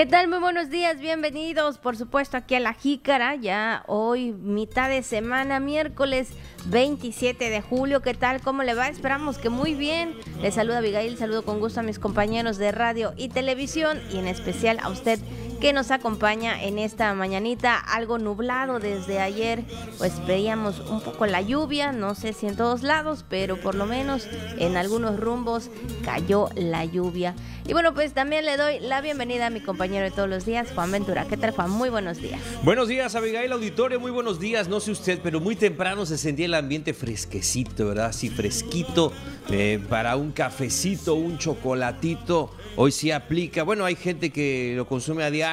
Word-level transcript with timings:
¿Qué 0.00 0.06
tal? 0.06 0.28
Muy 0.28 0.38
buenos 0.38 0.70
días, 0.70 0.98
bienvenidos 0.98 1.76
por 1.76 1.94
supuesto 1.94 2.38
aquí 2.38 2.54
a 2.54 2.60
La 2.60 2.72
Jícara, 2.72 3.34
ya 3.34 3.84
hoy 3.86 4.32
mitad 4.32 4.88
de 4.88 5.02
semana, 5.02 5.60
miércoles 5.60 6.30
27 6.68 7.50
de 7.50 7.60
julio, 7.60 8.00
¿qué 8.00 8.14
tal? 8.14 8.40
¿Cómo 8.40 8.62
le 8.62 8.72
va? 8.72 8.88
Esperamos 8.88 9.36
que 9.36 9.50
muy 9.50 9.74
bien. 9.74 10.14
Les 10.40 10.54
saluda 10.54 10.78
Abigail, 10.78 11.18
saludo 11.18 11.44
con 11.44 11.60
gusto 11.60 11.80
a 11.80 11.82
mis 11.82 11.98
compañeros 11.98 12.56
de 12.56 12.72
radio 12.72 13.12
y 13.18 13.28
televisión 13.28 14.00
y 14.10 14.16
en 14.16 14.26
especial 14.26 14.78
a 14.80 14.88
usted 14.88 15.18
que 15.60 15.72
nos 15.74 15.90
acompaña 15.90 16.62
en 16.62 16.78
esta 16.78 17.12
mañanita, 17.12 17.76
algo 17.76 18.18
nublado 18.18 18.78
desde 18.78 19.20
ayer, 19.20 19.62
pues 19.98 20.24
veíamos 20.26 20.80
un 20.80 21.02
poco 21.02 21.26
la 21.26 21.42
lluvia, 21.42 21.92
no 21.92 22.14
sé 22.14 22.32
si 22.32 22.46
en 22.46 22.56
todos 22.56 22.82
lados, 22.82 23.26
pero 23.28 23.60
por 23.60 23.74
lo 23.74 23.84
menos 23.84 24.26
en 24.58 24.78
algunos 24.78 25.20
rumbos 25.20 25.70
cayó 26.02 26.48
la 26.54 26.86
lluvia. 26.86 27.34
Y 27.68 27.72
bueno, 27.74 27.92
pues 27.92 28.14
también 28.14 28.46
le 28.46 28.56
doy 28.56 28.80
la 28.80 29.02
bienvenida 29.02 29.46
a 29.46 29.50
mi 29.50 29.60
compañero 29.60 30.04
de 30.04 30.10
todos 30.10 30.28
los 30.28 30.46
días, 30.46 30.68
Juan 30.74 30.90
Ventura. 30.90 31.26
¿Qué 31.28 31.36
tal, 31.36 31.50
Juan? 31.50 31.70
Muy 31.70 31.90
buenos 31.90 32.18
días. 32.18 32.40
Buenos 32.62 32.88
días, 32.88 33.14
Abigail 33.14 33.52
Auditorio, 33.52 34.00
muy 34.00 34.10
buenos 34.10 34.40
días. 34.40 34.66
No 34.66 34.80
sé 34.80 34.90
usted, 34.90 35.20
pero 35.22 35.40
muy 35.40 35.56
temprano 35.56 36.06
se 36.06 36.16
sentía 36.16 36.46
el 36.46 36.54
ambiente 36.54 36.94
fresquecito, 36.94 37.88
¿verdad? 37.88 38.06
Así 38.06 38.30
fresquito 38.30 39.12
eh, 39.50 39.78
para 39.90 40.16
un 40.16 40.32
cafecito, 40.32 41.14
un 41.14 41.36
chocolatito. 41.36 42.50
Hoy 42.76 42.92
sí 42.92 43.10
aplica. 43.10 43.62
Bueno, 43.62 43.84
hay 43.84 43.94
gente 43.94 44.30
que 44.30 44.72
lo 44.74 44.86
consume 44.86 45.22
a 45.22 45.30
diario. 45.30 45.49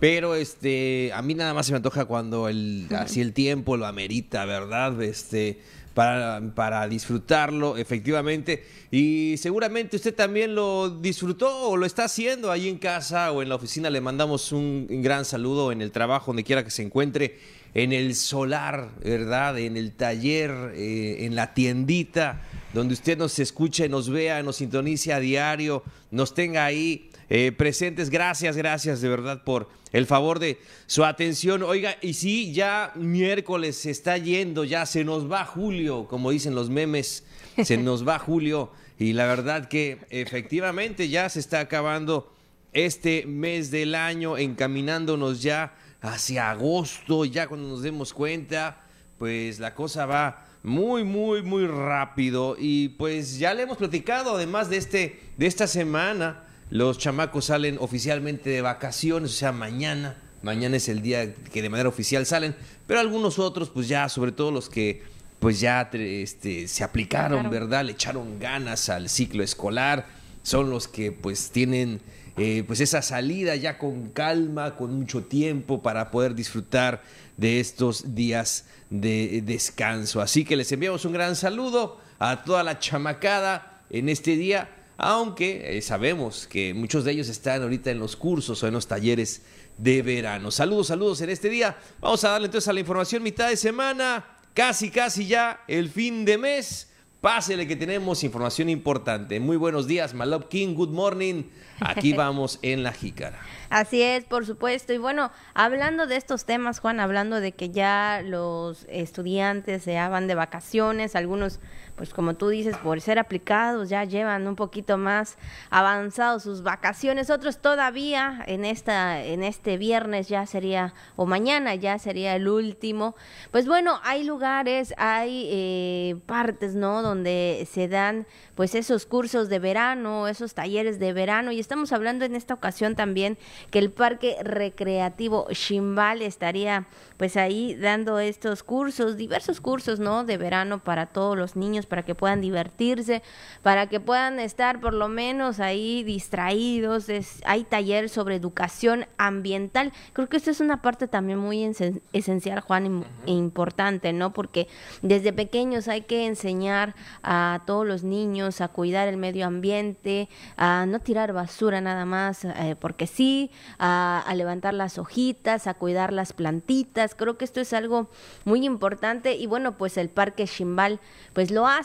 Pero 0.00 0.34
este, 0.36 1.10
a 1.12 1.22
mí 1.22 1.34
nada 1.34 1.54
más 1.54 1.66
se 1.66 1.72
me 1.72 1.76
antoja 1.76 2.04
cuando 2.04 2.48
el, 2.48 2.86
así 2.96 3.20
el 3.20 3.32
tiempo 3.32 3.76
lo 3.76 3.86
amerita, 3.86 4.44
¿verdad? 4.44 5.02
Este, 5.02 5.58
para, 5.92 6.40
para 6.54 6.86
disfrutarlo, 6.86 7.76
efectivamente. 7.76 8.64
Y 8.92 9.34
seguramente 9.38 9.96
usted 9.96 10.14
también 10.14 10.54
lo 10.54 10.88
disfrutó 10.88 11.70
o 11.70 11.76
lo 11.76 11.84
está 11.84 12.04
haciendo 12.04 12.52
ahí 12.52 12.68
en 12.68 12.78
casa 12.78 13.32
o 13.32 13.42
en 13.42 13.48
la 13.48 13.56
oficina. 13.56 13.90
Le 13.90 14.00
mandamos 14.00 14.52
un 14.52 14.86
gran 15.02 15.24
saludo 15.24 15.72
en 15.72 15.82
el 15.82 15.90
trabajo, 15.90 16.26
donde 16.26 16.44
quiera 16.44 16.62
que 16.62 16.70
se 16.70 16.82
encuentre, 16.82 17.38
en 17.74 17.92
el 17.92 18.14
solar, 18.14 18.90
¿verdad? 19.02 19.58
En 19.58 19.76
el 19.76 19.92
taller, 19.92 20.50
eh, 20.74 21.24
en 21.26 21.34
la 21.34 21.54
tiendita, 21.54 22.42
donde 22.72 22.94
usted 22.94 23.18
nos 23.18 23.38
escuche, 23.38 23.88
nos 23.88 24.08
vea, 24.08 24.42
nos 24.42 24.56
sintonice 24.56 25.12
a 25.12 25.20
diario, 25.20 25.82
nos 26.10 26.34
tenga 26.34 26.64
ahí 26.64 27.07
eh, 27.30 27.52
presentes. 27.52 28.10
Gracias, 28.10 28.56
gracias 28.56 29.00
de 29.00 29.08
verdad 29.08 29.42
por 29.44 29.68
el 29.92 30.06
favor 30.06 30.38
de 30.38 30.58
su 30.86 31.04
atención. 31.04 31.62
Oiga, 31.62 31.96
y 32.00 32.14
sí, 32.14 32.52
ya 32.52 32.92
miércoles 32.94 33.76
se 33.76 33.90
está 33.90 34.16
yendo, 34.18 34.64
ya 34.64 34.86
se 34.86 35.04
nos 35.04 35.30
va 35.30 35.44
Julio, 35.44 36.06
como 36.08 36.30
dicen 36.30 36.54
los 36.54 36.70
memes, 36.70 37.24
se 37.62 37.76
nos 37.78 38.06
va 38.06 38.18
Julio. 38.18 38.70
Y 38.98 39.12
la 39.12 39.26
verdad 39.26 39.68
que 39.68 39.98
efectivamente 40.10 41.08
ya 41.08 41.28
se 41.28 41.40
está 41.40 41.60
acabando 41.60 42.32
este 42.72 43.26
mes 43.26 43.70
del 43.70 43.94
año, 43.94 44.36
encaminándonos 44.36 45.42
ya 45.42 45.74
hacia 46.00 46.50
agosto, 46.50 47.24
ya 47.24 47.46
cuando 47.46 47.68
nos 47.68 47.82
demos 47.82 48.12
cuenta, 48.12 48.82
pues 49.18 49.58
la 49.58 49.74
cosa 49.74 50.06
va 50.06 50.46
muy, 50.62 51.04
muy, 51.04 51.42
muy 51.42 51.66
rápido. 51.66 52.56
Y 52.58 52.90
pues 52.90 53.38
ya 53.38 53.54
le 53.54 53.62
hemos 53.62 53.78
platicado, 53.78 54.36
además 54.36 54.68
de, 54.68 54.76
este, 54.76 55.20
de 55.36 55.46
esta 55.46 55.66
semana, 55.66 56.44
los 56.70 56.98
chamacos 56.98 57.46
salen 57.46 57.78
oficialmente 57.80 58.50
de 58.50 58.60
vacaciones, 58.60 59.30
o 59.30 59.34
sea, 59.34 59.52
mañana. 59.52 60.16
Mañana 60.42 60.76
es 60.76 60.88
el 60.88 61.02
día 61.02 61.34
que 61.34 61.62
de 61.62 61.68
manera 61.68 61.88
oficial 61.88 62.24
salen, 62.24 62.54
pero 62.86 63.00
algunos 63.00 63.38
otros, 63.38 63.70
pues 63.70 63.88
ya, 63.88 64.08
sobre 64.08 64.32
todo 64.32 64.52
los 64.52 64.68
que 64.68 65.02
pues 65.40 65.60
ya 65.60 65.88
este, 65.92 66.68
se 66.68 66.84
aplicaron, 66.84 67.48
¿verdad? 67.50 67.84
Le 67.84 67.92
echaron 67.92 68.38
ganas 68.38 68.88
al 68.88 69.08
ciclo 69.08 69.42
escolar, 69.42 70.06
son 70.42 70.70
los 70.70 70.88
que 70.88 71.12
pues 71.12 71.50
tienen 71.50 72.00
eh, 72.36 72.64
pues 72.66 72.80
esa 72.80 73.02
salida 73.02 73.56
ya 73.56 73.78
con 73.78 74.10
calma, 74.10 74.76
con 74.76 74.94
mucho 74.94 75.24
tiempo 75.24 75.82
para 75.82 76.10
poder 76.10 76.34
disfrutar 76.34 77.02
de 77.36 77.60
estos 77.60 78.14
días 78.14 78.66
de 78.90 79.42
descanso. 79.44 80.20
Así 80.20 80.44
que 80.44 80.56
les 80.56 80.70
enviamos 80.70 81.04
un 81.04 81.12
gran 81.12 81.34
saludo 81.34 82.00
a 82.18 82.44
toda 82.44 82.62
la 82.62 82.78
chamacada 82.78 83.82
en 83.90 84.08
este 84.08 84.36
día 84.36 84.68
aunque 84.98 85.78
eh, 85.78 85.80
sabemos 85.80 86.48
que 86.48 86.74
muchos 86.74 87.04
de 87.04 87.12
ellos 87.12 87.28
están 87.28 87.62
ahorita 87.62 87.92
en 87.92 88.00
los 88.00 88.16
cursos 88.16 88.60
o 88.62 88.66
en 88.66 88.74
los 88.74 88.88
talleres 88.88 89.42
de 89.78 90.02
verano. 90.02 90.50
Saludos, 90.50 90.88
saludos 90.88 91.20
en 91.20 91.30
este 91.30 91.48
día. 91.48 91.76
Vamos 92.00 92.24
a 92.24 92.30
darle 92.30 92.46
entonces 92.46 92.66
a 92.66 92.72
la 92.72 92.80
información 92.80 93.22
mitad 93.22 93.48
de 93.48 93.56
semana, 93.56 94.26
casi, 94.54 94.90
casi 94.90 95.28
ya 95.28 95.62
el 95.68 95.88
fin 95.88 96.24
de 96.24 96.36
mes. 96.36 96.90
Pásele 97.20 97.66
que 97.66 97.74
tenemos 97.74 98.22
información 98.22 98.68
importante. 98.68 99.40
Muy 99.40 99.56
buenos 99.56 99.88
días, 99.88 100.14
Malop 100.14 100.48
King, 100.48 100.74
good 100.74 100.90
morning. 100.90 101.44
Aquí 101.80 102.12
vamos 102.16 102.58
en 102.62 102.82
la 102.82 102.92
jícara. 102.92 103.40
Así 103.70 104.02
es, 104.02 104.24
por 104.24 104.46
supuesto. 104.46 104.92
Y 104.92 104.98
bueno, 104.98 105.30
hablando 105.54 106.06
de 106.06 106.16
estos 106.16 106.44
temas, 106.44 106.78
Juan, 106.78 107.00
hablando 107.00 107.40
de 107.40 107.52
que 107.52 107.70
ya 107.70 108.22
los 108.24 108.84
estudiantes 108.88 109.82
se 109.82 109.94
van 109.94 110.28
de 110.28 110.36
vacaciones, 110.36 111.16
algunos 111.16 111.58
pues 111.98 112.14
como 112.14 112.34
tú 112.34 112.48
dices, 112.48 112.76
por 112.78 113.00
ser 113.00 113.18
aplicados 113.18 113.88
ya 113.88 114.04
llevan 114.04 114.46
un 114.46 114.56
poquito 114.56 114.96
más 114.96 115.36
avanzado 115.68 116.40
sus 116.40 116.62
vacaciones, 116.62 117.28
otros 117.28 117.58
todavía 117.58 118.42
en 118.46 118.64
esta 118.64 119.22
en 119.22 119.42
este 119.42 119.76
viernes 119.76 120.28
ya 120.28 120.46
sería 120.46 120.94
o 121.16 121.26
mañana 121.26 121.74
ya 121.74 121.98
sería 121.98 122.36
el 122.36 122.48
último. 122.48 123.16
Pues 123.50 123.66
bueno, 123.66 124.00
hay 124.04 124.24
lugares, 124.24 124.94
hay 124.96 125.48
eh, 125.50 126.16
partes, 126.26 126.74
¿no? 126.74 127.02
Donde 127.02 127.66
se 127.70 127.88
dan 127.88 128.26
pues 128.54 128.74
esos 128.74 129.04
cursos 129.04 129.48
de 129.48 129.58
verano, 129.58 130.28
esos 130.28 130.54
talleres 130.54 130.98
de 130.98 131.12
verano 131.12 131.52
y 131.52 131.60
estamos 131.60 131.92
hablando 131.92 132.24
en 132.24 132.34
esta 132.34 132.54
ocasión 132.54 132.94
también 132.94 133.38
que 133.70 133.78
el 133.80 133.90
Parque 133.90 134.36
Recreativo 134.42 135.46
Chimbal 135.52 136.22
estaría 136.22 136.86
pues 137.16 137.36
ahí 137.36 137.74
dando 137.74 138.20
estos 138.20 138.62
cursos, 138.62 139.16
diversos 139.16 139.60
cursos, 139.60 139.98
¿no? 139.98 140.24
De 140.24 140.36
verano 140.36 140.82
para 140.82 141.06
todos 141.06 141.36
los 141.36 141.56
niños, 141.56 141.86
para 141.88 142.02
que 142.04 142.14
puedan 142.14 142.40
divertirse, 142.40 143.22
para 143.62 143.88
que 143.88 144.00
puedan 144.00 144.38
estar 144.40 144.80
por 144.80 144.94
lo 144.94 145.08
menos 145.08 145.60
ahí 145.60 146.02
distraídos. 146.04 147.08
Es, 147.08 147.40
hay 147.44 147.64
taller 147.64 148.08
sobre 148.08 148.36
educación 148.36 149.06
ambiental. 149.16 149.92
Creo 150.12 150.28
que 150.28 150.36
esto 150.36 150.50
es 150.50 150.60
una 150.60 150.82
parte 150.82 151.08
también 151.08 151.38
muy 151.38 151.64
esencial, 152.12 152.60
Juan, 152.60 153.04
e 153.26 153.30
importante, 153.32 154.12
¿no? 154.12 154.32
Porque 154.32 154.68
desde 155.02 155.32
pequeños 155.32 155.88
hay 155.88 156.02
que 156.02 156.26
enseñar 156.26 156.94
a 157.22 157.62
todos 157.66 157.86
los 157.86 158.04
niños 158.04 158.60
a 158.60 158.68
cuidar 158.68 159.08
el 159.08 159.16
medio 159.16 159.46
ambiente, 159.46 160.28
a 160.56 160.86
no 160.86 161.00
tirar 161.00 161.32
basura 161.32 161.80
nada 161.80 162.04
más, 162.04 162.44
eh, 162.44 162.76
porque 162.78 163.06
sí, 163.06 163.50
a, 163.78 164.22
a 164.26 164.34
levantar 164.34 164.74
las 164.74 164.98
hojitas, 164.98 165.66
a 165.66 165.74
cuidar 165.74 166.12
las 166.12 166.32
plantitas 166.32 166.68
Creo 167.16 167.38
que 167.38 167.44
esto 167.44 167.60
es 167.60 167.72
algo 167.72 168.08
muy 168.44 168.64
importante 168.64 169.36
y 169.36 169.46
bueno, 169.46 169.76
pues 169.76 169.96
el 169.96 170.08
Parque 170.08 170.46
Chimbal 170.46 171.00
pues 171.32 171.50
lo 171.50 171.66
hace 171.66 171.77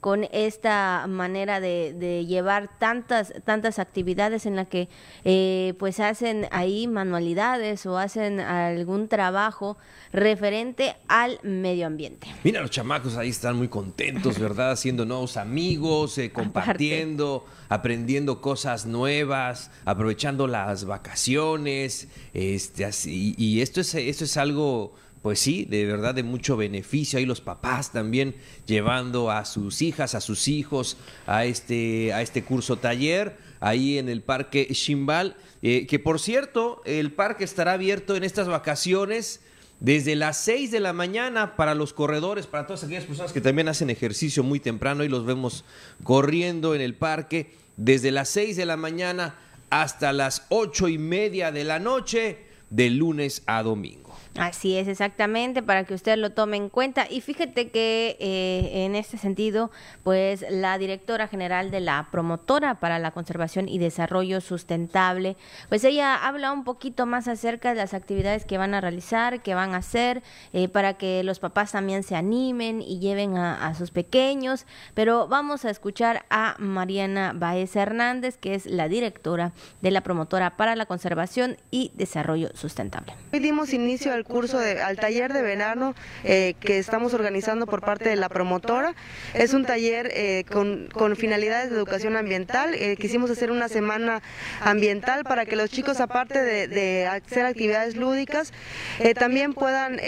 con 0.00 0.26
esta 0.32 1.06
manera 1.08 1.60
de, 1.60 2.24
llevar 2.26 2.78
tantas 2.78 3.32
tantas 3.44 3.78
actividades 3.78 4.46
en 4.46 4.56
la 4.56 4.64
que 4.64 4.88
eh, 5.24 5.74
pues 5.78 6.00
hacen 6.00 6.46
ahí 6.50 6.86
manualidades 6.86 7.84
o 7.86 7.98
hacen 7.98 8.40
algún 8.40 9.08
trabajo 9.08 9.76
referente 10.12 10.96
al 11.08 11.38
medio 11.42 11.86
ambiente. 11.86 12.28
Mira, 12.44 12.60
los 12.60 12.70
chamacos 12.70 13.16
ahí 13.16 13.28
están 13.28 13.56
muy 13.56 13.68
contentos, 13.68 14.38
¿verdad? 14.38 14.72
Haciendo 14.72 15.04
nuevos 15.04 15.36
amigos, 15.36 16.16
eh, 16.18 16.30
compartiendo, 16.30 17.44
aprendiendo 17.68 18.40
cosas 18.40 18.86
nuevas, 18.86 19.70
aprovechando 19.84 20.46
las 20.46 20.84
vacaciones, 20.84 22.08
este, 22.34 22.84
así, 22.84 23.34
y 23.36 23.60
esto 23.60 23.80
es, 23.80 23.94
esto 23.94 24.24
es 24.24 24.36
algo 24.36 24.94
pues 25.22 25.40
sí, 25.40 25.64
de 25.64 25.84
verdad 25.84 26.14
de 26.14 26.22
mucho 26.22 26.56
beneficio. 26.56 27.18
Ahí 27.18 27.26
los 27.26 27.40
papás 27.40 27.92
también 27.92 28.34
llevando 28.66 29.30
a 29.30 29.44
sus 29.44 29.82
hijas, 29.82 30.14
a 30.14 30.20
sus 30.20 30.48
hijos 30.48 30.96
a 31.26 31.44
este, 31.44 32.12
a 32.12 32.22
este 32.22 32.44
curso 32.44 32.76
taller 32.76 33.36
ahí 33.60 33.98
en 33.98 34.08
el 34.08 34.22
Parque 34.22 34.68
Chimbal. 34.72 35.36
Eh, 35.62 35.86
que 35.86 35.98
por 35.98 36.20
cierto, 36.20 36.82
el 36.84 37.12
parque 37.12 37.44
estará 37.44 37.72
abierto 37.72 38.16
en 38.16 38.24
estas 38.24 38.48
vacaciones 38.48 39.40
desde 39.80 40.16
las 40.16 40.38
6 40.38 40.70
de 40.70 40.80
la 40.80 40.92
mañana 40.92 41.56
para 41.56 41.74
los 41.74 41.92
corredores, 41.92 42.46
para 42.46 42.66
todas 42.66 42.84
aquellas 42.84 43.04
personas 43.04 43.32
que 43.32 43.40
también 43.40 43.68
hacen 43.68 43.90
ejercicio 43.90 44.42
muy 44.42 44.60
temprano 44.60 45.04
y 45.04 45.08
los 45.08 45.24
vemos 45.24 45.64
corriendo 46.02 46.74
en 46.74 46.80
el 46.80 46.94
parque 46.94 47.52
desde 47.76 48.10
las 48.10 48.28
6 48.30 48.56
de 48.56 48.66
la 48.66 48.76
mañana 48.76 49.36
hasta 49.70 50.12
las 50.12 50.46
ocho 50.48 50.88
y 50.88 50.98
media 50.98 51.52
de 51.52 51.64
la 51.64 51.78
noche 51.78 52.38
de 52.70 52.90
lunes 52.90 53.42
a 53.46 53.62
domingo. 53.62 54.07
Así 54.38 54.76
es, 54.76 54.86
exactamente, 54.86 55.62
para 55.62 55.84
que 55.84 55.94
usted 55.94 56.16
lo 56.16 56.30
tome 56.30 56.56
en 56.56 56.68
cuenta. 56.68 57.06
Y 57.10 57.20
fíjate 57.20 57.70
que 57.70 58.16
eh, 58.20 58.84
en 58.84 58.94
este 58.94 59.18
sentido, 59.18 59.70
pues 60.04 60.44
la 60.48 60.78
directora 60.78 61.26
general 61.26 61.70
de 61.70 61.80
la 61.80 62.08
promotora 62.12 62.78
para 62.78 62.98
la 62.98 63.10
conservación 63.10 63.68
y 63.68 63.78
desarrollo 63.78 64.40
sustentable, 64.40 65.36
pues 65.68 65.82
ella 65.84 66.14
habla 66.14 66.52
un 66.52 66.64
poquito 66.64 67.04
más 67.04 67.26
acerca 67.26 67.70
de 67.70 67.76
las 67.76 67.94
actividades 67.94 68.44
que 68.44 68.58
van 68.58 68.74
a 68.74 68.80
realizar, 68.80 69.42
que 69.42 69.54
van 69.54 69.74
a 69.74 69.78
hacer, 69.78 70.22
eh, 70.52 70.68
para 70.68 70.94
que 70.94 71.22
los 71.24 71.40
papás 71.40 71.72
también 71.72 72.02
se 72.02 72.14
animen 72.14 72.80
y 72.80 73.00
lleven 73.00 73.36
a, 73.36 73.74
sus 73.74 73.90
pequeños. 73.90 74.66
Pero 74.94 75.26
vamos 75.28 75.64
a 75.64 75.70
escuchar 75.70 76.24
a 76.30 76.54
Mariana 76.58 77.32
Baez 77.34 77.74
Hernández, 77.76 78.38
que 78.38 78.54
es 78.54 78.66
la 78.66 78.88
directora 78.88 79.52
de 79.82 79.90
la 79.90 80.02
promotora 80.02 80.56
para 80.56 80.76
la 80.76 80.86
conservación 80.86 81.56
y 81.70 81.92
desarrollo 81.94 82.50
sustentable. 82.54 83.14
Hoy 83.32 83.40
dimos 83.40 83.72
inicio 83.72 84.12
al 84.12 84.24
curso 84.28 84.58
de, 84.58 84.80
al 84.80 84.96
taller 84.96 85.32
de 85.32 85.42
verano 85.42 85.94
eh, 86.22 86.54
que 86.60 86.78
estamos 86.78 87.14
organizando 87.14 87.66
por 87.66 87.80
parte 87.80 88.08
de 88.08 88.16
la 88.16 88.28
promotora. 88.28 88.94
Es 89.34 89.54
un 89.54 89.64
taller 89.64 90.10
eh, 90.14 90.44
con, 90.50 90.88
con, 90.92 91.16
finalidades 91.16 91.70
de 91.70 91.76
educación 91.76 92.16
ambiental. 92.16 92.74
Eh, 92.74 92.96
quisimos 92.96 93.30
hacer 93.30 93.50
una 93.50 93.68
semana 93.68 94.22
ambiental 94.60 95.24
para 95.24 95.46
que 95.46 95.56
los 95.56 95.70
chicos, 95.70 96.00
aparte 96.00 96.40
de, 96.40 96.68
de 96.68 97.06
hacer 97.06 97.46
actividades 97.46 97.96
lúdicas, 97.96 98.52
eh, 99.00 99.14
también 99.14 99.54
puedan 99.54 99.98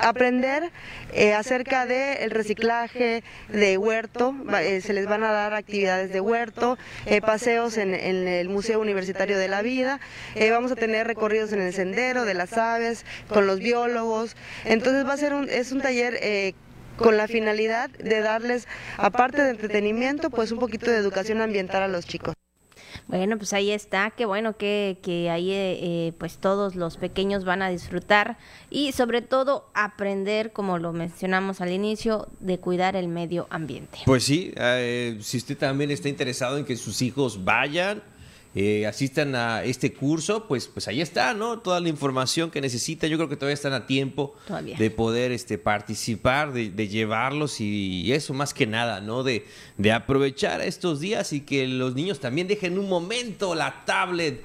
aprender 0.00 0.70
eh, 1.12 1.34
acerca 1.34 1.86
del 1.86 2.18
el 2.18 2.30
reciclaje 2.30 3.22
de 3.48 3.78
huerto, 3.78 4.34
eh, 4.60 4.80
se 4.80 4.92
les 4.92 5.06
van 5.06 5.24
a 5.24 5.32
dar 5.32 5.54
actividades 5.54 6.12
de 6.12 6.20
huerto, 6.20 6.78
eh, 7.06 7.20
paseos 7.20 7.76
en, 7.76 7.94
el 7.94 8.48
Museo 8.48 8.80
Universitario 8.80 9.38
de 9.38 9.48
la 9.48 9.62
Vida, 9.62 10.00
vamos 10.50 10.72
a 10.72 10.76
tener 10.76 11.06
recorridos 11.06 11.52
en 11.52 11.60
el 11.60 11.72
sendero 11.72 12.24
de 12.24 12.34
las 12.34 12.56
aves, 12.56 13.04
con 13.28 13.46
los 13.46 13.58
biólogos, 13.58 14.36
entonces 14.64 15.06
va 15.06 15.14
a 15.14 15.16
ser 15.16 15.34
un, 15.34 15.48
es 15.48 15.72
un 15.72 15.80
taller 15.80 16.54
con 16.96 17.16
la 17.16 17.28
finalidad 17.28 17.90
de 17.90 18.20
darles, 18.20 18.66
aparte 18.96 19.42
de 19.42 19.50
entretenimiento, 19.50 20.30
pues 20.30 20.52
un 20.52 20.58
poquito 20.58 20.90
de 20.90 20.96
educación 20.96 21.40
ambiental 21.40 21.82
a 21.82 21.88
los 21.88 22.06
chicos. 22.06 22.34
Bueno, 23.06 23.36
pues 23.38 23.52
ahí 23.52 23.70
está, 23.70 24.10
qué 24.10 24.24
bueno 24.24 24.56
que, 24.56 24.98
que 25.02 25.30
ahí 25.30 25.50
eh, 25.52 26.12
pues 26.18 26.38
todos 26.38 26.74
los 26.74 26.96
pequeños 26.96 27.44
van 27.44 27.62
a 27.62 27.70
disfrutar 27.70 28.38
y 28.70 28.92
sobre 28.92 29.22
todo 29.22 29.68
aprender, 29.74 30.52
como 30.52 30.78
lo 30.78 30.92
mencionamos 30.92 31.60
al 31.60 31.72
inicio, 31.72 32.28
de 32.40 32.58
cuidar 32.58 32.96
el 32.96 33.08
medio 33.08 33.46
ambiente. 33.50 33.98
Pues 34.04 34.24
sí, 34.24 34.52
eh, 34.56 35.18
si 35.20 35.38
usted 35.38 35.56
también 35.56 35.90
está 35.90 36.08
interesado 36.08 36.58
en 36.58 36.64
que 36.64 36.76
sus 36.76 37.02
hijos 37.02 37.44
vayan, 37.44 38.02
eh, 38.54 38.86
asistan 38.86 39.34
a 39.34 39.62
este 39.62 39.92
curso, 39.92 40.48
pues, 40.48 40.68
pues 40.68 40.88
ahí 40.88 41.00
está, 41.00 41.34
¿no? 41.34 41.58
Toda 41.58 41.80
la 41.80 41.88
información 41.88 42.50
que 42.50 42.60
necesitan. 42.60 43.10
Yo 43.10 43.16
creo 43.18 43.28
que 43.28 43.36
todavía 43.36 43.54
están 43.54 43.74
a 43.74 43.86
tiempo 43.86 44.34
todavía. 44.46 44.76
de 44.76 44.90
poder 44.90 45.32
este, 45.32 45.58
participar, 45.58 46.52
de, 46.52 46.70
de 46.70 46.88
llevarlos 46.88 47.60
y, 47.60 48.02
y, 48.02 48.12
eso 48.12 48.32
más 48.32 48.54
que 48.54 48.66
nada, 48.66 49.00
¿no? 49.00 49.22
De, 49.22 49.46
de 49.76 49.92
aprovechar 49.92 50.62
estos 50.62 50.98
días 51.00 51.32
y 51.32 51.42
que 51.42 51.68
los 51.68 51.94
niños 51.94 52.20
también 52.20 52.48
dejen 52.48 52.78
un 52.78 52.88
momento 52.88 53.54
la 53.54 53.84
tablet, 53.84 54.42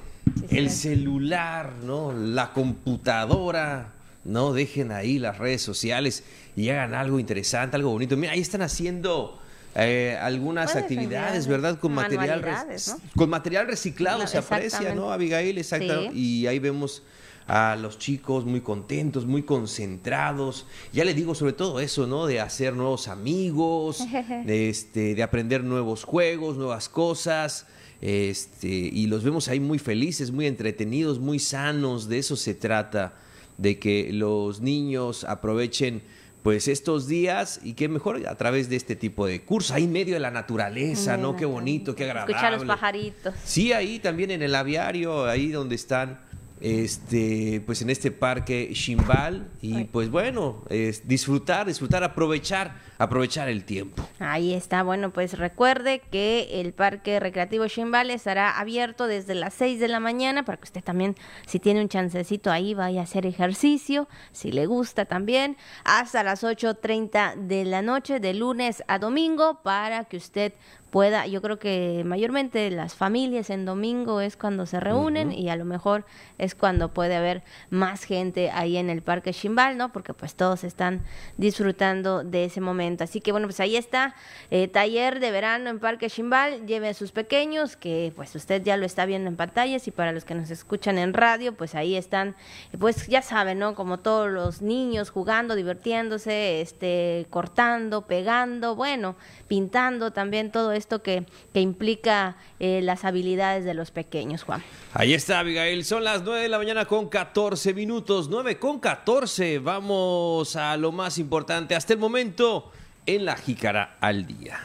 sí, 0.49 0.57
el 0.57 0.69
sí. 0.69 0.89
celular, 0.89 1.73
¿no? 1.83 2.11
La 2.13 2.51
computadora. 2.51 3.93
No 4.25 4.53
dejen 4.53 4.93
ahí 4.93 5.19
las 5.19 5.37
redes 5.37 5.61
sociales 5.61 6.23
y 6.55 6.69
hagan 6.69 6.93
algo 6.93 7.19
interesante, 7.19 7.75
algo 7.75 7.89
bonito. 7.89 8.15
Mira, 8.15 8.33
ahí 8.33 8.39
están 8.39 8.61
haciendo 8.61 9.41
eh, 9.75 10.17
algunas 10.21 10.75
actividades, 10.75 11.47
¿verdad? 11.47 11.79
Con 11.79 11.93
material, 11.93 12.41
¿no? 12.41 13.01
con 13.15 13.29
material 13.29 13.67
reciclado 13.67 14.19
no, 14.19 14.27
se 14.27 14.37
aprecia, 14.37 14.93
¿no, 14.93 15.11
Abigail? 15.11 15.57
Exacto. 15.57 16.11
Sí. 16.11 16.41
Y 16.43 16.47
ahí 16.47 16.59
vemos 16.59 17.01
a 17.47 17.75
los 17.75 17.97
chicos 17.97 18.45
muy 18.45 18.61
contentos, 18.61 19.25
muy 19.25 19.43
concentrados. 19.43 20.65
Ya 20.91 21.03
les 21.03 21.15
digo 21.15 21.35
sobre 21.35 21.53
todo 21.53 21.79
eso, 21.79 22.07
¿no? 22.07 22.25
De 22.25 22.39
hacer 22.39 22.73
nuevos 22.73 23.07
amigos, 23.07 24.03
de, 24.45 24.69
este, 24.69 25.15
de 25.15 25.23
aprender 25.23 25.63
nuevos 25.63 26.03
juegos, 26.03 26.57
nuevas 26.57 26.87
cosas. 26.87 27.65
Este, 28.01 28.67
y 28.67 29.07
los 29.07 29.23
vemos 29.23 29.47
ahí 29.47 29.59
muy 29.59 29.79
felices, 29.79 30.31
muy 30.31 30.45
entretenidos, 30.45 31.19
muy 31.19 31.39
sanos. 31.39 32.07
De 32.07 32.19
eso 32.19 32.35
se 32.35 32.53
trata, 32.53 33.13
de 33.57 33.79
que 33.79 34.11
los 34.13 34.61
niños 34.61 35.23
aprovechen 35.23 36.03
pues 36.43 36.67
estos 36.67 37.07
días 37.07 37.61
y 37.63 37.73
qué 37.73 37.87
mejor 37.87 38.27
a 38.27 38.35
través 38.35 38.69
de 38.69 38.75
este 38.75 38.97
tipo 38.97 39.25
de 39.25 39.41
cursos, 39.43 39.71
ahí 39.71 39.85
en 39.85 39.93
medio 39.93 40.13
de 40.13 40.19
la 40.19 40.29
naturaleza, 40.29 41.15
¿no? 41.15 41.37
Qué 41.37 41.45
bonito, 41.45 41.95
qué 41.95 42.03
agradable. 42.03 42.33
Escuchar 42.33 42.53
los 42.53 42.65
pajaritos. 42.65 43.33
Sí, 43.45 43.71
ahí 43.71 43.99
también 43.99 44.29
en 44.29 44.41
el 44.41 44.53
aviario, 44.53 45.25
ahí 45.25 45.47
donde 45.49 45.75
están 45.75 46.19
este 46.63 47.61
pues 47.65 47.81
en 47.81 47.89
este 47.89 48.09
parque 48.09 48.71
Chimbal 48.73 49.49
y 49.61 49.75
Ay. 49.75 49.83
pues 49.91 50.09
bueno, 50.09 50.63
es 50.69 51.05
disfrutar, 51.07 51.67
disfrutar, 51.67 52.05
aprovechar, 52.05 52.75
aprovechar 52.97 53.49
el 53.49 53.65
tiempo. 53.65 54.07
Ahí 54.19 54.53
está, 54.53 54.81
bueno, 54.81 55.11
pues 55.11 55.37
recuerde 55.37 55.99
que 55.99 56.61
el 56.61 56.71
Parque 56.71 57.19
Recreativo 57.19 57.67
Chimbal 57.67 58.09
estará 58.09 58.57
abierto 58.57 59.07
desde 59.07 59.35
las 59.35 59.53
6 59.55 59.81
de 59.81 59.89
la 59.89 59.99
mañana 59.99 60.45
para 60.45 60.57
que 60.57 60.63
usted 60.63 60.83
también 60.83 61.15
si 61.45 61.59
tiene 61.59 61.81
un 61.81 61.89
chancecito 61.89 62.49
ahí 62.49 62.73
vaya 62.73 63.01
a 63.01 63.03
hacer 63.03 63.25
ejercicio, 63.25 64.07
si 64.31 64.53
le 64.53 64.65
gusta 64.65 65.03
también, 65.03 65.57
hasta 65.83 66.23
las 66.23 66.45
8:30 66.45 67.35
de 67.35 67.65
la 67.65 67.81
noche 67.81 68.21
de 68.21 68.33
lunes 68.33 68.83
a 68.87 68.99
domingo 68.99 69.59
para 69.63 70.05
que 70.05 70.15
usted 70.15 70.53
pueda, 70.93 71.25
yo 71.25 71.41
creo 71.41 71.57
que 71.57 72.03
mayormente 72.05 72.69
las 72.69 72.93
familias 72.93 73.49
en 73.49 73.65
domingo 73.65 74.21
es 74.21 74.37
cuando 74.37 74.67
se 74.67 74.79
reúnen 74.79 75.29
uh 75.29 75.31
-huh. 75.31 75.39
y 75.39 75.49
a 75.49 75.55
lo 75.55 75.65
mejor 75.65 76.05
es 76.37 76.53
cuando 76.53 76.93
puede 76.93 77.15
haber 77.15 77.41
más 77.71 78.03
gente 78.03 78.51
ahí 78.51 78.77
en 78.77 78.91
el 78.91 79.01
Parque 79.01 79.33
Chimbal, 79.33 79.75
¿no? 79.75 79.91
Porque 79.91 80.13
pues 80.13 80.35
todos 80.35 80.63
están 80.63 81.01
disfrutando 81.35 82.23
de 82.23 82.45
ese 82.45 82.61
momento. 82.61 83.03
Así 83.03 83.21
que 83.21 83.31
bueno, 83.31 83.47
pues 83.47 83.59
ahí 83.59 83.75
está, 83.75 84.13
eh, 84.51 84.67
taller 84.67 85.19
de 85.19 85.31
verano 85.31 85.71
en 85.71 85.79
Parque 85.79 86.11
Chimbal, 86.11 86.67
lleve 86.67 86.89
a 86.89 86.93
sus 86.93 87.11
pequeños, 87.11 87.75
que 87.75 88.13
pues 88.15 88.35
usted 88.35 88.61
ya 88.61 88.77
lo 88.77 88.85
está 88.85 89.07
viendo 89.07 89.27
en 89.29 89.35
pantallas 89.35 89.87
y 89.87 89.91
para 89.91 90.11
los 90.11 90.25
que 90.25 90.35
nos 90.35 90.51
escuchan 90.51 90.99
en 90.99 91.15
radio, 91.15 91.55
pues 91.55 91.73
ahí 91.73 91.95
están, 91.95 92.35
pues 92.79 93.07
ya 93.07 93.23
saben, 93.23 93.57
¿no? 93.57 93.73
Como 93.73 93.97
todos 93.97 94.29
los 94.29 94.61
niños 94.61 95.09
jugando, 95.09 95.55
divirtiéndose, 95.55 96.61
este, 96.61 97.25
cortando, 97.31 98.03
pegando, 98.03 98.75
bueno, 98.75 99.15
pintando 99.47 100.11
también 100.11 100.51
todo 100.51 100.71
esto 100.83 101.01
que, 101.01 101.25
que 101.53 101.61
implica 101.61 102.35
eh, 102.59 102.81
las 102.83 103.05
habilidades 103.05 103.63
de 103.63 103.73
los 103.73 103.91
pequeños, 103.91 104.43
Juan. 104.43 104.61
Ahí 104.93 105.13
está, 105.13 105.39
Abigail. 105.39 105.83
Son 105.85 106.03
las 106.03 106.23
9 106.23 106.41
de 106.41 106.49
la 106.49 106.57
mañana 106.57 106.85
con 106.85 107.07
14 107.07 107.73
minutos. 107.73 108.27
9 108.29 108.59
con 108.59 108.79
14. 108.79 109.59
Vamos 109.59 110.55
a 110.55 110.75
lo 110.77 110.91
más 110.91 111.17
importante 111.17 111.73
hasta 111.73 111.93
el 111.93 111.99
momento 111.99 112.71
en 113.05 113.25
la 113.25 113.37
jícara 113.37 113.97
al 114.01 114.27
día. 114.27 114.59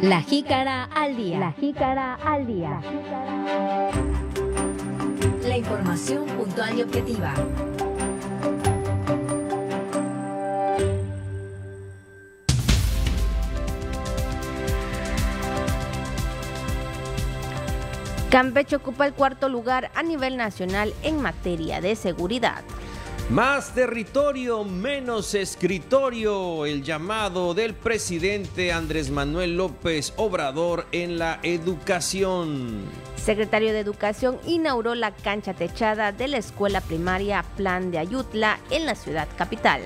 La 0.00 0.22
jícara 0.22 0.84
al 0.84 1.16
día. 1.16 1.38
La 1.38 1.52
jícara 1.52 2.14
al 2.14 2.46
día. 2.46 2.80
La 5.46 5.56
información 5.56 6.26
puntual 6.26 6.78
y 6.78 6.82
objetiva. 6.82 7.34
Campeche 18.34 18.74
ocupa 18.74 19.06
el 19.06 19.12
cuarto 19.14 19.48
lugar 19.48 19.92
a 19.94 20.02
nivel 20.02 20.36
nacional 20.36 20.92
en 21.04 21.22
materia 21.22 21.80
de 21.80 21.94
seguridad. 21.94 22.64
Más 23.30 23.72
territorio, 23.76 24.64
menos 24.64 25.36
escritorio, 25.36 26.66
el 26.66 26.82
llamado 26.82 27.54
del 27.54 27.74
presidente 27.74 28.72
Andrés 28.72 29.12
Manuel 29.12 29.56
López 29.56 30.12
Obrador 30.16 30.84
en 30.90 31.16
la 31.16 31.38
educación. 31.44 32.86
Secretario 33.14 33.72
de 33.72 33.78
Educación 33.78 34.40
inauguró 34.48 34.96
la 34.96 35.12
cancha 35.12 35.54
techada 35.54 36.10
de 36.10 36.26
la 36.26 36.38
escuela 36.38 36.80
primaria 36.80 37.44
Plan 37.56 37.92
de 37.92 37.98
Ayutla 37.98 38.58
en 38.68 38.84
la 38.84 38.96
ciudad 38.96 39.28
capital. 39.38 39.80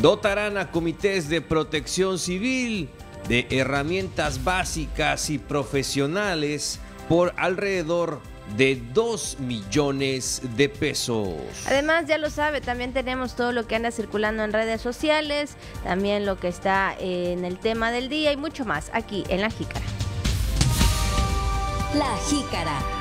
Dotarán 0.00 0.58
a 0.58 0.70
comités 0.70 1.28
de 1.28 1.40
protección 1.40 2.20
civil 2.20 2.88
de 3.26 3.48
herramientas 3.50 4.44
básicas 4.44 5.28
y 5.28 5.38
profesionales 5.38 6.78
por 7.10 7.34
alrededor 7.36 8.20
de 8.56 8.80
2 8.94 9.40
millones 9.40 10.42
de 10.56 10.68
pesos. 10.68 11.34
Además, 11.66 12.06
ya 12.06 12.18
lo 12.18 12.30
sabe, 12.30 12.60
también 12.60 12.92
tenemos 12.92 13.34
todo 13.34 13.50
lo 13.50 13.66
que 13.66 13.74
anda 13.74 13.90
circulando 13.90 14.44
en 14.44 14.52
redes 14.52 14.80
sociales, 14.80 15.56
también 15.82 16.24
lo 16.24 16.38
que 16.38 16.46
está 16.46 16.94
en 17.00 17.44
el 17.44 17.58
tema 17.58 17.90
del 17.90 18.08
día 18.08 18.30
y 18.30 18.36
mucho 18.36 18.64
más 18.64 18.92
aquí 18.94 19.24
en 19.28 19.40
La 19.40 19.50
Jícara. 19.50 19.84
La 21.96 22.16
Jícara. 22.28 22.99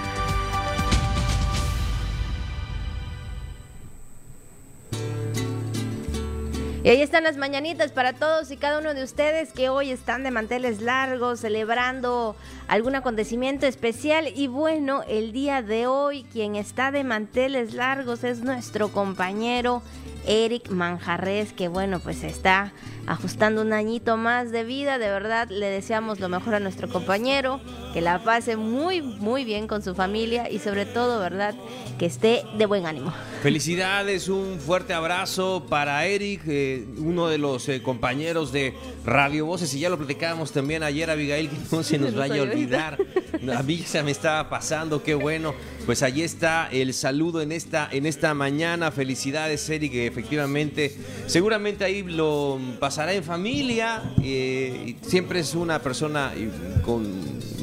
Y 6.82 6.88
ahí 6.88 7.02
están 7.02 7.26
las 7.26 7.36
mañanitas 7.36 7.92
para 7.92 8.14
todos 8.14 8.52
y 8.52 8.58
cada 8.58 8.80
uno 8.80 8.94
de 8.94 9.04
ustedes 9.04 9.52
que 9.52 9.68
hoy 9.68 9.92
están 9.92 10.24
de 10.24 10.32
manteles 10.32 10.82
largos, 10.82 11.42
celebrando 11.42 12.38
algún 12.70 12.96
acontecimiento 12.96 13.68
especial. 13.68 14.30
Y 14.34 14.48
bueno, 14.48 15.04
el 15.10 15.34
día 15.34 15.62
de 15.62 15.88
hoy 15.88 16.24
quien 16.32 16.56
está 16.56 16.92
de 16.92 17.04
manteles 17.04 17.74
largos 17.74 18.24
es 18.24 18.44
nuestro 18.44 18.94
compañero 18.94 19.82
Eric 20.26 20.70
Manjarres, 20.70 21.52
que 21.52 21.68
bueno, 21.68 22.00
pues 22.00 22.24
está 22.24 22.72
ajustando 23.10 23.64
un 23.64 23.74
añito 23.74 24.18
más 24.18 24.52
de 24.52 24.64
vida. 24.64 25.00
De 25.00 25.10
verdad, 25.10 25.50
le 25.50 25.66
deseamos 25.66 26.20
lo 26.20 26.30
mejor 26.30 26.54
a 26.54 26.60
nuestro 26.60 26.88
compañero, 26.88 27.60
que 27.92 28.02
la 28.02 28.24
pase 28.24 28.56
muy, 28.56 29.02
muy 29.02 29.46
bien 29.46 29.68
con 29.68 29.82
su 29.82 29.96
familia 29.96 30.50
y 30.50 30.60
sobre 30.60 30.86
todo, 30.86 31.20
¿verdad? 31.20 31.56
Que 31.98 32.06
esté 32.06 32.44
de 32.58 32.66
buen 32.68 32.86
ánimo. 32.86 33.12
Felicidades, 33.42 34.30
un 34.30 34.60
fuerte 34.60 34.94
abrazo 34.94 35.66
para 35.70 36.06
Eric, 36.06 36.42
eh, 36.46 36.86
uno 36.98 37.28
de 37.30 37.40
los 37.40 37.68
eh, 37.68 37.82
compañeros 37.82 38.52
de 38.52 38.76
Radio 39.06 39.46
Voces, 39.48 39.74
y 39.74 39.80
ya 39.80 39.90
lo 39.90 39.98
platicábamos 39.98 40.52
también 40.52 40.84
ayer, 40.84 41.10
Abigail, 41.10 41.50
que 41.50 41.58
no 41.72 41.82
se 41.82 41.98
nos 41.98 42.14
vaya 42.16 42.42
a 42.42 42.44
olvidar. 42.44 42.98
A 43.56 43.64
mí 43.64 43.78
se 43.80 44.04
me 44.04 44.12
estaba 44.12 44.50
pasando, 44.50 45.02
qué 45.02 45.16
bueno. 45.16 45.56
Pues 45.86 46.04
allí 46.04 46.22
está 46.22 46.70
el 46.72 46.94
saludo 46.94 47.42
en 47.42 47.52
esta, 47.52 47.90
en 47.92 48.06
esta 48.06 48.36
mañana. 48.36 48.92
Felicidades, 48.92 49.68
Eric, 49.70 49.96
efectivamente, 49.96 50.96
seguramente 51.26 51.86
ahí 51.86 52.04
lo 52.04 52.60
pasará 53.00 53.14
en 53.14 53.24
familia. 53.24 54.04
eh, 54.22 54.84
y 54.88 55.08
siempre 55.08 55.40
es 55.40 55.56
una 55.56 55.82
persona 55.82 56.34
con 56.84 57.08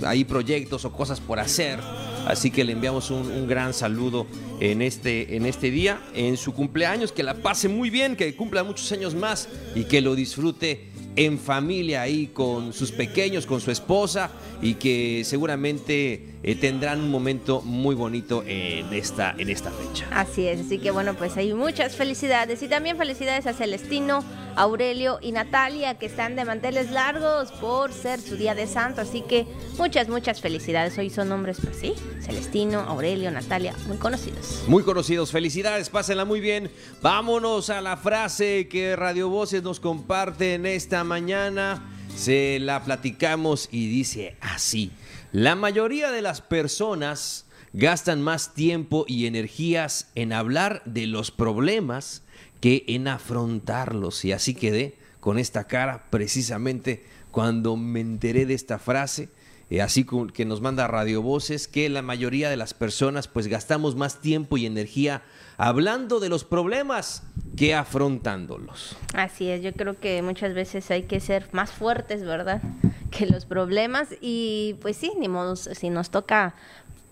ahí 0.06 0.24
proyectos 0.24 0.86
o 0.86 0.92
cosas 0.92 1.20
por 1.20 1.38
hacer. 1.38 1.78
Así 2.26 2.50
que 2.50 2.64
le 2.64 2.72
enviamos 2.72 3.10
un, 3.10 3.30
un 3.30 3.46
gran 3.46 3.74
saludo 3.74 4.26
en 4.60 4.80
este, 4.80 5.36
en 5.36 5.44
este 5.44 5.70
día, 5.70 6.00
en 6.14 6.38
su 6.38 6.54
cumpleaños. 6.54 7.12
Que 7.12 7.22
la 7.22 7.34
pase 7.34 7.68
muy 7.68 7.90
bien, 7.90 8.16
que 8.16 8.34
cumpla 8.34 8.64
muchos 8.64 8.90
años 8.92 9.14
más 9.14 9.50
y 9.74 9.84
que 9.84 10.00
lo 10.00 10.14
disfrute 10.14 10.86
en 11.16 11.38
familia 11.38 12.02
ahí 12.02 12.28
con 12.28 12.72
sus 12.72 12.92
pequeños, 12.92 13.46
con 13.46 13.60
su 13.60 13.70
esposa 13.70 14.30
y 14.60 14.74
que 14.74 15.22
seguramente 15.24 16.36
eh, 16.42 16.54
tendrán 16.54 17.00
un 17.00 17.10
momento 17.10 17.62
muy 17.62 17.94
bonito 17.94 18.44
en 18.46 18.92
esta, 18.92 19.34
en 19.36 19.50
esta 19.50 19.70
fecha. 19.70 20.06
Así 20.12 20.46
es, 20.46 20.60
así 20.60 20.78
que 20.78 20.90
bueno, 20.90 21.14
pues 21.14 21.36
hay 21.36 21.52
muchas 21.54 21.96
felicidades 21.96 22.62
y 22.62 22.68
también 22.68 22.98
felicidades 22.98 23.46
a 23.46 23.54
Celestino, 23.54 24.22
Aurelio 24.54 25.18
y 25.20 25.32
Natalia 25.32 25.98
que 25.98 26.06
están 26.06 26.36
de 26.36 26.44
manteles 26.44 26.90
largos 26.90 27.50
por 27.52 27.92
ser 27.92 28.20
su 28.20 28.36
día 28.36 28.54
de 28.54 28.66
santo, 28.66 29.00
así 29.00 29.22
que 29.22 29.46
muchas, 29.78 30.08
muchas 30.08 30.40
felicidades. 30.40 30.96
Hoy 30.98 31.10
son 31.10 31.30
nombres, 31.30 31.58
pues 31.62 31.76
sí, 31.78 31.94
Celestino, 32.20 32.80
Aurelio, 32.80 33.30
Natalia, 33.30 33.74
muy 33.86 33.96
conocidos. 33.96 34.64
Muy 34.68 34.82
conocidos, 34.82 35.32
felicidades, 35.32 35.90
pásenla 35.90 36.24
muy 36.24 36.40
bien. 36.40 36.70
Vámonos 37.02 37.70
a 37.70 37.80
la 37.80 37.96
frase 37.96 38.68
que 38.68 38.96
Radio 38.96 39.28
Voces 39.28 39.62
nos 39.62 39.80
comparte 39.80 40.54
en 40.54 40.66
esta 40.66 41.02
mañana. 41.06 41.82
Se 42.14 42.58
la 42.60 42.84
platicamos 42.84 43.68
y 43.72 43.88
dice 43.88 44.36
así. 44.40 44.90
La 45.32 45.54
mayoría 45.54 46.10
de 46.10 46.22
las 46.22 46.40
personas 46.40 47.46
gastan 47.72 48.22
más 48.22 48.54
tiempo 48.54 49.04
y 49.08 49.26
energías 49.26 50.10
en 50.14 50.32
hablar 50.32 50.82
de 50.84 51.06
los 51.06 51.30
problemas 51.30 52.22
que 52.60 52.84
en 52.88 53.08
afrontarlos. 53.08 54.24
Y 54.24 54.32
así 54.32 54.54
quedé 54.54 54.98
con 55.20 55.38
esta 55.38 55.66
cara 55.66 56.06
precisamente 56.10 57.04
cuando 57.30 57.76
me 57.76 58.00
enteré 58.00 58.46
de 58.46 58.54
esta 58.54 58.78
frase. 58.78 59.28
Eh, 59.68 59.82
así 59.82 60.06
que 60.32 60.44
nos 60.44 60.60
manda 60.60 60.86
Radio 60.86 61.22
Voces, 61.22 61.66
que 61.66 61.88
la 61.88 62.02
mayoría 62.02 62.48
de 62.48 62.56
las 62.56 62.72
personas 62.72 63.26
pues 63.26 63.48
gastamos 63.48 63.96
más 63.96 64.20
tiempo 64.20 64.56
y 64.56 64.66
energía 64.66 65.22
hablando 65.56 66.20
de 66.20 66.28
los 66.28 66.44
problemas 66.44 67.24
que 67.56 67.74
afrontándolos. 67.74 68.96
Así 69.14 69.48
es, 69.48 69.62
yo 69.62 69.72
creo 69.72 69.98
que 69.98 70.22
muchas 70.22 70.54
veces 70.54 70.90
hay 70.90 71.04
que 71.04 71.18
ser 71.18 71.48
más 71.52 71.72
fuertes, 71.72 72.24
¿verdad? 72.24 72.62
Que 73.10 73.24
los 73.24 73.46
problemas 73.46 74.08
y 74.20 74.76
pues 74.82 74.96
sí, 74.96 75.12
ni 75.18 75.28
modo, 75.28 75.56
si 75.56 75.90
nos 75.90 76.10
toca 76.10 76.54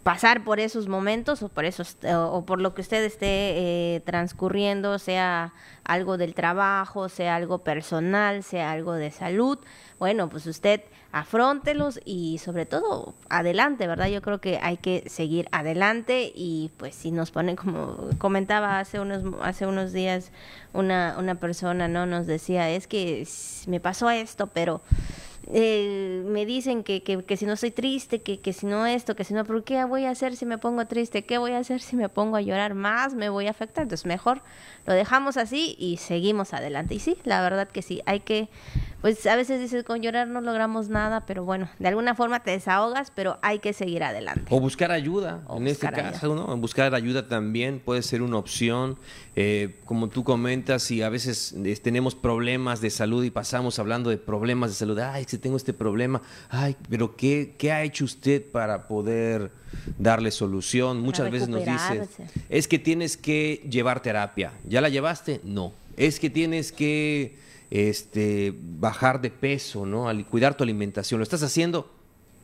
pasar 0.02 0.44
por 0.44 0.60
esos 0.60 0.86
momentos 0.86 1.42
o 1.42 1.48
por 1.48 1.64
esos 1.64 1.96
o 2.04 2.44
por 2.44 2.60
lo 2.60 2.74
que 2.74 2.82
usted 2.82 3.02
esté 3.02 3.24
eh, 3.26 4.02
transcurriendo, 4.04 4.98
sea 4.98 5.54
algo 5.82 6.18
del 6.18 6.34
trabajo, 6.34 7.08
sea 7.08 7.36
algo 7.36 7.64
personal, 7.64 8.42
sea 8.42 8.72
algo 8.72 8.92
de 8.92 9.10
salud, 9.10 9.58
bueno, 9.98 10.28
pues 10.28 10.46
usted 10.46 10.82
afrontelos 11.14 12.00
y 12.04 12.38
sobre 12.38 12.66
todo 12.66 13.14
adelante, 13.28 13.86
¿verdad? 13.86 14.08
Yo 14.08 14.20
creo 14.20 14.40
que 14.40 14.58
hay 14.60 14.78
que 14.78 15.04
seguir 15.06 15.48
adelante 15.52 16.32
y 16.34 16.72
pues 16.76 16.96
si 16.96 17.12
nos 17.12 17.30
ponen 17.30 17.54
como 17.54 18.10
comentaba 18.18 18.80
hace 18.80 18.98
unos 18.98 19.22
hace 19.40 19.64
unos 19.64 19.92
días 19.92 20.32
una 20.72 21.14
una 21.16 21.36
persona, 21.36 21.86
¿no? 21.86 22.04
Nos 22.04 22.26
decía, 22.26 22.68
es 22.68 22.88
que 22.88 23.24
me 23.68 23.78
pasó 23.78 24.10
esto, 24.10 24.48
pero 24.48 24.82
eh, 25.52 26.22
me 26.26 26.46
dicen 26.46 26.82
que, 26.82 27.02
que, 27.02 27.22
que 27.22 27.36
si 27.36 27.44
no 27.44 27.52
estoy 27.52 27.70
triste, 27.70 28.22
que, 28.22 28.40
que 28.40 28.52
si 28.52 28.66
no 28.66 28.86
esto, 28.86 29.14
que 29.14 29.24
si 29.24 29.34
no, 29.34 29.44
pero 29.44 29.62
¿qué 29.62 29.84
voy 29.84 30.06
a 30.06 30.10
hacer 30.10 30.36
si 30.36 30.46
me 30.46 30.58
pongo 30.58 30.86
triste? 30.86 31.24
¿Qué 31.24 31.38
voy 31.38 31.52
a 31.52 31.58
hacer 31.58 31.80
si 31.80 31.96
me 31.96 32.08
pongo 32.08 32.36
a 32.36 32.40
llorar 32.40 32.74
más? 32.74 33.14
Me 33.14 33.28
voy 33.28 33.46
a 33.46 33.50
afectar. 33.50 33.82
Entonces 33.82 34.06
mejor 34.06 34.42
lo 34.86 34.94
dejamos 34.94 35.36
así 35.36 35.76
y 35.78 35.98
seguimos 35.98 36.54
adelante. 36.54 36.94
Y 36.94 36.98
sí, 36.98 37.18
la 37.24 37.42
verdad 37.42 37.68
que 37.68 37.82
sí, 37.82 38.02
hay 38.06 38.20
que, 38.20 38.48
pues 39.04 39.26
a 39.26 39.36
veces 39.36 39.60
dices, 39.60 39.84
con 39.84 40.00
llorar 40.00 40.28
no 40.28 40.40
logramos 40.40 40.88
nada, 40.88 41.26
pero 41.26 41.44
bueno, 41.44 41.68
de 41.78 41.88
alguna 41.88 42.14
forma 42.14 42.42
te 42.42 42.52
desahogas, 42.52 43.12
pero 43.14 43.38
hay 43.42 43.58
que 43.58 43.74
seguir 43.74 44.02
adelante. 44.02 44.44
O 44.48 44.60
buscar 44.60 44.92
ayuda, 44.92 45.42
O 45.46 45.58
en 45.58 45.66
este 45.66 45.90
caso, 45.90 46.34
¿no? 46.34 46.56
Buscar 46.56 46.94
ayuda 46.94 47.28
también 47.28 47.80
puede 47.80 48.00
ser 48.00 48.22
una 48.22 48.38
opción. 48.38 48.96
Eh, 49.36 49.78
como 49.84 50.08
tú 50.08 50.24
comentas, 50.24 50.84
si 50.84 51.02
a 51.02 51.10
veces 51.10 51.54
eh, 51.66 51.76
tenemos 51.82 52.14
problemas 52.14 52.80
de 52.80 52.88
salud 52.88 53.22
y 53.24 53.30
pasamos 53.30 53.78
hablando 53.78 54.08
de 54.08 54.16
problemas 54.16 54.70
de 54.70 54.76
salud, 54.76 54.98
ay, 54.98 55.26
si 55.28 55.36
tengo 55.36 55.58
este 55.58 55.74
problema, 55.74 56.22
ay, 56.48 56.74
pero 56.88 57.14
¿qué, 57.14 57.56
qué 57.58 57.72
ha 57.72 57.82
hecho 57.82 58.06
usted 58.06 58.42
para 58.42 58.88
poder 58.88 59.50
darle 59.98 60.30
solución? 60.30 61.02
Muchas 61.02 61.30
veces 61.30 61.50
nos 61.50 61.60
dice, 61.60 61.74
recuperarse. 61.90 62.24
es 62.48 62.66
que 62.66 62.78
tienes 62.78 63.18
que 63.18 63.66
llevar 63.68 64.00
terapia. 64.00 64.52
¿Ya 64.66 64.80
la 64.80 64.88
llevaste? 64.88 65.42
No. 65.44 65.74
Es 65.98 66.18
que 66.18 66.30
tienes 66.30 66.72
que 66.72 67.43
este, 67.74 68.54
bajar 68.56 69.20
de 69.20 69.30
peso, 69.30 69.84
¿no? 69.84 70.08
Al 70.08 70.24
cuidar 70.26 70.56
tu 70.56 70.62
alimentación. 70.62 71.18
¿Lo 71.18 71.24
estás 71.24 71.42
haciendo? 71.42 71.90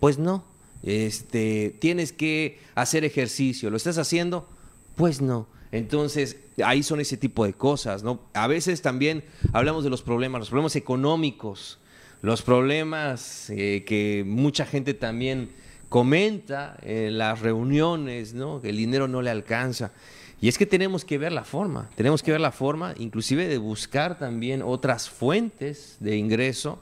Pues 0.01 0.19
no. 0.19 0.45
Este, 0.83 1.77
tienes 1.79 2.13
que 2.13 2.59
hacer 2.75 3.05
ejercicio. 3.05 3.71
¿Lo 3.71 3.77
estás 3.77 3.97
haciendo? 3.97 4.49
Pues 4.97 5.21
no. 5.21 5.47
Entonces, 5.71 6.37
ahí 6.65 6.83
son 6.83 6.99
ese 6.99 7.17
tipo 7.17 7.45
de 7.45 7.53
cosas, 7.53 8.03
¿no? 8.03 8.23
A 8.35 8.49
veces 8.49 8.83
también 8.83 9.23
hablamos 9.53 9.85
de 9.85 9.91
los 9.91 10.03
problemas, 10.03 10.41
los 10.41 10.49
problemas 10.49 10.75
económicos, 10.75 11.79
los 12.23 12.43
problemas 12.43 13.51
eh, 13.51 13.85
que 13.87 14.25
mucha 14.27 14.67
gente 14.67 14.95
también 14.95 15.53
comenta 15.89 16.77
en 16.83 17.19
las 17.19 17.39
reuniones, 17.39 18.35
¿no? 18.35 18.61
Que 18.61 18.71
el 18.71 18.77
dinero 18.79 19.07
no 19.07 19.23
le 19.23 19.31
alcanza. 19.31 19.93
Y 20.41 20.49
es 20.49 20.57
que 20.57 20.67
tenemos 20.67 21.05
que 21.05 21.19
ver 21.19 21.33
la 21.33 21.45
forma, 21.45 21.91
tenemos 21.97 22.23
que 22.23 22.33
ver 22.33 22.41
la 22.41 22.53
forma, 22.53 22.95
inclusive 22.99 23.47
de 23.47 23.59
buscar 23.59 24.19
también 24.19 24.63
otras 24.63 25.11
fuentes 25.11 25.97
de 26.01 26.17
ingreso 26.17 26.79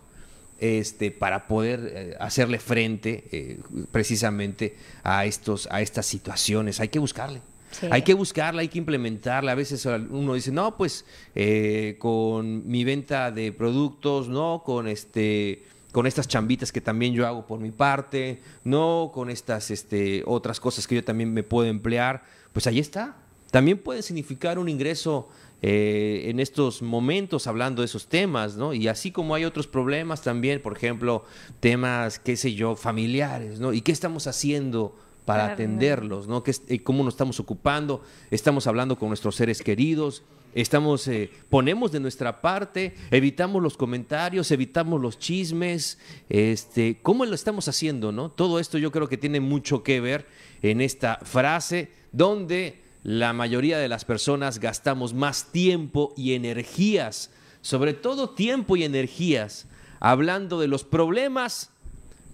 este, 0.60 1.10
para 1.10 1.48
poder 1.48 1.92
eh, 1.94 2.16
hacerle 2.20 2.58
frente 2.58 3.24
eh, 3.32 3.60
precisamente 3.90 4.76
a, 5.02 5.24
estos, 5.24 5.68
a 5.70 5.80
estas 5.80 6.06
situaciones. 6.06 6.80
Hay 6.80 6.88
que 6.88 6.98
buscarle. 6.98 7.42
Sí. 7.70 7.86
Hay 7.90 8.02
que 8.02 8.14
buscarla, 8.14 8.62
hay 8.62 8.68
que 8.68 8.78
implementarla. 8.78 9.52
A 9.52 9.54
veces 9.54 9.84
uno 9.86 10.34
dice, 10.34 10.52
no, 10.52 10.76
pues 10.76 11.04
eh, 11.34 11.96
con 11.98 12.66
mi 12.66 12.84
venta 12.84 13.30
de 13.30 13.52
productos, 13.52 14.28
no, 14.28 14.62
con 14.64 14.88
este 14.88 15.64
con 15.90 16.06
estas 16.06 16.28
chambitas 16.28 16.70
que 16.70 16.82
también 16.82 17.14
yo 17.14 17.26
hago 17.26 17.46
por 17.46 17.60
mi 17.60 17.70
parte, 17.70 18.42
no 18.62 19.10
con 19.12 19.30
estas 19.30 19.70
este, 19.70 20.22
otras 20.26 20.60
cosas 20.60 20.86
que 20.86 20.96
yo 20.96 21.02
también 21.02 21.32
me 21.32 21.42
puedo 21.42 21.68
emplear, 21.68 22.22
pues 22.52 22.66
ahí 22.66 22.78
está. 22.78 23.16
También 23.50 23.78
puede 23.78 24.02
significar 24.02 24.58
un 24.58 24.68
ingreso 24.68 25.28
eh, 25.62 26.26
en 26.26 26.38
estos 26.38 26.82
momentos 26.82 27.46
hablando 27.46 27.82
de 27.82 27.86
esos 27.86 28.06
temas, 28.06 28.56
¿no? 28.56 28.74
Y 28.74 28.86
así 28.88 29.10
como 29.10 29.34
hay 29.34 29.44
otros 29.44 29.66
problemas 29.66 30.22
también, 30.22 30.62
por 30.62 30.76
ejemplo, 30.76 31.24
temas, 31.60 32.18
qué 32.18 32.36
sé 32.36 32.54
yo, 32.54 32.76
familiares, 32.76 33.58
¿no? 33.58 33.72
¿Y 33.72 33.80
qué 33.80 33.90
estamos 33.92 34.26
haciendo 34.26 34.94
para 35.24 35.40
Claro. 35.44 35.54
atenderlos, 35.54 36.28
¿no? 36.28 36.42
¿Qué 36.42 36.52
es- 36.52 36.62
eh, 36.68 36.78
¿Cómo 36.82 37.02
nos 37.04 37.14
estamos 37.14 37.40
ocupando? 37.40 38.02
Estamos 38.30 38.66
hablando 38.66 38.96
con 38.98 39.08
nuestros 39.08 39.34
seres 39.34 39.60
queridos, 39.62 40.22
estamos, 40.54 41.06
eh, 41.08 41.30
ponemos 41.50 41.90
de 41.92 42.00
nuestra 42.00 42.40
parte, 42.40 42.94
evitamos 43.10 43.62
los 43.62 43.76
comentarios, 43.76 44.50
evitamos 44.52 45.00
los 45.00 45.18
chismes, 45.18 45.98
este, 46.28 46.98
¿cómo 47.02 47.24
lo 47.26 47.34
estamos 47.34 47.66
haciendo, 47.68 48.12
no? 48.12 48.30
Todo 48.30 48.58
esto 48.60 48.78
yo 48.78 48.90
creo 48.92 49.08
que 49.08 49.16
tiene 49.18 49.40
mucho 49.40 49.82
que 49.82 50.00
ver 50.00 50.26
en 50.62 50.80
esta 50.80 51.18
frase 51.24 51.90
donde 52.12 52.86
la 53.02 53.32
mayoría 53.32 53.78
de 53.78 53.88
las 53.88 54.04
personas 54.04 54.58
gastamos 54.58 55.14
más 55.14 55.52
tiempo 55.52 56.12
y 56.16 56.34
energías, 56.34 57.30
sobre 57.60 57.94
todo 57.94 58.30
tiempo 58.30 58.76
y 58.76 58.84
energías, 58.84 59.66
hablando 60.00 60.60
de 60.60 60.68
los 60.68 60.84
problemas, 60.84 61.70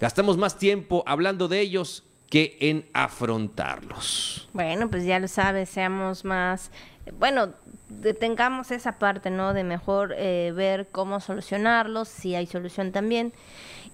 gastamos 0.00 0.36
más 0.36 0.58
tiempo 0.58 1.02
hablando 1.06 1.48
de 1.48 1.60
ellos 1.60 2.04
que 2.28 2.56
en 2.60 2.86
afrontarlos. 2.92 4.48
Bueno, 4.52 4.90
pues 4.90 5.04
ya 5.04 5.18
lo 5.18 5.28
sabes, 5.28 5.68
seamos 5.68 6.24
más 6.24 6.70
bueno, 7.18 7.52
detengamos 8.00 8.70
esa 8.70 8.98
parte, 8.98 9.30
¿no? 9.30 9.54
De 9.54 9.64
mejor 9.64 10.14
eh, 10.16 10.52
ver 10.54 10.88
cómo 10.90 11.20
solucionarlos, 11.20 12.08
si 12.08 12.34
hay 12.34 12.46
solución 12.46 12.92
también 12.92 13.32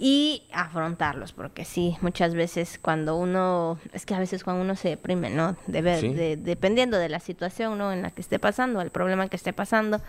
y 0.03 0.45
afrontarlos, 0.53 1.35
porque 1.35 1.67
sí, 1.67 1.99
muchas 2.01 2.35
veces 2.35 2.79
cuando 2.81 3.17
uno, 3.17 3.79
es 3.93 4.07
que 4.07 4.15
a 4.15 4.19
veces 4.19 4.43
cuando 4.43 4.63
uno 4.63 4.75
se 4.75 4.89
deprime, 4.89 5.29
¿no? 5.29 5.57
De 5.67 5.83
ver, 5.83 6.01
de, 6.01 6.39
dependiendo 6.39 6.97
de 6.97 7.11
la 7.11 7.21
situación, 7.21 7.77
¿no? 7.77 7.93
En 7.93 8.01
la 8.01 8.11
que 8.11 8.23
esté 8.23 8.39
pasando, 8.39 8.81
el 8.81 8.91
problema 8.91 9.29
que 9.29 9.37
esté 9.37 9.53
pasando, 9.53 10.01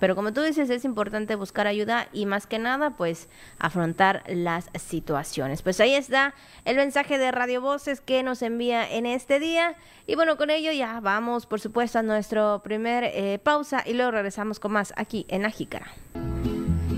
pero 0.00 0.14
como 0.14 0.32
tú 0.32 0.40
dices, 0.40 0.70
es 0.70 0.86
importante 0.86 1.34
buscar 1.34 1.66
ayuda 1.66 2.08
y 2.12 2.24
más 2.24 2.46
que 2.46 2.58
nada, 2.58 2.96
pues, 2.96 3.28
afrontar 3.58 4.22
las 4.28 4.70
situaciones. 4.78 5.60
Pues 5.60 5.78
ahí 5.78 5.94
está 5.94 6.34
el 6.64 6.76
mensaje 6.76 7.18
de 7.18 7.30
Radio 7.30 7.60
Voces 7.60 8.00
que 8.00 8.22
nos 8.22 8.40
envía 8.40 8.90
en 8.90 9.04
este 9.04 9.40
día 9.40 9.76
y 10.06 10.16
bueno, 10.16 10.36
con 10.36 10.50
ello 10.50 10.70
ya 10.70 11.00
vamos, 11.00 11.46
por 11.46 11.60
supuesto, 11.60 11.98
a 11.98 12.02
nuestro 12.02 12.60
primer 12.62 13.04
eh, 13.04 13.33
pausa 13.38 13.82
y 13.86 13.94
luego 13.94 14.10
regresamos 14.10 14.60
con 14.60 14.72
más 14.72 14.92
aquí 14.96 15.26
en 15.28 15.42
La. 15.42 15.52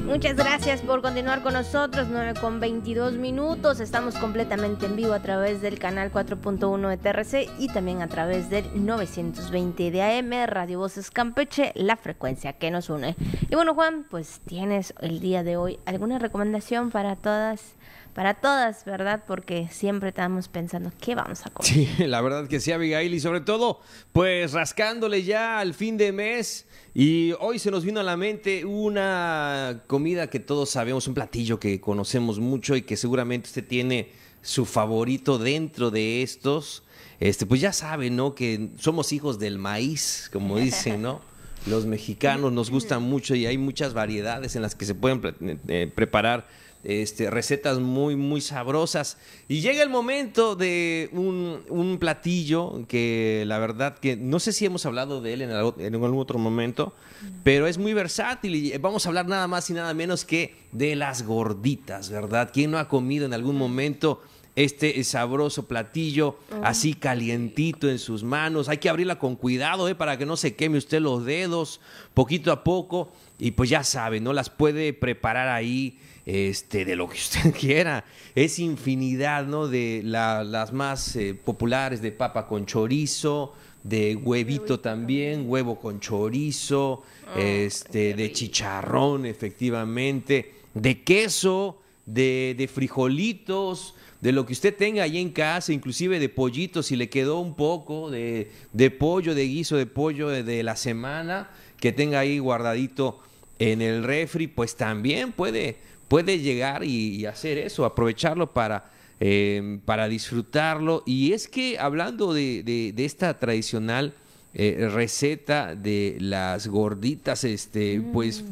Muchas 0.07 0.37
gracias 0.37 0.83
por 0.83 1.03
continuar 1.03 1.43
con 1.43 1.55
nosotros, 1.55 2.07
9 2.09 2.35
con 2.41 2.61
22 2.61 3.15
minutos. 3.15 3.81
Estamos 3.81 4.15
completamente 4.15 4.87
en 4.87 4.95
vivo 4.95 5.13
a 5.13 5.21
través 5.21 5.61
del 5.61 5.81
canal 5.81 6.13
4.1 6.13 6.89
de 6.89 6.97
TRC 6.97 7.51
y 7.59 7.69
también 7.69 8.03
a 8.03 8.07
través 8.07 8.49
del 8.49 8.65
920 8.87 9.91
de 9.91 10.03
AM, 10.03 10.47
Radio 10.47 10.79
Voces 10.79 11.11
Campeche, 11.11 11.73
la 11.75 11.97
frecuencia 11.97 12.53
que 12.53 12.71
nos 12.71 12.89
une. 12.89 13.17
Y 13.51 13.57
bueno, 13.57 13.75
Juan, 13.75 14.07
pues 14.09 14.41
tienes 14.47 14.95
el 15.01 15.19
día 15.19 15.43
de 15.43 15.57
hoy 15.57 15.81
alguna 15.87 16.21
recomendación 16.21 16.91
para 16.91 17.17
todas 17.17 17.76
para 18.17 18.33
todas, 18.33 18.87
¿verdad? 18.87 19.25
Porque 19.27 19.69
siempre 19.71 20.09
estamos 20.09 20.49
pensando, 20.49 20.91
¿qué 21.03 21.15
vamos 21.15 21.45
a 21.45 21.51
comer? 21.51 21.71
Sí, 21.71 21.87
la 22.07 22.23
verdad 22.23 22.49
que 22.49 22.61
sí, 22.61 22.73
Abigail, 22.73 23.13
y 23.13 23.21
sobre 23.21 23.43
todo, 23.43 23.83
pues 24.15 24.55
rascándole 24.55 25.23
ya 25.23 25.61
al 25.61 25.75
fin 25.75 25.99
de 25.99 26.13
mes. 26.13 26.65
Y 26.95 27.33
hoy 27.41 27.59
se 27.59 27.71
nos 27.71 27.85
vino 27.85 28.01
a 28.01 28.03
la 28.03 28.17
mente 28.17 28.65
una 28.65 29.83
comida 29.87 30.31
que 30.31 30.41
todos 30.41 30.71
sabemos, 30.71 31.07
un 31.09 31.13
platillo 31.13 31.61
que 31.61 31.79
conocemos 31.79 32.41
mucho 32.41 32.75
y 32.75 32.81
que 32.81 32.97
seguramente 32.97 33.49
usted 33.49 33.67
tiene 33.67 34.13
su 34.41 34.65
favorito 34.65 35.37
dentro 35.37 35.91
de 35.91 36.23
estos. 36.23 36.85
Este, 37.21 37.45
pues 37.45 37.61
ya 37.61 37.75
sabe, 37.75 38.09
¿no? 38.09 38.35
Que 38.35 38.71
somos 38.79 39.13
hijos 39.13 39.39
del 39.39 39.59
maíz, 39.59 40.31
como 40.33 40.57
dicen, 40.59 41.03
¿no? 41.03 41.21
Los 41.67 41.85
mexicanos 41.85 42.51
nos 42.51 42.71
gustan 42.71 43.03
mucho 43.03 43.35
y 43.35 43.45
hay 43.45 43.59
muchas 43.59 43.93
variedades 43.93 44.57
en 44.57 44.63
las 44.63 44.75
que 44.75 44.87
se 44.87 44.95
pueden 44.95 45.21
eh, 45.69 45.93
preparar 45.95 46.47
este, 46.87 47.31
recetas 47.31 47.81
muy, 47.81 48.15
muy 48.15 48.41
sabrosas. 48.41 49.19
Y 49.49 49.61
llega 49.61 49.83
el 49.83 49.91
momento 49.91 50.55
de 50.55 51.11
un, 51.13 51.99
platillo 51.99 52.85
que 52.87 53.43
la 53.47 53.59
verdad 53.59 53.99
que 53.99 54.17
no 54.17 54.39
sé 54.39 54.53
si 54.53 54.67
hemos 54.67 54.87
hablado 54.87 55.21
de 55.21 55.33
él 55.33 55.43
en, 55.43 55.51
algún 55.51 56.19
otro 56.19 56.39
momento, 56.39 56.95
pero 57.43 57.67
es 57.67 57.79
muy 57.79 57.93
versátil 57.93 58.55
y 58.55 58.79
vamos 58.79 59.05
a 59.05 59.09
hablar 59.09 59.27
nada 59.27 59.49
más 59.49 59.69
y 59.71 59.73
nada 59.73 59.95
menos 59.95 60.25
que 60.25 60.55
de 60.71 60.95
las 60.95 61.25
gorditas, 61.25 62.11
¿verdad? 62.11 62.51
¿Quién 62.53 62.71
no 62.71 62.79
ha 62.79 62.87
comido 62.87 63.27
en 63.27 63.35
algún 63.35 63.57
momento? 63.57 64.23
este 64.55 65.05
sabroso 65.05 65.69
platillo 65.69 66.39
así 66.63 66.95
calientito 66.95 67.91
en 67.91 67.99
sus 67.99 68.25
manos. 68.25 68.71
Hay 68.71 68.79
que 68.79 68.89
abrirla 68.89 69.19
con 69.19 69.37
cuidado 69.37 69.87
¿eh? 69.87 69.95
para 69.95 70.17
que 70.17 70.25
no 70.25 70.39
se 70.39 70.57
queme 70.57 70.79
usted 70.79 71.01
los 71.01 71.27
dedos 71.27 71.79
poquito 72.15 72.51
a 72.51 72.65
poco. 72.65 73.13
Y 73.39 73.51
pues 73.51 73.69
ya 73.69 73.85
sabe, 73.85 74.19
¿no? 74.19 74.33
Las 74.33 74.49
puede 74.49 74.95
preparar 74.95 75.49
ahí 75.49 75.99
este, 76.27 76.85
de 76.85 76.97
lo 76.97 77.09
que 77.09 77.15
usted 77.17 77.55
quiera. 77.55 78.05
Es 78.35 78.59
infinidad, 78.59 79.47
¿no? 79.47 79.69
De 79.69 80.03
las 80.05 80.73
más 80.73 81.17
eh, 81.17 81.35
populares 81.35 82.03
de 82.03 82.13
papa 82.13 82.47
con 82.47 82.67
chorizo, 82.67 83.55
de 83.85 84.17
huevito 84.17 84.81
también, 84.81 85.49
huevo 85.49 85.79
con 85.79 86.01
chorizo, 86.01 87.05
ah, 87.29 87.41
este, 87.41 88.15
de 88.15 88.33
chicharrón, 88.33 89.25
efectivamente, 89.27 90.55
de 90.75 91.03
queso, 91.03 91.81
de, 92.05 92.57
de, 92.59 92.67
frijolitos, 92.67 93.95
de 94.21 94.33
lo 94.33 94.45
que 94.45 94.55
usted 94.55 94.75
tenga 94.75 95.05
ahí 95.05 95.19
en 95.19 95.31
casa, 95.31 95.73
inclusive 95.73 96.19
de 96.19 96.29
pollitos, 96.29 96.87
si 96.87 96.97
le 96.97 97.09
quedó 97.09 97.39
un 97.39 97.55
poco 97.55 98.11
de, 98.11 98.51
de 98.73 98.91
pollo, 98.91 99.37
de 99.37 99.47
guiso 99.47 99.77
de 99.77 99.87
pollo 99.87 100.29
de, 100.29 100.43
de 100.43 100.65
la 100.65 100.75
semana, 100.75 101.51
que 101.79 101.93
tenga 101.93 102.19
ahí 102.19 102.41
guardadito 102.41 103.21
en 103.59 103.83
el 103.83 104.03
refri, 104.03 104.49
pues 104.49 104.75
también 104.75 105.33
puede 105.33 105.77
puede 106.09 106.39
llegar 106.39 106.85
y, 106.85 107.27
hacer 107.27 107.59
eso, 107.59 107.85
aprovecharlo 107.85 108.53
para, 108.53 108.91
eh, 109.21 109.79
para 109.85 110.09
disfrutarlo. 110.09 111.03
Y 111.07 111.33
es 111.33 111.49
que 111.49 111.79
hablando 111.79 112.33
de, 112.33 112.95
esta 112.97 113.39
tradicional 113.39 114.15
eh, 114.55 114.89
receta 114.91 115.75
de 115.75 116.17
las 116.21 116.69
gorditas, 116.69 117.45
este, 117.45 117.99
mm, 117.99 118.13
pues 118.13 118.45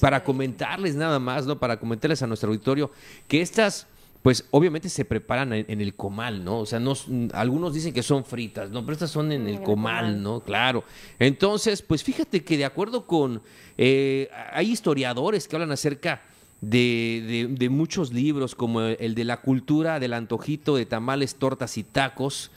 para 0.00 0.24
comentarles 0.24 0.94
nada 0.96 1.18
más, 1.18 1.46
¿no? 1.46 1.58
Para 1.58 1.78
comentarles 1.78 2.22
a 2.22 2.26
nuestro 2.26 2.48
auditorio 2.48 2.90
que 3.28 3.40
estas 3.40 3.86
pues 4.24 4.46
obviamente 4.52 4.88
se 4.88 5.04
preparan 5.04 5.52
en, 5.52 5.82
el 5.82 5.94
comal, 5.94 6.42
¿no? 6.42 6.60
O 6.60 6.64
sea, 6.64 6.80
no, 6.80 6.94
algunos 7.34 7.74
dicen 7.74 7.92
que 7.92 8.02
son 8.02 8.24
fritas, 8.24 8.70
¿no? 8.70 8.80
Pero 8.80 8.94
estas 8.94 9.10
son 9.10 9.30
en 9.32 9.46
el 9.46 9.60
comal, 9.60 10.22
¿no? 10.22 10.40
Claro. 10.40 10.82
Entonces, 11.18 11.82
pues 11.82 12.02
fíjate 12.02 12.42
que 12.42 12.56
de 12.56 12.64
acuerdo 12.64 13.06
con, 13.06 13.42
eh, 13.76 14.30
hay 14.50 14.70
historiadores 14.70 15.46
que 15.46 15.56
hablan 15.56 15.72
acerca 15.72 16.22
de, 16.70 17.68
muchos 17.70 18.12
libros, 18.12 18.54
como 18.54 18.80
el 18.80 19.14
de 19.14 19.24
la 19.24 19.40
cultura 19.40 20.00
del 20.00 20.12
antojito 20.12 20.76
de 20.76 20.86
tamales, 20.86 21.36
tortas 21.36 21.78
y 21.78 21.82
tacos, 21.84 22.50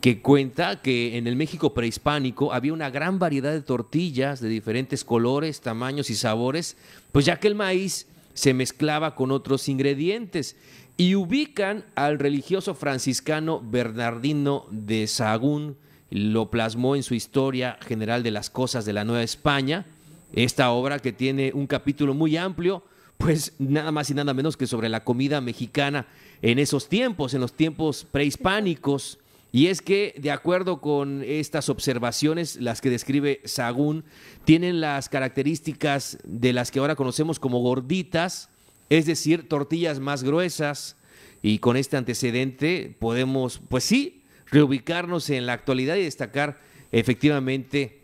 que 0.00 0.20
cuenta 0.20 0.82
que 0.82 1.16
en 1.16 1.26
el 1.26 1.34
México 1.34 1.72
prehispánico 1.72 2.52
había 2.52 2.74
una 2.74 2.90
gran 2.90 3.18
variedad 3.18 3.52
de 3.52 3.62
tortillas 3.62 4.40
de 4.40 4.48
diferentes 4.48 5.02
colores, 5.02 5.62
tamaños 5.62 6.10
y 6.10 6.14
sabores, 6.14 6.76
pues 7.10 7.24
ya 7.24 7.40
que 7.40 7.48
el 7.48 7.54
maíz 7.54 8.06
se 8.34 8.52
mezclaba 8.52 9.14
con 9.14 9.30
otros 9.30 9.68
ingredientes 9.68 10.56
y 10.96 11.14
ubican 11.14 11.84
al 11.94 12.18
religioso 12.18 12.74
franciscano 12.74 13.62
Bernardino 13.64 14.66
de 14.70 15.06
Sahagún, 15.06 15.76
lo 16.10 16.50
plasmó 16.50 16.96
en 16.96 17.02
su 17.02 17.14
Historia 17.14 17.78
General 17.80 18.22
de 18.22 18.30
las 18.30 18.50
Cosas 18.50 18.84
de 18.84 18.92
la 18.92 19.04
Nueva 19.04 19.22
España, 19.22 19.86
esta 20.34 20.70
obra 20.70 20.98
que 20.98 21.12
tiene 21.12 21.52
un 21.54 21.66
capítulo 21.66 22.12
muy 22.12 22.36
amplio 22.36 22.82
pues 23.18 23.52
nada 23.58 23.92
más 23.92 24.10
y 24.10 24.14
nada 24.14 24.34
menos 24.34 24.56
que 24.56 24.66
sobre 24.66 24.88
la 24.88 25.04
comida 25.04 25.40
mexicana 25.40 26.06
en 26.42 26.58
esos 26.58 26.88
tiempos, 26.88 27.34
en 27.34 27.40
los 27.40 27.54
tiempos 27.54 28.06
prehispánicos. 28.10 29.18
Y 29.52 29.68
es 29.68 29.82
que, 29.82 30.14
de 30.18 30.32
acuerdo 30.32 30.80
con 30.80 31.22
estas 31.24 31.68
observaciones, 31.68 32.56
las 32.56 32.80
que 32.80 32.90
describe 32.90 33.40
Sagún, 33.44 34.04
tienen 34.44 34.80
las 34.80 35.08
características 35.08 36.18
de 36.24 36.52
las 36.52 36.70
que 36.70 36.80
ahora 36.80 36.96
conocemos 36.96 37.38
como 37.38 37.60
gorditas, 37.60 38.50
es 38.90 39.06
decir, 39.06 39.48
tortillas 39.48 40.00
más 40.00 40.24
gruesas. 40.24 40.96
Y 41.40 41.60
con 41.60 41.76
este 41.76 41.96
antecedente 41.96 42.96
podemos, 42.98 43.60
pues 43.68 43.84
sí, 43.84 44.22
reubicarnos 44.46 45.30
en 45.30 45.46
la 45.46 45.52
actualidad 45.52 45.96
y 45.96 46.02
destacar 46.02 46.60
efectivamente 46.90 48.03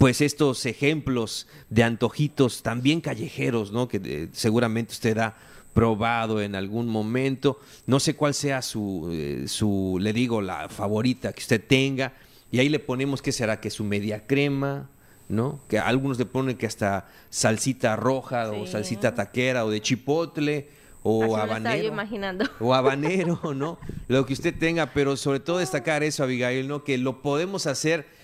pues 0.00 0.22
estos 0.22 0.64
ejemplos 0.64 1.46
de 1.68 1.82
antojitos 1.82 2.62
también 2.62 3.02
callejeros, 3.02 3.70
¿no? 3.70 3.86
Que 3.86 4.00
eh, 4.02 4.28
seguramente 4.32 4.94
usted 4.94 5.18
ha 5.18 5.34
probado 5.74 6.40
en 6.40 6.54
algún 6.54 6.88
momento. 6.88 7.60
No 7.84 8.00
sé 8.00 8.16
cuál 8.16 8.32
sea 8.32 8.62
su, 8.62 9.10
eh, 9.12 9.44
su, 9.46 9.98
le 10.00 10.14
digo, 10.14 10.40
la 10.40 10.70
favorita 10.70 11.34
que 11.34 11.40
usted 11.40 11.62
tenga. 11.62 12.14
Y 12.50 12.60
ahí 12.60 12.70
le 12.70 12.78
ponemos, 12.78 13.20
¿qué 13.20 13.30
será? 13.30 13.60
Que 13.60 13.68
su 13.68 13.84
media 13.84 14.26
crema, 14.26 14.88
¿no? 15.28 15.60
Que 15.68 15.78
algunos 15.78 16.18
le 16.18 16.24
ponen 16.24 16.56
que 16.56 16.64
hasta 16.64 17.06
salsita 17.28 17.94
roja 17.94 18.50
o 18.52 18.66
salsita 18.66 19.14
taquera 19.14 19.66
o 19.66 19.70
de 19.70 19.82
chipotle 19.82 20.70
o 21.02 21.36
habanero. 21.36 21.88
imaginando. 21.88 22.46
O 22.58 22.72
habanero, 22.72 23.52
¿no? 23.54 23.78
Lo 24.08 24.24
que 24.24 24.32
usted 24.32 24.58
tenga, 24.58 24.94
pero 24.94 25.18
sobre 25.18 25.40
todo 25.40 25.58
destacar 25.58 26.02
eso, 26.02 26.24
Abigail, 26.24 26.66
¿no? 26.68 26.84
Que 26.84 26.96
lo 26.96 27.20
podemos 27.20 27.66
hacer 27.66 28.18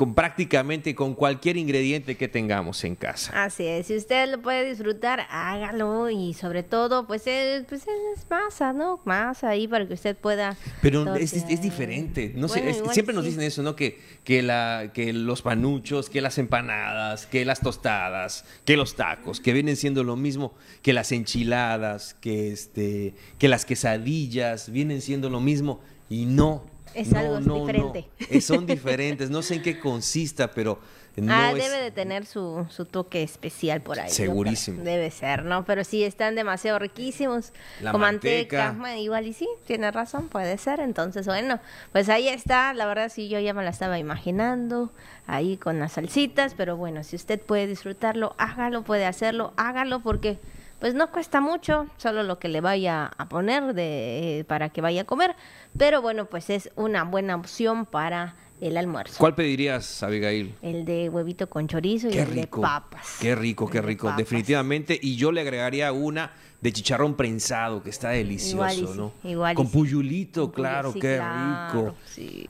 con 0.00 0.14
prácticamente 0.14 0.94
con 0.94 1.14
cualquier 1.14 1.58
ingrediente 1.58 2.16
que 2.16 2.26
tengamos 2.26 2.84
en 2.84 2.96
casa. 2.96 3.44
Así 3.44 3.66
es, 3.66 3.88
si 3.88 3.98
usted 3.98 4.30
lo 4.30 4.40
puede 4.40 4.66
disfrutar, 4.66 5.26
hágalo 5.28 6.08
y 6.08 6.32
sobre 6.32 6.62
todo, 6.62 7.06
pues 7.06 7.26
es, 7.26 7.66
pues 7.66 7.82
es 7.82 8.26
masa, 8.30 8.72
¿no? 8.72 9.02
Masa 9.04 9.50
ahí 9.50 9.68
para 9.68 9.86
que 9.86 9.92
usted 9.92 10.16
pueda. 10.16 10.56
Pero 10.80 11.14
es, 11.16 11.34
es, 11.34 11.60
diferente, 11.60 12.32
no 12.34 12.48
sé, 12.48 12.82
siempre 12.92 13.14
nos 13.14 13.26
dicen 13.26 13.42
eso, 13.42 13.62
¿no? 13.62 13.76
Que, 13.76 14.00
que, 14.24 14.42
la, 14.42 14.90
que 14.94 15.12
los 15.12 15.42
panuchos, 15.42 16.08
que 16.08 16.22
las 16.22 16.38
empanadas, 16.38 17.26
que 17.26 17.44
las 17.44 17.60
tostadas, 17.60 18.46
que 18.64 18.78
los 18.78 18.96
tacos, 18.96 19.38
que 19.38 19.52
vienen 19.52 19.76
siendo 19.76 20.02
lo 20.02 20.16
mismo 20.16 20.54
que 20.80 20.94
las 20.94 21.12
enchiladas, 21.12 22.14
que, 22.22 22.50
este, 22.52 23.12
que 23.38 23.48
las 23.48 23.66
quesadillas, 23.66 24.72
vienen 24.72 25.02
siendo 25.02 25.28
lo 25.28 25.40
mismo 25.40 25.80
y 26.08 26.24
no 26.24 26.64
Es 26.94 27.12
algo 27.14 27.38
diferente. 27.38 28.08
son 28.40 28.66
diferentes. 28.66 29.30
No 29.30 29.42
sé 29.42 29.56
en 29.56 29.62
qué 29.62 29.78
consista, 29.78 30.50
pero 30.50 30.78
no 31.16 31.32
ah, 31.32 31.52
debe 31.54 31.82
de 31.82 31.90
tener 31.90 32.26
su, 32.26 32.66
su, 32.70 32.84
toque 32.84 33.22
especial 33.22 33.80
por 33.80 33.98
ahí. 33.98 34.10
Segurísimo. 34.10 34.82
Debe 34.82 35.10
ser, 35.10 35.44
¿no? 35.44 35.64
Pero 35.64 35.84
sí, 35.84 36.04
están 36.04 36.34
demasiado 36.34 36.78
riquísimos. 36.78 37.52
La 37.80 37.92
con 37.92 38.00
manteca. 38.00 38.74
Bueno, 38.78 39.00
igual 39.00 39.26
y 39.26 39.32
sí, 39.32 39.48
tiene 39.66 39.90
razón, 39.90 40.28
puede 40.28 40.56
ser. 40.58 40.80
Entonces, 40.80 41.26
bueno, 41.26 41.60
pues 41.92 42.08
ahí 42.08 42.28
está. 42.28 42.72
La 42.74 42.86
verdad, 42.86 43.10
sí, 43.12 43.28
yo 43.28 43.38
ya 43.38 43.54
me 43.54 43.64
la 43.64 43.70
estaba 43.70 43.98
imaginando 43.98 44.90
ahí 45.26 45.56
con 45.56 45.78
las 45.78 45.92
salsitas. 45.92 46.54
Pero 46.54 46.76
bueno, 46.76 47.04
si 47.04 47.16
usted 47.16 47.40
puede 47.40 47.66
disfrutarlo, 47.66 48.34
hágalo, 48.38 48.82
puede 48.82 49.06
hacerlo, 49.06 49.52
hágalo 49.56 50.00
porque 50.00 50.38
pues 50.80 50.94
no 50.94 51.10
cuesta 51.12 51.40
mucho, 51.40 51.86
solo 51.98 52.22
lo 52.22 52.38
que 52.38 52.48
le 52.48 52.60
vaya 52.60 53.10
a 53.16 53.28
poner 53.28 53.74
de, 53.74 54.44
para 54.48 54.70
que 54.70 54.80
vaya 54.80 55.02
a 55.02 55.04
comer, 55.04 55.36
pero 55.76 56.02
bueno, 56.02 56.24
pues 56.24 56.50
es 56.50 56.70
una 56.74 57.04
buena 57.04 57.36
opción 57.36 57.86
para 57.86 58.34
el 58.60 58.76
almuerzo. 58.76 59.16
¿Cuál 59.18 59.34
pedirías, 59.34 60.02
Abigail? 60.02 60.54
El 60.62 60.84
de 60.84 61.08
huevito 61.08 61.48
con 61.48 61.68
chorizo 61.68 62.08
y 62.08 62.18
el 62.18 62.34
de 62.34 62.46
papas. 62.46 63.18
Qué 63.20 63.34
rico, 63.34 63.68
qué 63.68 63.80
rico, 63.80 64.12
definitivamente. 64.16 64.98
Y 65.00 65.16
yo 65.16 65.32
le 65.32 65.40
agregaría 65.42 65.92
una 65.92 66.32
de 66.60 66.72
chicharrón 66.72 67.14
prensado, 67.14 67.82
que 67.82 67.90
está 67.90 68.10
delicioso, 68.10 68.94
¿no? 68.94 69.12
Igual 69.24 69.54
Con 69.54 69.70
puyulito, 69.70 70.52
claro, 70.52 70.92
qué 70.92 71.18
rico. 71.18 71.94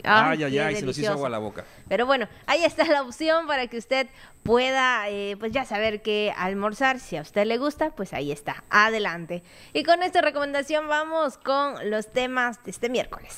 Ay, 0.02 0.42
ay, 0.42 0.58
ay, 0.58 0.76
se 0.76 0.84
nos 0.84 0.98
hizo 0.98 1.12
agua 1.12 1.28
a 1.28 1.30
la 1.30 1.38
boca. 1.38 1.64
Pero 1.88 2.06
bueno, 2.06 2.28
ahí 2.46 2.64
está 2.64 2.84
la 2.86 3.02
opción 3.02 3.46
para 3.46 3.68
que 3.68 3.78
usted 3.78 4.08
pueda, 4.42 5.08
eh, 5.08 5.36
pues 5.38 5.52
ya 5.52 5.64
saber 5.64 6.02
qué 6.02 6.32
almorzar. 6.36 6.98
Si 6.98 7.16
a 7.16 7.22
usted 7.22 7.46
le 7.46 7.58
gusta, 7.58 7.90
pues 7.90 8.12
ahí 8.12 8.32
está. 8.32 8.64
Adelante. 8.68 9.44
Y 9.72 9.84
con 9.84 10.02
esta 10.02 10.20
recomendación 10.20 10.88
vamos 10.88 11.38
con 11.38 11.90
los 11.90 12.12
temas 12.12 12.62
de 12.64 12.72
este 12.72 12.88
miércoles. 12.88 13.36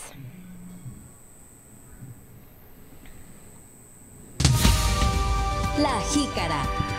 La 5.78 6.00
Jícara. 6.12 6.91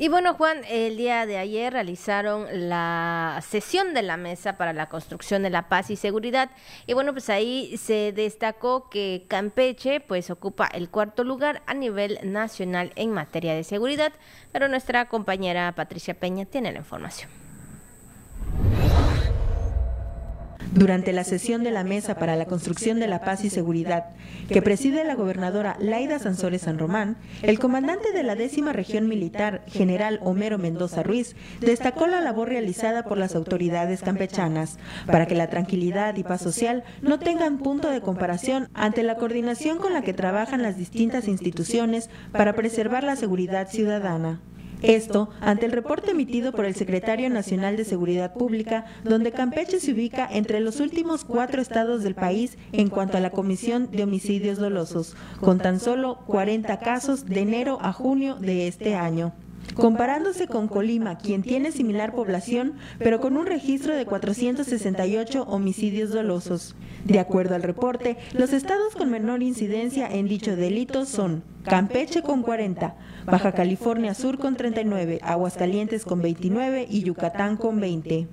Y 0.00 0.06
bueno, 0.06 0.34
Juan, 0.34 0.62
el 0.68 0.96
día 0.96 1.26
de 1.26 1.38
ayer 1.38 1.72
realizaron 1.72 2.46
la 2.68 3.42
sesión 3.44 3.94
de 3.94 4.02
la 4.02 4.16
mesa 4.16 4.56
para 4.56 4.72
la 4.72 4.88
construcción 4.88 5.42
de 5.42 5.50
la 5.50 5.68
paz 5.68 5.90
y 5.90 5.96
seguridad. 5.96 6.50
Y 6.86 6.92
bueno, 6.92 7.12
pues 7.12 7.28
ahí 7.30 7.76
se 7.78 8.12
destacó 8.12 8.90
que 8.90 9.24
Campeche 9.26 9.98
pues 9.98 10.30
ocupa 10.30 10.68
el 10.68 10.88
cuarto 10.88 11.24
lugar 11.24 11.62
a 11.66 11.74
nivel 11.74 12.20
nacional 12.22 12.92
en 12.94 13.10
materia 13.10 13.54
de 13.54 13.64
seguridad. 13.64 14.12
Pero 14.52 14.68
nuestra 14.68 15.08
compañera 15.08 15.74
Patricia 15.74 16.14
Peña 16.14 16.44
tiene 16.44 16.70
la 16.70 16.78
información. 16.78 17.47
Durante 20.74 21.14
la 21.14 21.24
sesión 21.24 21.64
de 21.64 21.70
la 21.70 21.82
Mesa 21.82 22.16
para 22.16 22.36
la 22.36 22.44
Construcción 22.44 23.00
de 23.00 23.08
la 23.08 23.22
Paz 23.22 23.42
y 23.42 23.50
Seguridad, 23.50 24.10
que 24.48 24.60
preside 24.60 25.02
la 25.04 25.14
gobernadora 25.14 25.76
Laida 25.80 26.18
Sansores 26.18 26.62
San 26.62 26.78
Román, 26.78 27.16
el 27.42 27.58
comandante 27.58 28.12
de 28.12 28.22
la 28.22 28.34
décima 28.34 28.74
región 28.74 29.08
militar, 29.08 29.62
general 29.66 30.20
Homero 30.22 30.58
Mendoza 30.58 31.02
Ruiz, 31.02 31.36
destacó 31.60 32.06
la 32.06 32.20
labor 32.20 32.50
realizada 32.50 33.04
por 33.04 33.16
las 33.16 33.34
autoridades 33.34 34.02
campechanas 34.02 34.78
para 35.06 35.26
que 35.26 35.34
la 35.34 35.48
tranquilidad 35.48 36.14
y 36.16 36.22
paz 36.22 36.42
social 36.42 36.84
no 37.00 37.18
tengan 37.18 37.58
punto 37.58 37.88
de 37.88 38.02
comparación 38.02 38.68
ante 38.74 39.02
la 39.02 39.16
coordinación 39.16 39.78
con 39.78 39.94
la 39.94 40.02
que 40.02 40.12
trabajan 40.12 40.62
las 40.62 40.76
distintas 40.76 41.28
instituciones 41.28 42.10
para 42.30 42.54
preservar 42.54 43.04
la 43.04 43.16
seguridad 43.16 43.68
ciudadana. 43.68 44.40
Esto 44.82 45.28
ante 45.40 45.66
el 45.66 45.72
reporte 45.72 46.12
emitido 46.12 46.52
por 46.52 46.64
el 46.64 46.76
Secretario 46.76 47.28
Nacional 47.30 47.76
de 47.76 47.84
Seguridad 47.84 48.34
Pública, 48.34 48.84
donde 49.02 49.32
Campeche 49.32 49.80
se 49.80 49.92
ubica 49.92 50.28
entre 50.30 50.60
los 50.60 50.78
últimos 50.78 51.24
cuatro 51.24 51.60
estados 51.60 52.04
del 52.04 52.14
país 52.14 52.56
en 52.72 52.88
cuanto 52.88 53.16
a 53.16 53.20
la 53.20 53.30
comisión 53.30 53.90
de 53.90 54.04
homicidios 54.04 54.58
dolosos, 54.58 55.16
con 55.40 55.58
tan 55.58 55.80
solo 55.80 56.18
40 56.26 56.78
casos 56.78 57.26
de 57.26 57.40
enero 57.40 57.78
a 57.82 57.92
junio 57.92 58.36
de 58.36 58.68
este 58.68 58.94
año 58.94 59.32
comparándose 59.74 60.46
con 60.48 60.66
Colima, 60.66 61.18
quien 61.18 61.42
tiene 61.42 61.72
similar 61.72 62.12
población, 62.12 62.74
pero 62.98 63.20
con 63.20 63.36
un 63.36 63.46
registro 63.46 63.94
de 63.94 64.06
468 64.06 65.42
homicidios 65.42 66.10
dolosos. 66.10 66.74
De 67.04 67.20
acuerdo 67.20 67.54
al 67.54 67.62
reporte, 67.62 68.16
los 68.32 68.52
estados 68.52 68.94
con 68.96 69.10
menor 69.10 69.42
incidencia 69.42 70.08
en 70.08 70.26
dicho 70.26 70.56
delito 70.56 71.04
son 71.06 71.44
Campeche 71.64 72.22
con 72.22 72.42
40, 72.42 72.96
Baja 73.30 73.52
California 73.52 74.14
Sur 74.14 74.38
con 74.38 74.56
39, 74.56 75.20
Aguascalientes 75.22 76.06
con 76.06 76.22
29 76.22 76.86
y 76.88 77.02
Yucatán 77.02 77.58
con 77.58 77.78
20. 77.78 78.26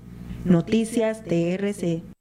Noticias 0.46 1.22
TRC. 1.24 2.15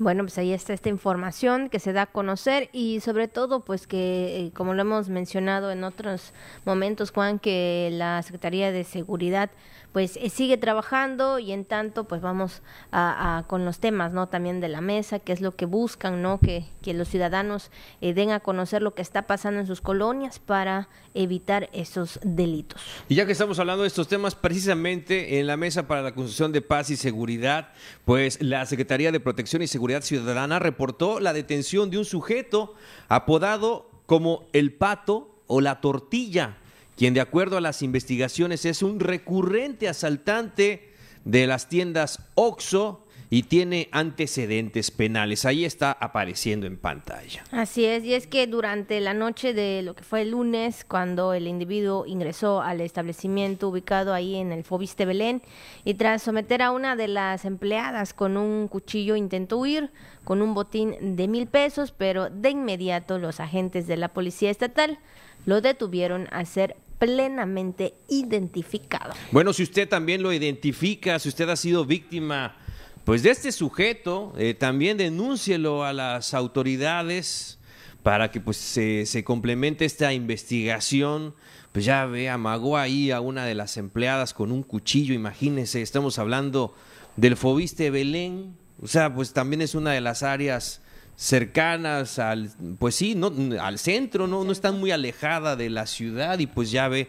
Bueno, 0.00 0.24
pues 0.24 0.38
ahí 0.38 0.54
está 0.54 0.72
esta 0.72 0.88
información 0.88 1.68
que 1.68 1.78
se 1.78 1.92
da 1.92 2.02
a 2.02 2.06
conocer 2.06 2.70
y 2.72 3.00
sobre 3.00 3.28
todo, 3.28 3.66
pues 3.66 3.86
que, 3.86 4.46
eh, 4.46 4.50
como 4.54 4.72
lo 4.72 4.80
hemos 4.80 5.10
mencionado 5.10 5.70
en 5.70 5.84
otros 5.84 6.32
momentos, 6.64 7.10
Juan, 7.10 7.38
que 7.38 7.90
la 7.92 8.22
Secretaría 8.22 8.72
de 8.72 8.84
Seguridad 8.84 9.50
pues 9.92 10.16
eh, 10.16 10.30
sigue 10.30 10.56
trabajando 10.56 11.38
y 11.38 11.52
en 11.52 11.64
tanto 11.64 12.04
pues 12.04 12.20
vamos 12.20 12.62
a, 12.92 13.44
con 13.48 13.64
los 13.64 13.80
temas 13.80 14.12
no 14.12 14.28
también 14.28 14.60
de 14.60 14.68
la 14.68 14.80
mesa 14.80 15.18
que 15.18 15.32
es 15.32 15.40
lo 15.40 15.56
que 15.56 15.66
buscan 15.66 16.22
no 16.22 16.38
que, 16.38 16.64
que 16.80 16.94
los 16.94 17.08
ciudadanos 17.08 17.70
eh, 18.00 18.14
den 18.14 18.30
a 18.30 18.40
conocer 18.40 18.82
lo 18.82 18.94
que 18.94 19.02
está 19.02 19.22
pasando 19.26 19.60
en 19.60 19.66
sus 19.66 19.80
colonias 19.80 20.38
para 20.38 20.88
evitar 21.14 21.68
esos 21.72 22.20
delitos. 22.22 22.80
Y 23.08 23.16
ya 23.16 23.26
que 23.26 23.32
estamos 23.32 23.58
hablando 23.58 23.82
de 23.82 23.88
estos 23.88 24.06
temas 24.06 24.34
precisamente 24.34 25.40
en 25.40 25.46
la 25.48 25.56
mesa 25.56 25.88
para 25.88 26.02
la 26.02 26.14
construcción 26.14 26.52
de 26.52 26.62
paz 26.62 26.90
y 26.90 26.96
seguridad 26.96 27.72
pues 28.04 28.40
la 28.40 28.64
Secretaría 28.66 29.10
de 29.10 29.18
Protección 29.18 29.62
y 29.62 29.66
Seguridad 29.66 29.89
Ciudadana 30.02 30.58
reportó 30.58 31.20
la 31.20 31.32
detención 31.32 31.90
de 31.90 31.98
un 31.98 32.04
sujeto 32.04 32.74
apodado 33.08 33.90
como 34.06 34.46
el 34.52 34.72
pato 34.72 35.34
o 35.46 35.60
la 35.60 35.80
tortilla 35.80 36.56
quien 37.00 37.14
de 37.14 37.22
acuerdo 37.22 37.56
a 37.56 37.62
las 37.62 37.80
investigaciones 37.80 38.66
es 38.66 38.82
un 38.82 39.00
recurrente 39.00 39.88
asaltante 39.88 40.92
de 41.24 41.46
las 41.46 41.66
tiendas 41.70 42.18
OXO 42.34 43.06
y 43.30 43.44
tiene 43.44 43.88
antecedentes 43.92 44.90
penales. 44.90 45.44
Ahí 45.44 45.64
está 45.64 45.92
apareciendo 45.92 46.66
en 46.66 46.76
pantalla. 46.76 47.44
Así 47.52 47.84
es, 47.84 48.04
y 48.04 48.14
es 48.14 48.26
que 48.26 48.48
durante 48.48 49.00
la 49.00 49.14
noche 49.14 49.54
de 49.54 49.82
lo 49.82 49.94
que 49.94 50.02
fue 50.02 50.22
el 50.22 50.32
lunes, 50.32 50.84
cuando 50.84 51.32
el 51.32 51.46
individuo 51.46 52.04
ingresó 52.06 52.60
al 52.60 52.80
establecimiento 52.80 53.68
ubicado 53.68 54.12
ahí 54.12 54.34
en 54.34 54.50
el 54.50 54.64
Fobiste 54.64 55.06
Belén 55.06 55.42
y 55.84 55.94
tras 55.94 56.22
someter 56.22 56.60
a 56.60 56.72
una 56.72 56.96
de 56.96 57.06
las 57.06 57.44
empleadas 57.44 58.12
con 58.12 58.36
un 58.36 58.66
cuchillo 58.66 59.14
intentó 59.14 59.58
huir 59.58 59.90
con 60.24 60.42
un 60.42 60.52
botín 60.52 61.16
de 61.16 61.28
mil 61.28 61.46
pesos, 61.46 61.94
pero 61.96 62.30
de 62.30 62.50
inmediato 62.50 63.18
los 63.18 63.38
agentes 63.38 63.86
de 63.86 63.96
la 63.96 64.08
Policía 64.08 64.50
Estatal 64.50 64.98
lo 65.46 65.60
detuvieron 65.60 66.28
a 66.32 66.44
ser 66.44 66.76
plenamente 66.98 67.94
identificado. 68.08 69.14
Bueno, 69.32 69.52
si 69.52 69.62
usted 69.62 69.88
también 69.88 70.22
lo 70.22 70.32
identifica, 70.32 71.18
si 71.18 71.30
usted 71.30 71.48
ha 71.48 71.56
sido 71.56 71.86
víctima 71.86 72.56
pues 73.04 73.22
de 73.22 73.30
este 73.30 73.52
sujeto, 73.52 74.32
eh, 74.36 74.54
también 74.54 74.96
denúncielo 74.96 75.84
a 75.84 75.92
las 75.92 76.34
autoridades 76.34 77.58
para 78.02 78.30
que 78.30 78.40
pues 78.40 78.56
se, 78.56 79.06
se, 79.06 79.24
complemente 79.24 79.84
esta 79.84 80.12
investigación. 80.12 81.34
Pues 81.72 81.84
ya 81.84 82.04
ve, 82.06 82.28
amagó 82.28 82.76
ahí 82.76 83.10
a 83.10 83.20
una 83.20 83.44
de 83.44 83.54
las 83.54 83.76
empleadas 83.76 84.34
con 84.34 84.50
un 84.50 84.62
cuchillo, 84.64 85.14
imagínense, 85.14 85.82
estamos 85.82 86.18
hablando 86.18 86.74
del 87.16 87.36
Fobiste 87.36 87.90
Belén, 87.90 88.56
o 88.82 88.88
sea, 88.88 89.14
pues 89.14 89.32
también 89.32 89.60
es 89.60 89.74
una 89.74 89.92
de 89.92 90.00
las 90.00 90.22
áreas 90.22 90.80
cercanas 91.16 92.18
al, 92.18 92.50
pues 92.78 92.94
sí, 92.94 93.14
no, 93.14 93.30
al 93.60 93.78
centro, 93.78 94.26
¿no? 94.26 94.42
no 94.42 94.52
están 94.52 94.80
muy 94.80 94.90
alejada 94.90 95.54
de 95.54 95.68
la 95.68 95.86
ciudad 95.86 96.38
y 96.38 96.46
pues 96.46 96.70
ya 96.70 96.88
ve, 96.88 97.08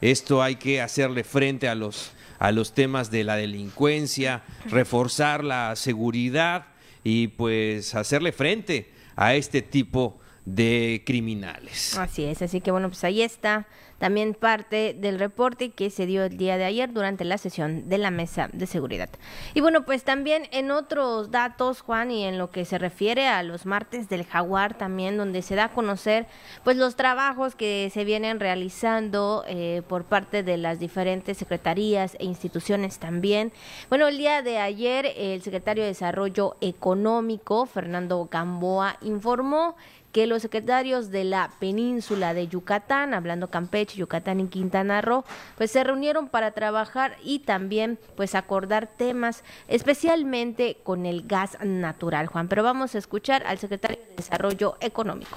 esto 0.00 0.42
hay 0.42 0.56
que 0.56 0.80
hacerle 0.80 1.24
frente 1.24 1.68
a 1.68 1.74
los, 1.74 2.12
a 2.38 2.52
los 2.52 2.74
temas 2.74 3.10
de 3.10 3.24
la 3.24 3.36
delincuencia, 3.36 4.42
reforzar 4.66 5.44
la 5.44 5.76
seguridad 5.76 6.66
y 7.04 7.28
pues 7.28 7.94
hacerle 7.94 8.32
frente 8.32 8.92
a 9.16 9.34
este 9.34 9.62
tipo 9.62 10.18
de 10.44 11.02
criminales. 11.04 11.96
Así 11.98 12.24
es, 12.24 12.40
así 12.42 12.60
que 12.60 12.70
bueno, 12.70 12.88
pues 12.88 13.04
ahí 13.04 13.22
está 13.22 13.66
también 13.98 14.34
parte 14.34 14.94
del 14.98 15.18
reporte 15.18 15.70
que 15.70 15.90
se 15.90 16.06
dio 16.06 16.24
el 16.24 16.36
día 16.36 16.56
de 16.56 16.64
ayer 16.64 16.92
durante 16.92 17.24
la 17.24 17.38
sesión 17.38 17.88
de 17.88 17.98
la 17.98 18.10
mesa 18.10 18.48
de 18.52 18.66
seguridad. 18.66 19.08
Y 19.54 19.60
bueno, 19.60 19.84
pues 19.84 20.04
también 20.04 20.44
en 20.52 20.70
otros 20.70 21.30
datos, 21.30 21.80
Juan, 21.80 22.10
y 22.10 22.24
en 22.24 22.38
lo 22.38 22.50
que 22.50 22.64
se 22.64 22.78
refiere 22.78 23.28
a 23.28 23.42
los 23.42 23.66
martes 23.66 24.08
del 24.08 24.24
jaguar 24.24 24.76
también, 24.78 25.16
donde 25.16 25.42
se 25.42 25.54
da 25.54 25.64
a 25.64 25.72
conocer 25.72 26.26
pues 26.64 26.76
los 26.76 26.96
trabajos 26.96 27.54
que 27.54 27.90
se 27.92 28.04
vienen 28.04 28.40
realizando 28.40 29.44
eh, 29.46 29.82
por 29.88 30.04
parte 30.04 30.42
de 30.42 30.56
las 30.56 30.78
diferentes 30.78 31.36
secretarías 31.38 32.16
e 32.18 32.24
instituciones 32.24 32.98
también. 32.98 33.52
Bueno, 33.88 34.08
el 34.08 34.18
día 34.18 34.42
de 34.42 34.58
ayer 34.58 35.12
el 35.16 35.42
secretario 35.42 35.82
de 35.82 35.88
Desarrollo 35.88 36.56
Económico, 36.60 37.66
Fernando 37.66 38.28
Gamboa, 38.30 38.96
informó 39.02 39.76
que 40.12 40.26
los 40.26 40.42
secretarios 40.42 41.10
de 41.10 41.24
la 41.24 41.50
península 41.58 42.34
de 42.34 42.48
Yucatán, 42.48 43.14
hablando 43.14 43.50
Campeche, 43.50 43.98
Yucatán 43.98 44.40
y 44.40 44.46
Quintana 44.48 45.00
Roo, 45.00 45.24
pues 45.56 45.70
se 45.70 45.84
reunieron 45.84 46.28
para 46.28 46.52
trabajar 46.52 47.16
y 47.22 47.40
también 47.40 47.98
pues 48.16 48.34
acordar 48.34 48.86
temas 48.86 49.44
especialmente 49.68 50.78
con 50.82 51.06
el 51.06 51.26
gas 51.26 51.58
natural, 51.62 52.26
Juan. 52.26 52.48
Pero 52.48 52.62
vamos 52.62 52.94
a 52.94 52.98
escuchar 52.98 53.46
al 53.46 53.58
secretario 53.58 53.98
de 53.98 54.16
Desarrollo 54.16 54.76
Económico. 54.80 55.36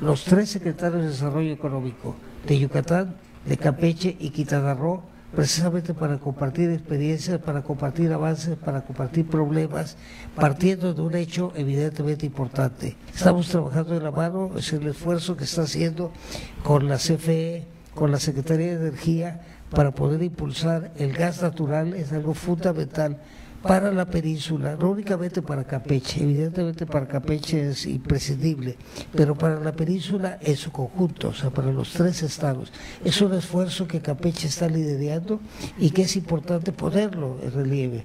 Los 0.00 0.24
tres 0.24 0.50
secretarios 0.50 1.02
de 1.02 1.08
Desarrollo 1.08 1.52
Económico 1.52 2.16
de 2.46 2.58
Yucatán, 2.58 3.14
de 3.46 3.56
Campeche 3.56 4.16
y 4.18 4.30
Quintana 4.30 4.74
Roo 4.74 5.02
precisamente 5.34 5.94
para 5.94 6.18
compartir 6.18 6.70
experiencias, 6.70 7.40
para 7.40 7.62
compartir 7.62 8.12
avances, 8.12 8.56
para 8.56 8.82
compartir 8.82 9.26
problemas, 9.26 9.96
partiendo 10.34 10.94
de 10.94 11.02
un 11.02 11.14
hecho 11.14 11.52
evidentemente 11.56 12.26
importante. 12.26 12.96
Estamos 13.14 13.48
trabajando 13.48 13.94
de 13.94 14.00
la 14.00 14.10
mano, 14.10 14.52
es 14.56 14.72
el 14.72 14.86
esfuerzo 14.86 15.36
que 15.36 15.44
está 15.44 15.62
haciendo 15.62 16.12
con 16.62 16.88
la 16.88 16.96
CFE, 16.96 17.66
con 17.94 18.10
la 18.10 18.18
Secretaría 18.18 18.78
de 18.78 18.88
Energía, 18.88 19.40
para 19.70 19.90
poder 19.90 20.22
impulsar 20.22 20.92
el 20.96 21.12
gas 21.12 21.42
natural, 21.42 21.94
es 21.94 22.12
algo 22.12 22.34
fundamental 22.34 23.18
para 23.64 23.90
la 23.90 24.04
península, 24.04 24.76
no 24.78 24.90
únicamente 24.90 25.40
para 25.40 25.64
Campeche, 25.64 26.22
evidentemente 26.22 26.84
para 26.84 27.08
Campeche 27.08 27.70
es 27.70 27.86
imprescindible, 27.86 28.76
pero 29.16 29.34
para 29.34 29.58
la 29.58 29.72
península 29.72 30.38
en 30.42 30.56
su 30.56 30.70
conjunto, 30.70 31.28
o 31.28 31.34
sea, 31.34 31.48
para 31.48 31.72
los 31.72 31.90
tres 31.92 32.22
estados. 32.22 32.70
Es 33.02 33.22
un 33.22 33.32
esfuerzo 33.32 33.88
que 33.88 34.02
Campeche 34.02 34.48
está 34.48 34.68
liderando 34.68 35.40
y 35.78 35.90
que 35.90 36.02
es 36.02 36.14
importante 36.14 36.72
ponerlo 36.72 37.38
en 37.42 37.52
relieve. 37.52 38.04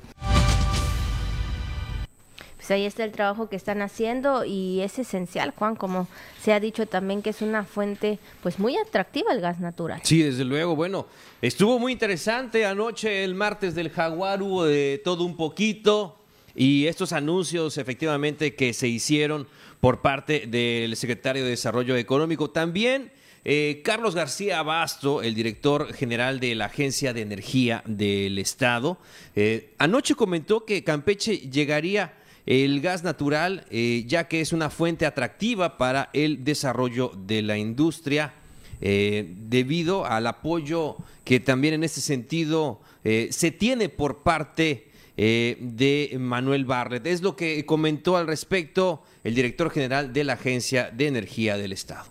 Ahí 2.71 2.85
está 2.85 3.03
el 3.03 3.11
trabajo 3.11 3.49
que 3.49 3.55
están 3.55 3.81
haciendo 3.81 4.45
y 4.45 4.81
es 4.81 4.99
esencial, 4.99 5.53
Juan, 5.55 5.75
como 5.75 6.07
se 6.41 6.53
ha 6.53 6.59
dicho 6.59 6.85
también 6.85 7.21
que 7.21 7.31
es 7.31 7.41
una 7.41 7.63
fuente 7.63 8.19
pues 8.41 8.59
muy 8.59 8.77
atractiva 8.77 9.33
el 9.33 9.41
gas 9.41 9.59
natural. 9.59 10.01
Sí, 10.03 10.21
desde 10.21 10.45
luego. 10.45 10.75
Bueno, 10.75 11.07
estuvo 11.41 11.79
muy 11.79 11.91
interesante 11.91 12.65
anoche 12.65 13.23
el 13.23 13.35
martes 13.35 13.75
del 13.75 13.89
Jaguar, 13.89 14.41
hubo 14.41 14.65
de 14.65 15.01
todo 15.03 15.23
un 15.23 15.35
poquito 15.35 16.19
y 16.55 16.87
estos 16.87 17.13
anuncios 17.13 17.77
efectivamente 17.77 18.55
que 18.55 18.73
se 18.73 18.87
hicieron 18.87 19.47
por 19.79 20.01
parte 20.01 20.45
del 20.47 20.95
secretario 20.95 21.43
de 21.43 21.51
Desarrollo 21.51 21.95
Económico. 21.95 22.49
También 22.49 23.11
eh, 23.45 23.81
Carlos 23.83 24.15
García 24.15 24.59
Abasto, 24.59 25.21
el 25.21 25.33
director 25.33 25.93
general 25.93 26.39
de 26.39 26.55
la 26.55 26.65
Agencia 26.65 27.13
de 27.13 27.21
Energía 27.21 27.81
del 27.85 28.37
Estado, 28.37 28.97
eh, 29.35 29.73
anoche 29.77 30.15
comentó 30.15 30.65
que 30.65 30.83
Campeche 30.83 31.37
llegaría 31.37 32.13
el 32.45 32.81
gas 32.81 33.03
natural, 33.03 33.65
eh, 33.69 34.03
ya 34.07 34.27
que 34.27 34.41
es 34.41 34.53
una 34.53 34.69
fuente 34.69 35.05
atractiva 35.05 35.77
para 35.77 36.09
el 36.13 36.43
desarrollo 36.43 37.11
de 37.15 37.41
la 37.41 37.57
industria, 37.57 38.33
eh, 38.81 39.33
debido 39.35 40.05
al 40.05 40.25
apoyo 40.27 40.97
que 41.23 41.39
también 41.39 41.73
en 41.73 41.83
ese 41.83 42.01
sentido 42.01 42.79
eh, 43.03 43.29
se 43.31 43.51
tiene 43.51 43.89
por 43.89 44.23
parte 44.23 44.85
de 45.17 46.15
Manuel 46.17 46.63
Barlet. 46.63 47.05
Es 47.05 47.21
lo 47.21 47.35
que 47.35 47.65
comentó 47.65 48.15
al 48.15 48.25
respecto 48.25 49.03
el 49.25 49.35
director 49.35 49.69
general 49.69 50.13
de 50.13 50.23
la 50.23 50.33
Agencia 50.33 50.91
de 50.93 51.07
Energía 51.07 51.57
del 51.57 51.73
Estado. 51.73 52.05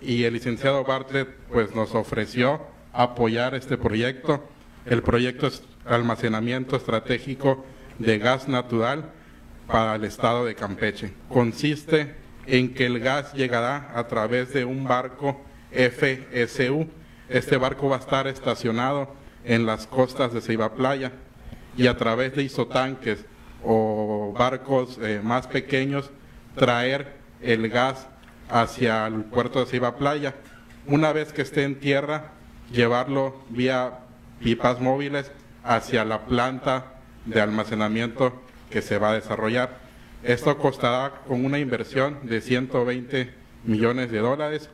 Y 0.00 0.22
el 0.22 0.34
licenciado 0.34 0.84
Bartlett 0.84 1.28
pues 1.50 1.74
nos 1.74 1.96
ofreció 1.96 2.60
apoyar 2.92 3.56
este 3.56 3.76
proyecto. 3.76 4.44
El 4.86 5.02
proyecto 5.02 5.48
es 5.48 5.62
almacenamiento 5.84 6.76
estratégico 6.76 7.64
de 7.98 8.18
gas 8.18 8.48
natural 8.48 9.10
para 9.66 9.94
el 9.94 10.04
estado 10.04 10.44
de 10.44 10.54
Campeche. 10.54 11.12
Consiste 11.28 12.14
en 12.46 12.74
que 12.74 12.86
el 12.86 13.00
gas 13.00 13.32
llegará 13.32 13.92
a 13.94 14.06
través 14.06 14.52
de 14.52 14.64
un 14.64 14.84
barco 14.84 15.40
FSU. 15.70 16.88
Este 17.28 17.56
barco 17.56 17.88
va 17.88 17.96
a 17.96 18.00
estar 18.00 18.26
estacionado 18.26 19.14
en 19.44 19.66
las 19.66 19.86
costas 19.86 20.32
de 20.32 20.40
Ceiba 20.40 20.74
Playa 20.74 21.12
y 21.76 21.86
a 21.86 21.96
través 21.96 22.34
de 22.34 22.42
isotanques 22.42 23.24
o 23.64 24.34
barcos 24.36 24.98
eh, 25.00 25.20
más 25.22 25.46
pequeños 25.46 26.10
traer 26.56 27.14
el 27.40 27.68
gas 27.68 28.08
hacia 28.48 29.06
el 29.06 29.24
puerto 29.24 29.60
de 29.60 29.66
Ceiba 29.66 29.96
Playa. 29.96 30.34
Una 30.86 31.12
vez 31.12 31.32
que 31.32 31.42
esté 31.42 31.62
en 31.62 31.78
tierra, 31.78 32.32
llevarlo 32.72 33.42
vía 33.48 34.00
pipas 34.40 34.80
móviles 34.80 35.30
hacia 35.64 36.04
la 36.04 36.20
planta 36.20 36.94
de 37.24 37.40
almacenamiento 37.40 38.42
que 38.70 38.82
se 38.82 38.98
va 38.98 39.10
a 39.10 39.14
desarrollar. 39.14 39.78
Esto 40.22 40.56
costará 40.58 41.22
con 41.26 41.44
una 41.44 41.58
inversión 41.58 42.18
de 42.22 42.40
120 42.40 43.34
millones 43.64 44.10
de 44.10 44.18
dólares. 44.18 44.70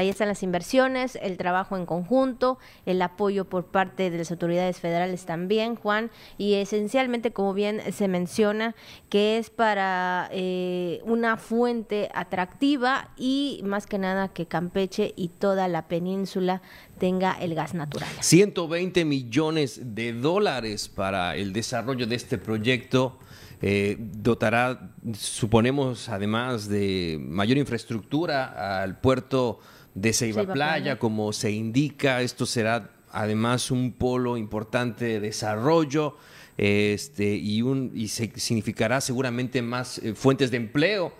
Ahí 0.00 0.08
están 0.08 0.28
las 0.28 0.42
inversiones, 0.42 1.18
el 1.20 1.36
trabajo 1.36 1.76
en 1.76 1.84
conjunto, 1.84 2.58
el 2.86 3.02
apoyo 3.02 3.44
por 3.44 3.66
parte 3.66 4.08
de 4.08 4.16
las 4.16 4.30
autoridades 4.30 4.80
federales 4.80 5.26
también, 5.26 5.74
Juan, 5.74 6.10
y 6.38 6.54
esencialmente, 6.54 7.32
como 7.32 7.52
bien 7.52 7.82
se 7.92 8.08
menciona, 8.08 8.74
que 9.10 9.36
es 9.36 9.50
para 9.50 10.30
eh, 10.32 11.02
una 11.04 11.36
fuente 11.36 12.08
atractiva 12.14 13.10
y 13.18 13.60
más 13.62 13.86
que 13.86 13.98
nada 13.98 14.28
que 14.28 14.46
Campeche 14.46 15.12
y 15.16 15.28
toda 15.28 15.68
la 15.68 15.86
península 15.86 16.62
tenga 16.98 17.32
el 17.32 17.54
gas 17.54 17.74
natural. 17.74 18.08
120 18.20 19.04
millones 19.04 19.82
de 19.94 20.14
dólares 20.14 20.88
para 20.88 21.36
el 21.36 21.52
desarrollo 21.52 22.06
de 22.06 22.14
este 22.14 22.38
proyecto. 22.38 23.18
Eh, 23.62 23.98
dotará, 23.98 24.94
suponemos, 25.12 26.08
además 26.08 26.70
de 26.70 27.18
mayor 27.20 27.58
infraestructura 27.58 28.80
al 28.82 28.98
puerto 28.98 29.60
de 29.94 30.12
Ceiba, 30.12 30.52
Playa, 30.52 30.98
como 30.98 31.32
se 31.32 31.50
indica. 31.50 32.22
Esto 32.22 32.46
será 32.46 32.90
además 33.12 33.70
un 33.70 33.92
polo 33.92 34.36
importante 34.36 35.04
de 35.04 35.20
desarrollo 35.20 36.16
este, 36.56 37.36
y, 37.36 37.62
un, 37.62 37.92
y 37.94 38.08
significará 38.08 39.00
seguramente 39.00 39.62
más 39.62 39.98
eh, 39.98 40.14
fuentes 40.14 40.50
de 40.50 40.58
empleo 40.58 41.12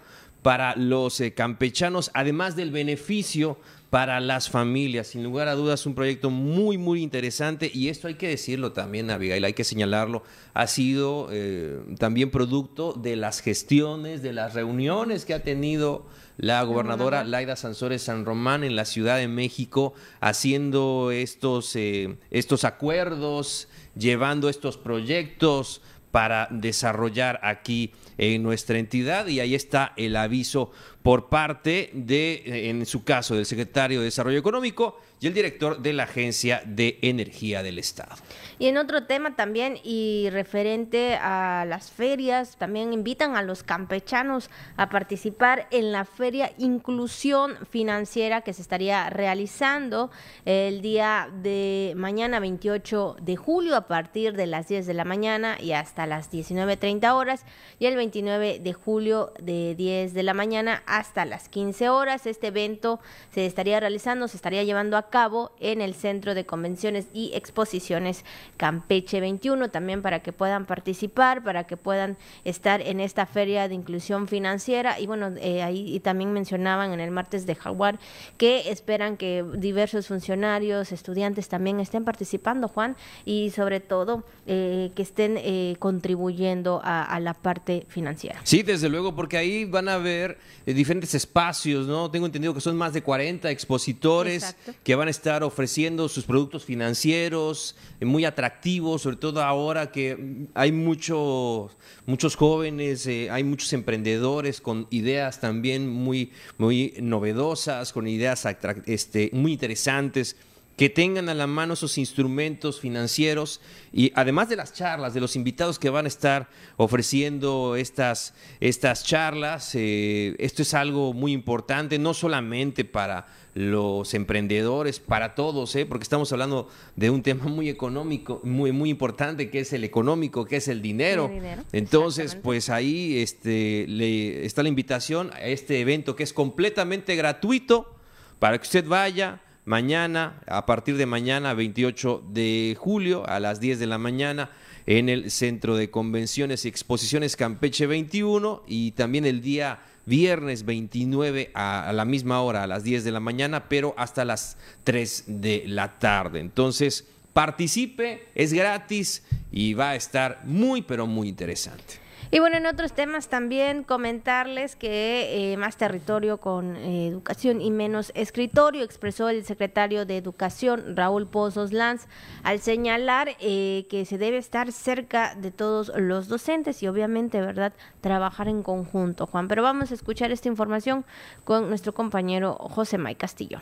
para 0.42 0.74
los 0.76 1.20
eh, 1.20 1.34
campechanos, 1.34 2.10
además 2.14 2.56
del 2.56 2.70
beneficio 2.70 3.58
para 3.90 4.20
las 4.20 4.48
familias. 4.48 5.08
Sin 5.08 5.24
lugar 5.24 5.48
a 5.48 5.54
dudas, 5.54 5.84
un 5.84 5.94
proyecto 5.94 6.30
muy, 6.30 6.78
muy 6.78 7.02
interesante 7.02 7.70
y 7.72 7.88
esto 7.88 8.08
hay 8.08 8.14
que 8.14 8.28
decirlo 8.28 8.72
también, 8.72 9.10
Abigail, 9.10 9.44
hay 9.44 9.52
que 9.52 9.64
señalarlo, 9.64 10.22
ha 10.54 10.66
sido 10.66 11.28
eh, 11.32 11.80
también 11.98 12.30
producto 12.30 12.92
de 12.92 13.16
las 13.16 13.40
gestiones, 13.40 14.22
de 14.22 14.32
las 14.32 14.54
reuniones 14.54 15.24
que 15.24 15.34
ha 15.34 15.42
tenido 15.42 16.06
la 16.40 16.62
gobernadora 16.62 17.22
Laida 17.22 17.54
Sansores 17.54 18.02
San 18.02 18.24
Román 18.24 18.64
en 18.64 18.74
la 18.74 18.86
Ciudad 18.86 19.18
de 19.18 19.28
México, 19.28 19.92
haciendo 20.20 21.10
estos, 21.10 21.76
eh, 21.76 22.16
estos 22.30 22.64
acuerdos, 22.64 23.68
llevando 23.94 24.48
estos 24.48 24.78
proyectos 24.78 25.82
para 26.10 26.48
desarrollar 26.50 27.40
aquí 27.42 27.92
en 28.16 28.42
nuestra 28.42 28.78
entidad. 28.78 29.26
Y 29.26 29.40
ahí 29.40 29.54
está 29.54 29.92
el 29.98 30.16
aviso 30.16 30.72
por 31.02 31.28
parte 31.28 31.90
de, 31.92 32.70
en 32.70 32.86
su 32.86 33.04
caso, 33.04 33.34
del 33.34 33.44
secretario 33.44 34.00
de 34.00 34.06
Desarrollo 34.06 34.38
Económico 34.38 34.98
y 35.20 35.26
el 35.26 35.34
director 35.34 35.80
de 35.80 35.92
la 35.92 36.04
Agencia 36.04 36.62
de 36.64 36.98
Energía 37.02 37.62
del 37.62 37.78
Estado. 37.78 38.14
Y 38.58 38.68
en 38.68 38.78
otro 38.78 39.04
tema 39.04 39.36
también 39.36 39.78
y 39.84 40.28
referente 40.30 41.14
a 41.14 41.64
las 41.68 41.90
ferias, 41.90 42.56
también 42.56 42.92
invitan 42.92 43.36
a 43.36 43.42
los 43.42 43.62
campechanos 43.62 44.50
a 44.76 44.88
participar 44.88 45.66
en 45.70 45.92
la 45.92 46.04
feria 46.04 46.52
Inclusión 46.58 47.56
Financiera 47.70 48.40
que 48.40 48.52
se 48.54 48.62
estaría 48.62 49.10
realizando 49.10 50.10
el 50.46 50.80
día 50.80 51.28
de 51.42 51.92
mañana 51.96 52.40
28 52.40 53.16
de 53.20 53.36
julio 53.36 53.76
a 53.76 53.86
partir 53.86 54.34
de 54.34 54.46
las 54.46 54.68
10 54.68 54.86
de 54.86 54.94
la 54.94 55.04
mañana 55.04 55.56
y 55.60 55.72
hasta 55.72 56.06
las 56.06 56.30
19.30 56.30 57.14
horas 57.14 57.44
y 57.78 57.86
el 57.86 57.96
29 57.96 58.60
de 58.60 58.72
julio 58.72 59.32
de 59.38 59.74
10 59.74 60.14
de 60.14 60.22
la 60.22 60.34
mañana 60.34 60.82
hasta 60.86 61.24
las 61.26 61.48
15 61.48 61.90
horas. 61.90 62.26
Este 62.26 62.48
evento 62.48 63.00
se 63.34 63.44
estaría 63.44 63.80
realizando, 63.80 64.28
se 64.28 64.36
estaría 64.36 64.64
llevando 64.64 64.96
a 64.96 65.09
cabo 65.10 65.52
en 65.60 65.80
el 65.80 65.94
Centro 65.94 66.34
de 66.34 66.46
Convenciones 66.46 67.06
y 67.12 67.32
Exposiciones 67.34 68.24
Campeche 68.56 69.20
21, 69.20 69.70
también 69.70 70.02
para 70.02 70.20
que 70.20 70.32
puedan 70.32 70.66
participar, 70.66 71.42
para 71.42 71.64
que 71.64 71.76
puedan 71.76 72.16
estar 72.44 72.80
en 72.80 73.00
esta 73.00 73.26
feria 73.26 73.68
de 73.68 73.74
inclusión 73.74 74.28
financiera. 74.28 74.98
Y 74.98 75.06
bueno, 75.06 75.32
eh, 75.40 75.62
ahí 75.62 76.00
también 76.00 76.32
mencionaban 76.32 76.92
en 76.92 77.00
el 77.00 77.10
martes 77.10 77.46
de 77.46 77.54
Jaguar 77.54 77.98
que 78.36 78.70
esperan 78.70 79.16
que 79.16 79.44
diversos 79.54 80.06
funcionarios, 80.06 80.92
estudiantes 80.92 81.48
también 81.48 81.80
estén 81.80 82.04
participando, 82.04 82.68
Juan, 82.68 82.96
y 83.24 83.50
sobre 83.50 83.80
todo 83.80 84.24
eh, 84.46 84.90
que 84.94 85.02
estén 85.02 85.36
eh, 85.38 85.76
contribuyendo 85.78 86.80
a, 86.84 87.18
la 87.20 87.34
parte 87.34 87.86
financiera. 87.88 88.40
Sí, 88.44 88.62
desde 88.62 88.88
luego, 88.88 89.14
porque 89.14 89.36
ahí 89.36 89.64
van 89.64 89.88
a 89.88 89.98
ver 89.98 90.38
diferentes 90.64 91.14
espacios, 91.14 91.86
¿no? 91.86 92.10
Tengo 92.10 92.26
entendido 92.26 92.54
que 92.54 92.60
son 92.60 92.76
más 92.76 92.92
de 92.92 93.02
40 93.02 93.50
expositores 93.50 94.56
que 94.84 94.94
van 94.94 94.99
a 95.08 95.10
estar 95.10 95.42
ofreciendo 95.42 96.08
sus 96.08 96.24
productos 96.24 96.64
financieros 96.64 97.76
eh, 98.00 98.04
muy 98.04 98.24
atractivos, 98.24 99.02
sobre 99.02 99.16
todo 99.16 99.42
ahora 99.42 99.90
que 99.92 100.46
hay 100.54 100.72
muchos 100.72 101.76
muchos 102.06 102.36
jóvenes, 102.36 103.06
eh, 103.06 103.28
hay 103.30 103.44
muchos 103.44 103.72
emprendedores 103.72 104.60
con 104.60 104.86
ideas 104.90 105.40
también 105.40 105.88
muy, 105.88 106.32
muy 106.58 106.94
novedosas, 107.00 107.92
con 107.92 108.06
ideas 108.06 108.46
este, 108.86 109.30
muy 109.32 109.52
interesantes 109.52 110.36
que 110.80 110.88
tengan 110.88 111.28
a 111.28 111.34
la 111.34 111.46
mano 111.46 111.74
esos 111.74 111.98
instrumentos 111.98 112.80
financieros 112.80 113.60
y 113.92 114.12
además 114.14 114.48
de 114.48 114.56
las 114.56 114.72
charlas, 114.72 115.12
de 115.12 115.20
los 115.20 115.36
invitados 115.36 115.78
que 115.78 115.90
van 115.90 116.06
a 116.06 116.08
estar 116.08 116.48
ofreciendo 116.78 117.76
estas, 117.76 118.32
estas 118.60 119.04
charlas, 119.04 119.74
eh, 119.74 120.34
esto 120.38 120.62
es 120.62 120.72
algo 120.72 121.12
muy 121.12 121.32
importante, 121.32 121.98
no 121.98 122.14
solamente 122.14 122.86
para 122.86 123.26
los 123.52 124.14
emprendedores, 124.14 125.00
para 125.00 125.34
todos, 125.34 125.76
¿eh? 125.76 125.84
porque 125.84 126.04
estamos 126.04 126.32
hablando 126.32 126.70
de 126.96 127.10
un 127.10 127.22
tema 127.22 127.44
muy 127.44 127.68
económico, 127.68 128.40
muy, 128.42 128.72
muy 128.72 128.88
importante, 128.88 129.50
que 129.50 129.60
es 129.60 129.74
el 129.74 129.84
económico, 129.84 130.46
que 130.46 130.56
es 130.56 130.68
el 130.68 130.80
dinero. 130.80 131.30
Entonces, 131.72 132.36
pues 132.36 132.70
ahí 132.70 133.18
este, 133.18 133.84
le, 133.86 134.46
está 134.46 134.62
la 134.62 134.70
invitación 134.70 135.30
a 135.34 135.42
este 135.42 135.78
evento 135.78 136.16
que 136.16 136.22
es 136.22 136.32
completamente 136.32 137.16
gratuito 137.16 137.94
para 138.38 138.56
que 138.56 138.62
usted 138.62 138.86
vaya 138.86 139.42
mañana, 139.70 140.42
a 140.48 140.66
partir 140.66 140.96
de 140.96 141.06
mañana, 141.06 141.54
28 141.54 142.24
de 142.32 142.76
julio, 142.76 143.24
a 143.28 143.38
las 143.38 143.60
10 143.60 143.78
de 143.78 143.86
la 143.86 143.98
mañana, 143.98 144.50
en 144.84 145.08
el 145.08 145.30
Centro 145.30 145.76
de 145.76 145.90
Convenciones 145.90 146.64
y 146.64 146.68
Exposiciones 146.68 147.36
Campeche 147.36 147.86
21 147.86 148.64
y 148.66 148.90
también 148.90 149.26
el 149.26 149.40
día 149.40 149.78
viernes 150.06 150.64
29 150.64 151.52
a, 151.54 151.92
la 151.94 152.04
misma 152.04 152.42
hora, 152.42 152.64
a 152.64 152.66
las 152.66 152.82
10 152.82 153.04
de 153.04 153.12
la 153.12 153.20
mañana, 153.20 153.68
pero 153.68 153.94
hasta 153.96 154.24
las 154.24 154.56
3 154.82 155.24
de 155.28 155.62
la 155.68 156.00
tarde. 156.00 156.40
Entonces, 156.40 157.06
participe, 157.32 158.26
es 158.34 158.52
gratis 158.52 159.22
y 159.52 159.74
va 159.74 159.90
a 159.90 159.94
estar 159.94 160.40
muy, 160.46 160.82
pero 160.82 161.06
muy 161.06 161.28
interesante. 161.28 162.00
Y 162.32 162.38
bueno, 162.38 162.56
en 162.56 162.66
otros 162.66 162.92
temas 162.92 163.26
también 163.26 163.82
comentarles 163.82 164.76
que 164.76 165.52
eh, 165.52 165.56
más 165.56 165.76
territorio 165.76 166.38
con 166.38 166.76
eh, 166.76 167.08
educación 167.08 167.60
y 167.60 167.72
menos 167.72 168.12
escritorio, 168.14 168.84
expresó 168.84 169.28
el 169.28 169.44
secretario 169.44 170.06
de 170.06 170.16
Educación, 170.16 170.94
Raúl 170.94 171.26
Pozos 171.26 171.72
Lanz, 171.72 172.06
al 172.44 172.60
señalar 172.60 173.30
eh, 173.40 173.84
que 173.90 174.04
se 174.04 174.16
debe 174.16 174.36
estar 174.38 174.70
cerca 174.70 175.34
de 175.34 175.50
todos 175.50 175.90
los 175.96 176.28
docentes 176.28 176.80
y 176.84 176.86
obviamente, 176.86 177.40
¿verdad?, 177.40 177.72
trabajar 178.00 178.46
en 178.46 178.62
conjunto, 178.62 179.26
Juan. 179.26 179.48
Pero 179.48 179.64
vamos 179.64 179.90
a 179.90 179.94
escuchar 179.94 180.30
esta 180.30 180.46
información 180.46 181.04
con 181.42 181.68
nuestro 181.68 181.94
compañero 181.94 182.54
José 182.54 182.96
May 182.96 183.16
Castillo. 183.16 183.58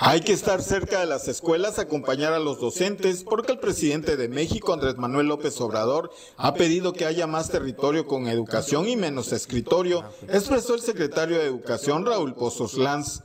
Hay 0.00 0.20
que 0.20 0.32
estar 0.32 0.62
cerca 0.62 1.00
de 1.00 1.06
las 1.06 1.26
escuelas, 1.26 1.80
acompañar 1.80 2.32
a 2.32 2.38
los 2.38 2.60
docentes, 2.60 3.24
porque 3.24 3.50
el 3.50 3.58
presidente 3.58 4.16
de 4.16 4.28
México, 4.28 4.72
Andrés 4.72 4.96
Manuel 4.96 5.26
López 5.26 5.60
Obrador, 5.60 6.12
ha 6.36 6.54
pedido 6.54 6.92
que 6.92 7.04
haya 7.04 7.26
más 7.26 7.50
territorio 7.50 8.06
con 8.06 8.28
educación 8.28 8.88
y 8.88 8.94
menos 8.94 9.32
escritorio, 9.32 10.04
expresó 10.28 10.76
el 10.76 10.82
secretario 10.82 11.38
de 11.38 11.46
Educación, 11.46 12.06
Raúl 12.06 12.34
Pozos 12.34 12.78
Lanz. 12.78 13.22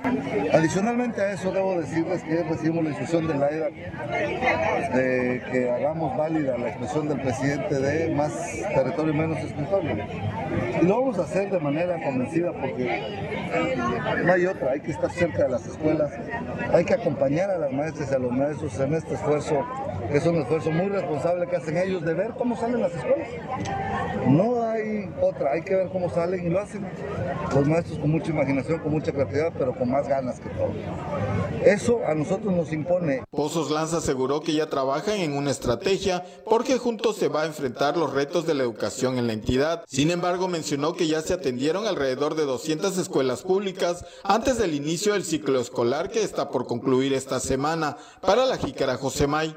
Adicionalmente 0.52 1.22
a 1.22 1.34
eso, 1.34 1.52
debo 1.52 1.80
decirles 1.80 2.24
que 2.24 2.44
recibimos 2.44 2.84
la 2.84 2.90
instrucción 2.90 3.28
de 3.28 3.36
la 3.36 3.50
ERA 3.50 3.70
de 3.70 5.44
que 5.52 5.70
hagamos 5.70 6.18
válida 6.18 6.58
la 6.58 6.70
expresión 6.70 7.08
del 7.08 7.22
presidente 7.22 7.80
de 7.80 8.16
más 8.16 8.34
territorio 8.74 9.14
y 9.14 9.16
menos 9.16 9.38
escritorio. 9.38 10.08
Y 10.82 10.86
lo 10.88 11.02
vamos 11.02 11.20
a 11.20 11.22
hacer 11.22 11.52
de 11.52 11.60
manera 11.60 12.02
convencida 12.04 12.52
porque 12.52 14.24
no 14.26 14.34
hay 14.34 14.46
otra, 14.48 14.72
hay 14.72 14.82
que 14.82 14.92
estar 14.92 15.12
cerca 15.12 15.44
de 15.44 15.50
las 15.50 15.68
escuelas 15.68 16.12
hay 16.72 16.86
que 16.86 16.94
acompañar 16.94 17.50
a 17.50 17.58
las 17.58 17.72
maestras 17.72 18.12
y 18.12 18.16
a 18.16 18.20
los 18.20 18.32
maestros 18.32 18.80
en 18.80 18.94
este 18.94 19.16
esfuerzo, 19.16 19.66
es 20.12 20.26
un 20.26 20.38
esfuerzo 20.38 20.72
muy 20.72 20.88
responsable 20.90 21.48
que 21.48 21.56
hacen 21.56 21.78
ellos 21.78 22.04
de 22.04 22.14
ver 22.14 22.34
cómo 22.38 22.56
salen 22.56 22.82
las 22.82 22.94
escuelas. 22.94 23.30
No 24.28 24.64
hay 24.64 25.10
otra, 25.22 25.54
hay 25.54 25.62
que 25.62 25.76
ver 25.76 25.90
cómo 25.90 26.10
salen 26.10 26.46
y 26.46 26.50
lo 26.50 26.60
hacen 26.60 26.86
los 27.54 27.68
maestros 27.68 28.00
con 28.00 28.12
mucha 28.12 28.32
imaginación, 28.32 28.80
con 28.80 28.92
mucha 28.92 29.12
creatividad, 29.12 29.54
pero 29.58 29.76
con 29.76 29.90
más 29.90 30.08
ganas 30.08 30.40
que 30.40 30.50
todo. 30.50 30.72
Eso 31.66 32.00
a 32.06 32.14
nosotros 32.14 32.54
nos 32.54 32.72
impone. 32.74 33.24
Pozos 33.32 33.72
Lanza 33.72 33.98
aseguró 33.98 34.42
que 34.42 34.54
ya 34.54 34.70
trabajan 34.70 35.16
en 35.16 35.34
una 35.36 35.52
estrategia 35.52 36.26
porque 36.46 36.78
juntos 36.78 37.18
se 37.18 37.28
va 37.28 37.44
a 37.44 37.46
enfrentar 37.46 37.98
los 37.98 38.14
retos 38.14 38.46
de 38.46 38.54
la 38.54 38.64
educación 38.64 39.18
en 39.18 39.28
la 39.28 39.34
entidad. 39.34 39.84
Sin 39.88 40.12
embargo, 40.12 40.48
mencionó 40.48 40.94
que 40.94 41.08
ya 41.08 41.22
se 41.22 41.34
atendieron 41.34 41.88
alrededor 41.88 42.36
de 42.36 42.46
200 42.46 42.98
escuelas 42.98 43.44
públicas 43.44 44.06
antes 44.24 44.58
del 44.58 44.74
inicio 44.74 45.14
del 45.14 45.24
ciclo 45.24 45.60
escolar 45.60 46.10
que 46.10 46.24
está 46.24 46.50
por 46.50 46.66
concluir 46.66 47.14
esta 47.14 47.40
semana. 47.40 47.98
Para 48.22 48.46
la 48.46 48.58
jícara 48.58 49.00
May. 49.28 49.56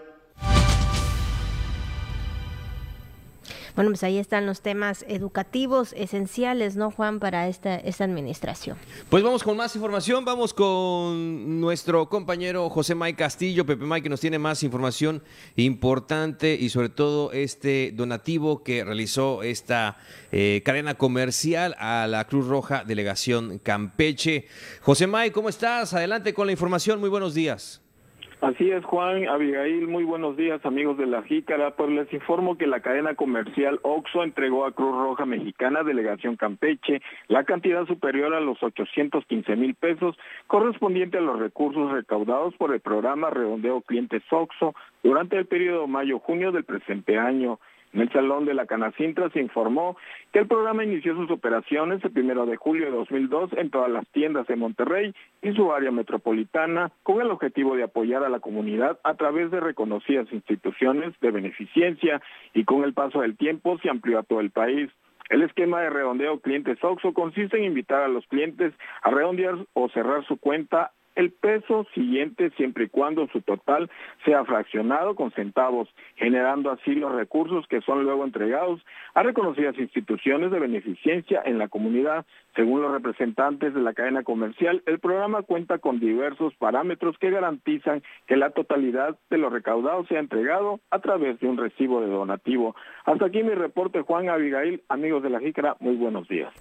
Bueno, 3.76 3.90
pues 3.90 4.02
ahí 4.04 4.16
están 4.16 4.46
los 4.46 4.62
temas 4.62 5.04
educativos 5.06 5.92
esenciales, 5.92 6.76
¿no, 6.76 6.90
Juan, 6.90 7.20
para 7.20 7.46
esta, 7.46 7.76
esta 7.76 8.04
administración? 8.04 8.78
Pues 9.10 9.22
vamos 9.22 9.42
con 9.42 9.54
más 9.54 9.76
información, 9.76 10.24
vamos 10.24 10.54
con 10.54 11.60
nuestro 11.60 12.08
compañero 12.08 12.70
José 12.70 12.94
May 12.94 13.12
Castillo, 13.12 13.66
Pepe 13.66 13.84
May, 13.84 14.00
que 14.00 14.08
nos 14.08 14.20
tiene 14.20 14.38
más 14.38 14.62
información 14.62 15.22
importante 15.56 16.54
y 16.58 16.70
sobre 16.70 16.88
todo 16.88 17.32
este 17.32 17.92
donativo 17.94 18.62
que 18.62 18.82
realizó 18.82 19.42
esta 19.42 19.98
eh, 20.32 20.62
cadena 20.64 20.94
comercial 20.94 21.76
a 21.78 22.06
la 22.06 22.26
Cruz 22.26 22.46
Roja 22.46 22.82
Delegación 22.82 23.58
Campeche. 23.58 24.46
José 24.80 25.06
May, 25.06 25.32
¿cómo 25.32 25.50
estás? 25.50 25.92
Adelante 25.92 26.32
con 26.32 26.46
la 26.46 26.52
información, 26.52 26.98
muy 26.98 27.10
buenos 27.10 27.34
días. 27.34 27.82
Así 28.46 28.70
es, 28.70 28.84
Juan, 28.84 29.26
Abigail, 29.26 29.88
muy 29.88 30.04
buenos 30.04 30.36
días, 30.36 30.64
amigos 30.64 30.96
de 30.98 31.06
la 31.06 31.24
Jícara. 31.24 31.74
Pues 31.74 31.90
les 31.90 32.12
informo 32.12 32.56
que 32.56 32.68
la 32.68 32.78
cadena 32.78 33.16
comercial 33.16 33.80
OXO 33.82 34.22
entregó 34.22 34.64
a 34.64 34.70
Cruz 34.70 34.94
Roja 34.94 35.26
Mexicana, 35.26 35.82
Delegación 35.82 36.36
Campeche, 36.36 37.02
la 37.26 37.42
cantidad 37.42 37.84
superior 37.86 38.34
a 38.34 38.40
los 38.40 38.62
815 38.62 39.56
mil 39.56 39.74
pesos, 39.74 40.16
correspondiente 40.46 41.18
a 41.18 41.22
los 41.22 41.40
recursos 41.40 41.90
recaudados 41.90 42.54
por 42.54 42.72
el 42.72 42.78
programa 42.78 43.30
Redondeo 43.30 43.80
Clientes 43.80 44.22
OXO 44.30 44.76
durante 45.02 45.36
el 45.36 45.46
periodo 45.46 45.88
mayo-junio 45.88 46.52
del 46.52 46.62
presente 46.62 47.18
año. 47.18 47.58
En 47.92 48.00
el 48.00 48.12
Salón 48.12 48.44
de 48.44 48.54
la 48.54 48.66
Canacintra 48.66 49.30
se 49.30 49.40
informó 49.40 49.96
que 50.32 50.40
el 50.40 50.46
programa 50.46 50.84
inició 50.84 51.14
sus 51.14 51.30
operaciones 51.30 52.04
el 52.04 52.10
primero 52.10 52.44
de 52.44 52.56
julio 52.56 52.86
de 52.86 52.90
2002 52.92 53.52
en 53.54 53.70
todas 53.70 53.90
las 53.90 54.06
tiendas 54.08 54.46
de 54.46 54.56
Monterrey 54.56 55.14
y 55.42 55.52
su 55.52 55.72
área 55.72 55.90
metropolitana 55.90 56.90
con 57.02 57.20
el 57.20 57.30
objetivo 57.30 57.76
de 57.76 57.84
apoyar 57.84 58.22
a 58.22 58.28
la 58.28 58.40
comunidad 58.40 58.98
a 59.02 59.14
través 59.14 59.50
de 59.50 59.60
reconocidas 59.60 60.30
instituciones 60.32 61.14
de 61.20 61.30
beneficencia 61.30 62.20
y 62.52 62.64
con 62.64 62.84
el 62.84 62.92
paso 62.92 63.20
del 63.20 63.36
tiempo 63.36 63.78
se 63.78 63.88
amplió 63.88 64.18
a 64.18 64.24
todo 64.24 64.40
el 64.40 64.50
país. 64.50 64.90
El 65.28 65.42
esquema 65.42 65.80
de 65.80 65.90
redondeo 65.90 66.40
clientes 66.40 66.82
OXO 66.82 67.12
consiste 67.12 67.58
en 67.58 67.64
invitar 67.64 68.02
a 68.02 68.08
los 68.08 68.26
clientes 68.26 68.72
a 69.02 69.10
redondear 69.10 69.56
o 69.72 69.88
cerrar 69.88 70.24
su 70.26 70.36
cuenta 70.36 70.92
el 71.16 71.32
peso 71.32 71.86
siguiente 71.94 72.50
siempre 72.56 72.84
y 72.84 72.88
cuando 72.88 73.26
su 73.28 73.40
total 73.40 73.90
sea 74.24 74.44
fraccionado 74.44 75.14
con 75.14 75.32
centavos, 75.32 75.88
generando 76.14 76.70
así 76.70 76.94
los 76.94 77.12
recursos 77.12 77.66
que 77.68 77.80
son 77.80 78.04
luego 78.04 78.24
entregados 78.24 78.80
a 79.14 79.22
reconocidas 79.22 79.76
instituciones 79.78 80.50
de 80.50 80.60
beneficencia 80.60 81.42
en 81.44 81.58
la 81.58 81.68
comunidad. 81.68 82.24
Según 82.54 82.82
los 82.82 82.92
representantes 82.92 83.74
de 83.74 83.80
la 83.80 83.92
cadena 83.92 84.22
comercial, 84.22 84.82
el 84.86 84.98
programa 84.98 85.42
cuenta 85.42 85.78
con 85.78 86.00
diversos 86.00 86.54
parámetros 86.54 87.18
que 87.18 87.30
garantizan 87.30 88.02
que 88.26 88.36
la 88.36 88.50
totalidad 88.50 89.18
de 89.30 89.38
lo 89.38 89.50
recaudado 89.50 90.06
sea 90.06 90.20
entregado 90.20 90.80
a 90.90 91.00
través 91.00 91.40
de 91.40 91.48
un 91.48 91.58
recibo 91.58 92.00
de 92.00 92.08
donativo. 92.08 92.74
Hasta 93.04 93.26
aquí 93.26 93.42
mi 93.42 93.54
reporte, 93.54 94.02
Juan 94.02 94.28
Abigail, 94.28 94.82
amigos 94.88 95.22
de 95.22 95.30
la 95.30 95.40
Jícara, 95.40 95.76
muy 95.80 95.96
buenos 95.96 96.28
días. 96.28 96.52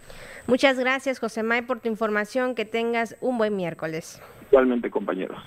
Muchas 0.48 0.80
gracias, 0.80 1.20
José 1.20 1.44
May, 1.44 1.62
por 1.62 1.80
tu 1.80 1.90
información. 1.90 2.56
Que 2.56 2.66
tengas 2.66 3.18
un 3.22 3.38
buen 3.38 3.56
miércoles. 3.56 4.22
Igualmente, 4.52 4.90
compañeros. 4.90 5.38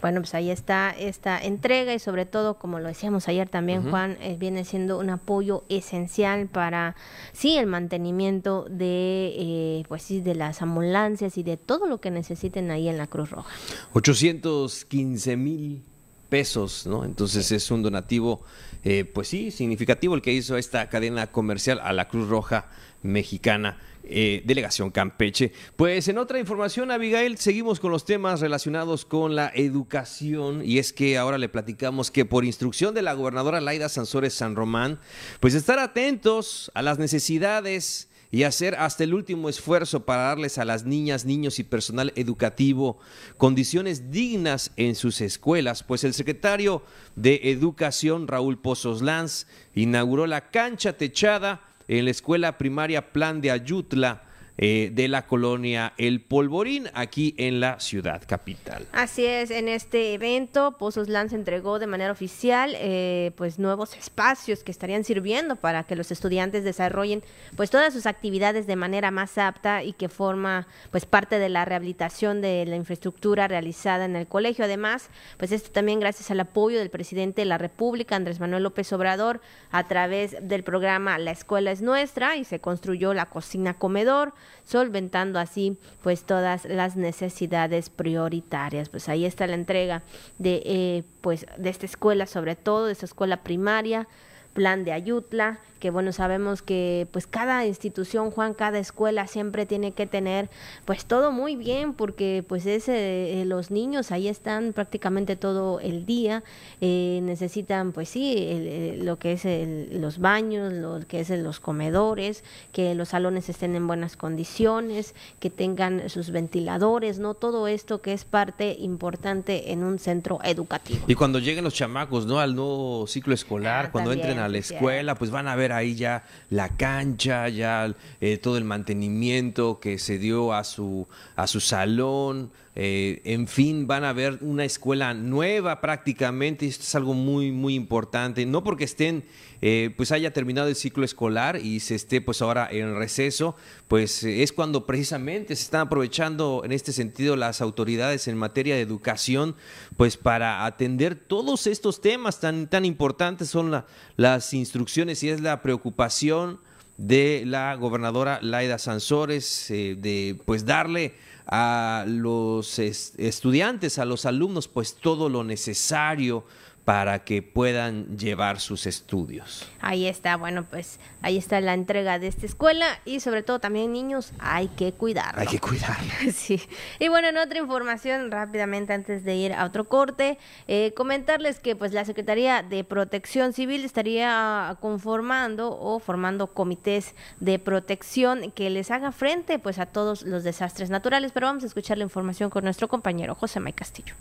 Bueno, 0.00 0.20
pues 0.20 0.34
ahí 0.34 0.50
está 0.50 0.90
esta 0.90 1.42
entrega 1.42 1.94
y 1.94 1.98
sobre 1.98 2.26
todo, 2.26 2.58
como 2.58 2.78
lo 2.78 2.88
decíamos 2.88 3.28
ayer 3.28 3.48
también, 3.48 3.88
Juan, 3.90 4.16
eh, 4.20 4.36
viene 4.38 4.64
siendo 4.64 4.98
un 4.98 5.10
apoyo 5.10 5.64
esencial 5.68 6.48
para, 6.48 6.96
sí, 7.32 7.56
el 7.56 7.66
mantenimiento 7.66 8.66
de, 8.68 9.34
eh, 9.36 9.84
pues 9.88 10.02
sí, 10.02 10.20
de 10.20 10.34
las 10.34 10.62
ambulancias 10.62 11.38
y 11.38 11.42
de 11.42 11.56
todo 11.56 11.86
lo 11.86 12.00
que 12.00 12.10
necesiten 12.10 12.70
ahí 12.70 12.88
en 12.88 12.98
la 12.98 13.06
Cruz 13.06 13.30
Roja. 13.30 13.50
815 13.92 15.36
mil 15.36 15.82
pesos, 16.28 16.86
¿no? 16.86 17.04
Entonces 17.04 17.52
es 17.52 17.70
un 17.70 17.82
donativo, 17.82 18.42
eh, 18.84 19.04
pues 19.04 19.28
sí, 19.28 19.50
significativo 19.50 20.14
el 20.14 20.22
que 20.22 20.32
hizo 20.32 20.56
esta 20.56 20.88
cadena 20.88 21.26
comercial 21.26 21.78
a 21.82 21.92
la 21.92 22.08
Cruz 22.08 22.28
Roja 22.28 22.70
mexicana 23.02 23.78
eh, 24.04 24.42
delegación 24.44 24.90
Campeche. 24.90 25.52
Pues 25.76 26.08
en 26.08 26.18
otra 26.18 26.38
información, 26.38 26.90
Abigail, 26.90 27.38
seguimos 27.38 27.80
con 27.80 27.90
los 27.90 28.04
temas 28.04 28.40
relacionados 28.40 29.04
con 29.04 29.34
la 29.36 29.52
educación 29.54 30.62
y 30.64 30.78
es 30.78 30.92
que 30.92 31.18
ahora 31.18 31.38
le 31.38 31.48
platicamos 31.48 32.10
que 32.10 32.24
por 32.24 32.44
instrucción 32.44 32.94
de 32.94 33.02
la 33.02 33.14
gobernadora 33.14 33.60
Laida 33.60 33.88
Sansores 33.88 34.34
San 34.34 34.56
Román, 34.56 34.98
pues 35.40 35.54
estar 35.54 35.78
atentos 35.78 36.70
a 36.74 36.82
las 36.82 36.98
necesidades 36.98 38.08
y 38.32 38.44
hacer 38.44 38.74
hasta 38.76 39.04
el 39.04 39.12
último 39.12 39.50
esfuerzo 39.50 40.06
para 40.06 40.22
darles 40.22 40.56
a 40.56 40.64
las 40.64 40.84
niñas, 40.84 41.26
niños 41.26 41.58
y 41.58 41.64
personal 41.64 42.12
educativo 42.16 42.98
condiciones 43.36 44.10
dignas 44.10 44.72
en 44.76 44.94
sus 44.94 45.20
escuelas, 45.20 45.82
pues 45.82 46.02
el 46.02 46.14
secretario 46.14 46.82
de 47.14 47.40
Educación, 47.44 48.26
Raúl 48.26 48.58
Pozos 48.58 49.02
Lanz, 49.02 49.46
inauguró 49.74 50.26
la 50.26 50.50
cancha 50.50 50.94
techada 50.94 51.71
en 51.88 52.04
la 52.04 52.10
escuela 52.10 52.58
primaria 52.58 53.12
Plan 53.12 53.40
de 53.40 53.50
Ayutla 53.50 54.22
eh, 54.58 54.90
de 54.92 55.08
la 55.08 55.26
colonia 55.26 55.94
El 55.96 56.20
Polvorín, 56.20 56.88
aquí 56.94 57.34
en 57.38 57.60
la 57.60 57.80
ciudad 57.80 58.22
capital. 58.26 58.86
Así 58.92 59.24
es, 59.24 59.50
en 59.50 59.68
este 59.68 60.14
evento 60.14 60.76
Pozos 60.78 61.08
Lanz 61.08 61.32
entregó 61.32 61.78
de 61.78 61.86
manera 61.86 62.12
oficial 62.12 62.76
eh, 62.78 63.32
pues 63.36 63.58
nuevos 63.58 63.96
espacios 63.96 64.62
que 64.62 64.70
estarían 64.70 65.04
sirviendo 65.04 65.56
para 65.56 65.84
que 65.84 65.96
los 65.96 66.10
estudiantes 66.10 66.64
desarrollen 66.64 67.22
pues 67.56 67.70
todas 67.70 67.94
sus 67.94 68.06
actividades 68.06 68.66
de 68.66 68.76
manera 68.76 69.10
más 69.10 69.38
apta 69.38 69.82
y 69.82 69.94
que 69.94 70.08
forma 70.08 70.66
pues 70.90 71.06
parte 71.06 71.38
de 71.38 71.48
la 71.48 71.64
rehabilitación 71.64 72.40
de 72.40 72.66
la 72.66 72.76
infraestructura 72.76 73.48
realizada 73.48 74.04
en 74.04 74.16
el 74.16 74.26
colegio. 74.26 74.64
Además, 74.64 75.08
pues 75.38 75.52
esto 75.52 75.70
también 75.70 76.00
gracias 76.00 76.30
al 76.30 76.40
apoyo 76.40 76.78
del 76.78 76.90
presidente 76.90 77.42
de 77.42 77.46
la 77.46 77.58
República, 77.58 78.16
Andrés 78.16 78.40
Manuel 78.40 78.64
López 78.64 78.92
Obrador, 78.92 79.40
a 79.70 79.84
través 79.84 80.36
del 80.42 80.62
programa 80.62 81.18
La 81.18 81.30
Escuela 81.30 81.70
es 81.70 81.82
Nuestra 81.82 82.36
y 82.36 82.44
se 82.44 82.60
construyó 82.60 83.14
la 83.14 83.26
cocina 83.26 83.74
comedor, 83.74 84.34
solventando 84.64 85.38
así 85.38 85.76
pues 86.02 86.24
todas 86.24 86.64
las 86.64 86.96
necesidades 86.96 87.90
prioritarias. 87.90 88.88
Pues 88.88 89.08
ahí 89.08 89.24
está 89.24 89.46
la 89.46 89.54
entrega 89.54 90.02
de 90.38 90.62
eh, 90.64 91.02
pues 91.20 91.46
de 91.56 91.70
esta 91.70 91.86
escuela, 91.86 92.26
sobre 92.26 92.56
todo 92.56 92.86
de 92.86 92.92
esta 92.92 93.06
escuela 93.06 93.42
primaria, 93.42 94.08
plan 94.52 94.84
de 94.84 94.92
Ayutla, 94.92 95.60
que 95.82 95.90
bueno, 95.90 96.12
sabemos 96.12 96.62
que 96.62 97.08
pues 97.10 97.26
cada 97.26 97.66
institución, 97.66 98.30
Juan, 98.30 98.54
cada 98.54 98.78
escuela 98.78 99.26
siempre 99.26 99.66
tiene 99.66 99.90
que 99.90 100.06
tener 100.06 100.48
pues 100.84 101.06
todo 101.06 101.32
muy 101.32 101.56
bien 101.56 101.92
porque 101.94 102.44
pues 102.46 102.66
es 102.66 102.88
eh, 102.88 103.42
los 103.46 103.72
niños 103.72 104.12
ahí 104.12 104.28
están 104.28 104.74
prácticamente 104.74 105.34
todo 105.34 105.80
el 105.80 106.06
día, 106.06 106.44
eh, 106.80 107.18
necesitan 107.24 107.90
pues 107.90 108.10
sí, 108.10 108.94
lo 109.02 109.18
que 109.18 109.32
es 109.32 109.44
los 109.92 110.18
baños, 110.18 110.72
lo 110.72 111.00
que 111.00 111.18
es 111.18 111.30
los 111.30 111.58
comedores, 111.58 112.44
que 112.70 112.94
los 112.94 113.08
salones 113.08 113.48
estén 113.48 113.74
en 113.74 113.88
buenas 113.88 114.16
condiciones, 114.16 115.16
que 115.40 115.50
tengan 115.50 116.08
sus 116.08 116.30
ventiladores, 116.30 117.18
¿no? 117.18 117.34
Todo 117.34 117.66
esto 117.66 118.00
que 118.00 118.12
es 118.12 118.24
parte 118.24 118.76
importante 118.78 119.72
en 119.72 119.82
un 119.82 119.98
centro 119.98 120.38
educativo. 120.44 121.00
Y 121.08 121.16
cuando 121.16 121.40
lleguen 121.40 121.64
los 121.64 121.74
chamacos, 121.74 122.24
¿no? 122.24 122.38
Al 122.38 122.54
nuevo 122.54 123.04
ciclo 123.08 123.34
escolar, 123.34 123.86
ah, 123.86 123.90
cuando 123.90 124.12
entren 124.12 124.38
a 124.38 124.41
la 124.48 124.58
escuela, 124.58 125.14
pues 125.14 125.30
van 125.30 125.48
a 125.48 125.56
ver 125.56 125.72
ahí 125.72 125.94
ya 125.94 126.24
la 126.50 126.76
cancha, 126.76 127.48
ya 127.48 127.94
eh, 128.20 128.38
todo 128.38 128.56
el 128.56 128.64
mantenimiento 128.64 129.80
que 129.80 129.98
se 129.98 130.18
dio 130.18 130.52
a 130.52 130.64
su, 130.64 131.08
a 131.36 131.46
su 131.46 131.60
salón. 131.60 132.50
Eh, 132.74 133.20
en 133.24 133.48
fin, 133.48 133.86
van 133.86 134.02
a 134.02 134.14
ver 134.14 134.38
una 134.40 134.64
escuela 134.64 135.12
nueva 135.12 135.80
prácticamente. 135.80 136.66
Esto 136.66 136.84
es 136.84 136.94
algo 136.94 137.12
muy, 137.12 137.52
muy 137.52 137.74
importante. 137.74 138.46
No 138.46 138.64
porque 138.64 138.84
estén, 138.84 139.24
eh, 139.60 139.92
pues 139.96 140.10
haya 140.10 140.32
terminado 140.32 140.68
el 140.68 140.76
ciclo 140.76 141.04
escolar 141.04 141.58
y 141.58 141.80
se 141.80 141.94
esté 141.94 142.22
pues 142.22 142.40
ahora 142.40 142.68
en 142.70 142.96
receso, 142.96 143.56
pues 143.88 144.24
es 144.24 144.52
cuando 144.52 144.86
precisamente 144.86 145.54
se 145.54 145.64
están 145.64 145.82
aprovechando 145.82 146.62
en 146.64 146.72
este 146.72 146.92
sentido 146.92 147.36
las 147.36 147.60
autoridades 147.60 148.26
en 148.26 148.38
materia 148.38 148.74
de 148.74 148.80
educación, 148.80 149.54
pues 149.98 150.16
para 150.16 150.64
atender 150.64 151.14
todos 151.14 151.66
estos 151.66 152.00
temas 152.00 152.40
tan, 152.40 152.68
tan 152.68 152.86
importantes 152.86 153.50
son 153.50 153.84
las 154.16 154.54
instrucciones 154.54 155.22
y 155.22 155.28
es 155.28 155.42
la 155.42 155.60
preocupación 155.60 156.58
de 157.02 157.42
la 157.44 157.74
gobernadora 157.74 158.38
Laida 158.42 158.78
Sansores 158.78 159.70
eh, 159.72 159.96
de 159.98 160.38
pues 160.44 160.64
darle 160.64 161.14
a 161.46 162.04
los 162.06 162.78
estudiantes, 162.78 163.98
a 163.98 164.04
los 164.04 164.24
alumnos, 164.24 164.68
pues 164.68 164.94
todo 164.94 165.28
lo 165.28 165.42
necesario 165.42 166.44
para 166.84 167.20
que 167.20 167.42
puedan 167.42 168.18
llevar 168.18 168.58
sus 168.58 168.86
estudios. 168.86 169.68
Ahí 169.80 170.06
está, 170.06 170.36
bueno, 170.36 170.64
pues 170.68 170.98
ahí 171.22 171.38
está 171.38 171.60
la 171.60 171.74
entrega 171.74 172.18
de 172.18 172.26
esta 172.26 172.44
escuela 172.44 172.86
y 173.04 173.20
sobre 173.20 173.44
todo 173.44 173.60
también 173.60 173.92
niños 173.92 174.32
hay 174.40 174.66
que 174.68 174.92
cuidar. 174.92 175.38
Hay 175.38 175.46
que 175.46 175.60
cuidar. 175.60 175.98
Sí. 176.32 176.60
Y 176.98 177.08
bueno, 177.08 177.28
en 177.28 177.36
otra 177.36 177.58
información, 177.58 178.30
rápidamente 178.30 178.92
antes 178.92 179.24
de 179.24 179.34
ir 179.36 179.52
a 179.52 179.64
otro 179.64 179.88
corte, 179.88 180.38
eh, 180.66 180.92
comentarles 180.96 181.60
que 181.60 181.76
pues 181.76 181.92
la 181.92 182.04
Secretaría 182.04 182.62
de 182.62 182.84
Protección 182.84 183.52
Civil 183.52 183.84
estaría 183.84 184.76
conformando 184.80 185.78
o 185.78 185.98
formando 186.00 186.48
comités 186.48 187.14
de 187.40 187.58
protección 187.58 188.50
que 188.52 188.70
les 188.70 188.90
haga 188.90 189.12
frente 189.12 189.58
pues 189.58 189.78
a 189.78 189.86
todos 189.86 190.22
los 190.22 190.42
desastres 190.42 190.90
naturales, 190.90 191.32
pero 191.32 191.46
vamos 191.46 191.64
a 191.64 191.66
escuchar 191.66 191.98
la 191.98 192.04
información 192.04 192.50
con 192.50 192.64
nuestro 192.64 192.88
compañero 192.88 193.34
José 193.34 193.60
May 193.60 193.72
Castillo. 193.72 194.14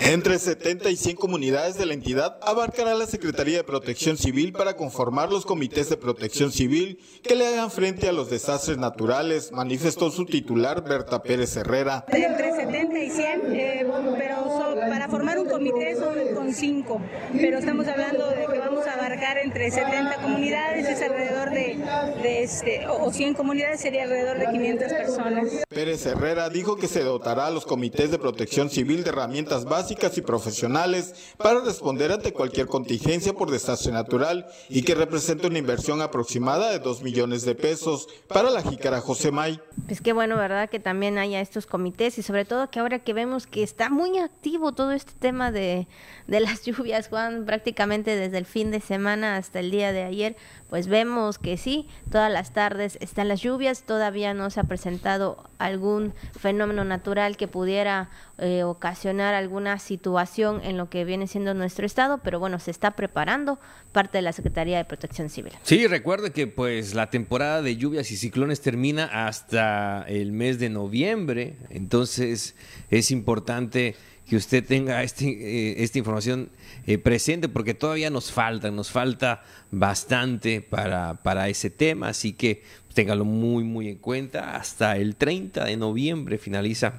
Entre 0.00 0.38
70 0.38 0.90
y 0.90 0.96
100 0.96 1.16
comunidades 1.16 1.76
de 1.76 1.84
la 1.84 1.92
entidad 1.92 2.38
abarcará 2.42 2.94
la 2.94 3.06
Secretaría 3.06 3.58
de 3.58 3.64
Protección 3.64 4.16
Civil 4.16 4.52
para 4.52 4.76
conformar 4.76 5.30
los 5.30 5.44
comités 5.44 5.90
de 5.90 5.96
protección 5.96 6.52
civil 6.52 7.00
que 7.22 7.34
le 7.34 7.48
hagan 7.48 7.70
frente 7.70 8.08
a 8.08 8.12
los 8.12 8.30
desastres 8.30 8.78
naturales, 8.78 9.50
manifestó 9.50 10.10
su 10.10 10.24
titular 10.24 10.84
Berta 10.84 11.20
Pérez 11.20 11.56
Herrera. 11.56 12.06
Entre 12.08 12.54
70 12.54 12.98
y 12.98 13.10
100, 13.10 13.56
eh, 13.56 13.86
pero 14.16 14.76
para 14.88 15.08
formar 15.08 15.38
un 15.40 15.48
comité 15.48 15.96
son 15.96 16.14
con 16.34 16.54
5, 16.54 17.02
pero 17.32 17.58
estamos 17.58 17.86
hablando 17.88 18.28
de 18.28 18.46
que 18.50 18.58
vamos 18.58 18.86
a 18.86 18.94
abarcar 18.94 19.38
entre 19.38 19.70
70 19.70 20.22
comunidades, 20.22 20.88
es 20.88 21.02
alrededor 21.02 21.50
de, 21.50 21.76
de 22.22 22.42
este, 22.44 22.86
o 22.86 23.12
100 23.12 23.34
comunidades 23.34 23.80
sería 23.80 24.04
alrededor 24.04 24.38
de 24.38 24.46
500 24.46 24.92
personas. 24.92 25.44
Pérez 25.68 26.06
Herrera 26.06 26.48
dijo 26.48 26.76
que 26.76 26.86
se 26.86 27.02
dotará 27.02 27.48
a 27.48 27.50
los 27.50 27.66
comités 27.66 28.12
de 28.12 28.18
protección 28.18 28.70
civil 28.70 29.02
de 29.02 29.10
herramientas 29.10 29.64
básicas 29.64 29.87
y 29.90 30.20
profesionales 30.20 31.14
para 31.38 31.60
responder 31.60 32.12
ante 32.12 32.34
cualquier 32.34 32.66
contingencia 32.66 33.32
por 33.32 33.50
desastre 33.50 33.90
natural 33.90 34.46
y 34.68 34.82
que 34.82 34.94
representa 34.94 35.48
una 35.48 35.58
inversión 35.58 36.02
aproximada 36.02 36.70
de 36.70 36.78
2 36.78 37.02
millones 37.02 37.44
de 37.46 37.54
pesos 37.54 38.06
para 38.28 38.50
la 38.50 38.62
jícara 38.62 39.00
José 39.00 39.32
May. 39.32 39.60
Pues 39.86 40.02
qué 40.02 40.12
bueno, 40.12 40.36
¿verdad? 40.36 40.68
Que 40.68 40.78
también 40.78 41.16
haya 41.16 41.40
estos 41.40 41.64
comités 41.64 42.18
y 42.18 42.22
sobre 42.22 42.44
todo 42.44 42.70
que 42.70 42.80
ahora 42.80 42.98
que 42.98 43.14
vemos 43.14 43.46
que 43.46 43.62
está 43.62 43.88
muy 43.88 44.18
activo 44.18 44.72
todo 44.72 44.92
este 44.92 45.12
tema 45.18 45.50
de, 45.50 45.88
de 46.26 46.40
las 46.40 46.62
lluvias, 46.66 47.08
Juan, 47.08 47.46
prácticamente 47.46 48.14
desde 48.14 48.36
el 48.36 48.46
fin 48.46 48.70
de 48.70 48.80
semana 48.80 49.36
hasta 49.36 49.60
el 49.60 49.70
día 49.70 49.92
de 49.92 50.02
ayer, 50.02 50.36
pues 50.68 50.86
vemos 50.86 51.38
que 51.38 51.56
sí, 51.56 51.88
todas 52.10 52.30
las 52.30 52.52
tardes 52.52 52.98
están 53.00 53.28
las 53.28 53.40
lluvias, 53.40 53.84
todavía 53.84 54.34
no 54.34 54.50
se 54.50 54.60
ha 54.60 54.64
presentado 54.64 55.44
algún 55.58 56.12
fenómeno 56.38 56.84
natural 56.84 57.36
que 57.36 57.48
pudiera 57.48 58.10
eh, 58.36 58.62
ocasionar 58.62 59.34
alguna 59.34 59.77
situación 59.78 60.60
en 60.64 60.76
lo 60.76 60.90
que 60.90 61.04
viene 61.04 61.26
siendo 61.26 61.54
nuestro 61.54 61.86
estado, 61.86 62.18
pero 62.18 62.38
bueno, 62.38 62.58
se 62.58 62.70
está 62.70 62.92
preparando 62.92 63.58
parte 63.92 64.18
de 64.18 64.22
la 64.22 64.32
Secretaría 64.32 64.78
de 64.78 64.84
Protección 64.84 65.28
Civil. 65.28 65.52
Sí, 65.62 65.86
recuerde 65.86 66.30
que 66.30 66.46
pues 66.46 66.94
la 66.94 67.10
temporada 67.10 67.62
de 67.62 67.76
lluvias 67.76 68.10
y 68.10 68.16
ciclones 68.16 68.60
termina 68.60 69.04
hasta 69.26 70.04
el 70.08 70.32
mes 70.32 70.58
de 70.58 70.68
noviembre, 70.70 71.56
entonces 71.70 72.54
es 72.90 73.10
importante 73.10 73.96
que 74.28 74.36
usted 74.36 74.64
tenga 74.64 75.02
este, 75.02 75.26
eh, 75.26 75.82
esta 75.82 75.98
información 75.98 76.50
eh, 76.86 76.98
presente 76.98 77.48
porque 77.48 77.72
todavía 77.72 78.10
nos 78.10 78.30
falta, 78.30 78.70
nos 78.70 78.90
falta 78.90 79.42
bastante 79.70 80.60
para, 80.60 81.14
para 81.22 81.48
ese 81.48 81.70
tema, 81.70 82.08
así 82.08 82.34
que 82.34 82.62
téngalo 82.92 83.24
muy, 83.24 83.64
muy 83.64 83.88
en 83.88 83.96
cuenta. 83.96 84.56
Hasta 84.56 84.96
el 84.96 85.16
30 85.16 85.64
de 85.64 85.76
noviembre 85.76 86.36
finaliza 86.36 86.94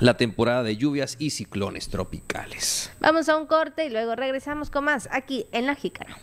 la 0.00 0.16
temporada 0.16 0.62
de 0.62 0.76
lluvias 0.76 1.16
y 1.18 1.30
ciclones 1.30 1.88
tropicales. 1.88 2.90
Vamos 3.00 3.28
a 3.28 3.36
un 3.36 3.46
corte 3.46 3.86
y 3.86 3.90
luego 3.90 4.16
regresamos 4.16 4.70
con 4.70 4.84
más 4.84 5.08
aquí 5.12 5.46
en 5.52 5.66
La 5.66 5.74
Jícara. 5.74 6.16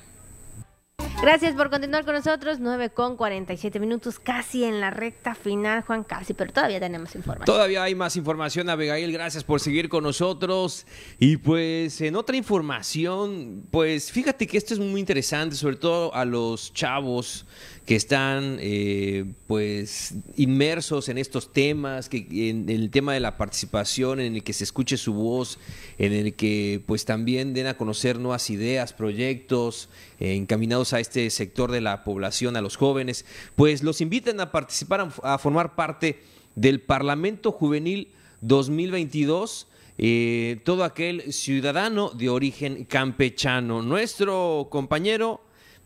Gracias 1.21 1.55
por 1.55 1.69
continuar 1.69 2.03
con 2.03 2.15
nosotros. 2.15 2.59
9 2.59 2.89
con 2.89 3.15
47 3.15 3.79
minutos, 3.79 4.19
casi 4.19 4.65
en 4.65 4.81
la 4.81 4.89
recta 4.89 5.35
final, 5.35 5.81
Juan, 5.83 6.03
casi, 6.03 6.33
pero 6.33 6.51
todavía 6.51 6.81
tenemos 6.81 7.15
información. 7.15 7.45
Todavía 7.45 7.83
hay 7.83 7.95
más 7.95 8.17
información, 8.17 8.69
Abigail. 8.69 9.09
Gracias 9.13 9.43
por 9.45 9.61
seguir 9.61 9.87
con 9.87 10.03
nosotros. 10.03 10.85
Y 11.19 11.37
pues 11.37 12.01
en 12.01 12.17
otra 12.17 12.35
información, 12.35 13.65
pues 13.71 14.11
fíjate 14.11 14.45
que 14.47 14.57
esto 14.57 14.73
es 14.73 14.81
muy 14.81 14.99
interesante, 14.99 15.55
sobre 15.55 15.77
todo 15.77 16.13
a 16.13 16.25
los 16.25 16.73
chavos 16.73 17.45
que 17.85 17.97
están 17.97 18.57
eh, 18.61 19.25
pues 19.45 20.13
inmersos 20.37 21.09
en 21.09 21.17
estos 21.17 21.51
temas, 21.51 22.07
que 22.07 22.25
en, 22.49 22.69
el 22.69 22.89
tema 22.89 23.13
de 23.13 23.19
la 23.19 23.37
participación, 23.37 24.21
en 24.21 24.35
el 24.35 24.43
que 24.43 24.53
se 24.53 24.63
escuche 24.63 24.95
su 24.95 25.13
voz, 25.13 25.59
en 25.97 26.13
el 26.13 26.33
que 26.33 26.81
pues 26.85 27.03
también 27.03 27.53
den 27.53 27.67
a 27.67 27.75
conocer 27.75 28.19
nuevas 28.19 28.49
ideas, 28.49 28.93
proyectos 28.93 29.89
eh, 30.19 30.35
encaminados 30.35 30.93
a 30.93 31.01
este 31.01 31.29
sector 31.29 31.71
de 31.71 31.81
la 31.81 32.05
población, 32.05 32.55
a 32.55 32.61
los 32.61 32.77
jóvenes, 32.77 33.25
pues 33.55 33.83
los 33.83 33.99
invitan 33.99 34.39
a 34.39 34.51
participar, 34.51 35.09
a, 35.21 35.37
formar 35.37 35.75
parte 35.75 36.21
del 36.55 36.79
Parlamento 36.79 37.51
Juvenil 37.51 38.09
2022. 38.41 39.67
Eh, 39.99 40.59
todo 40.63 40.85
aquel 40.85 41.33
ciudadano 41.33 42.09
de 42.09 42.29
origen 42.29 42.85
campechano. 42.85 43.83
Nuestro 43.83 44.67
compañero 44.71 45.42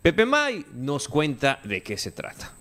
Pepe 0.07 0.25
May 0.25 0.65
nos 0.73 1.09
cuenta 1.09 1.59
de 1.65 1.83
qué 1.83 1.97
se 1.97 2.11
trata. 2.11 2.56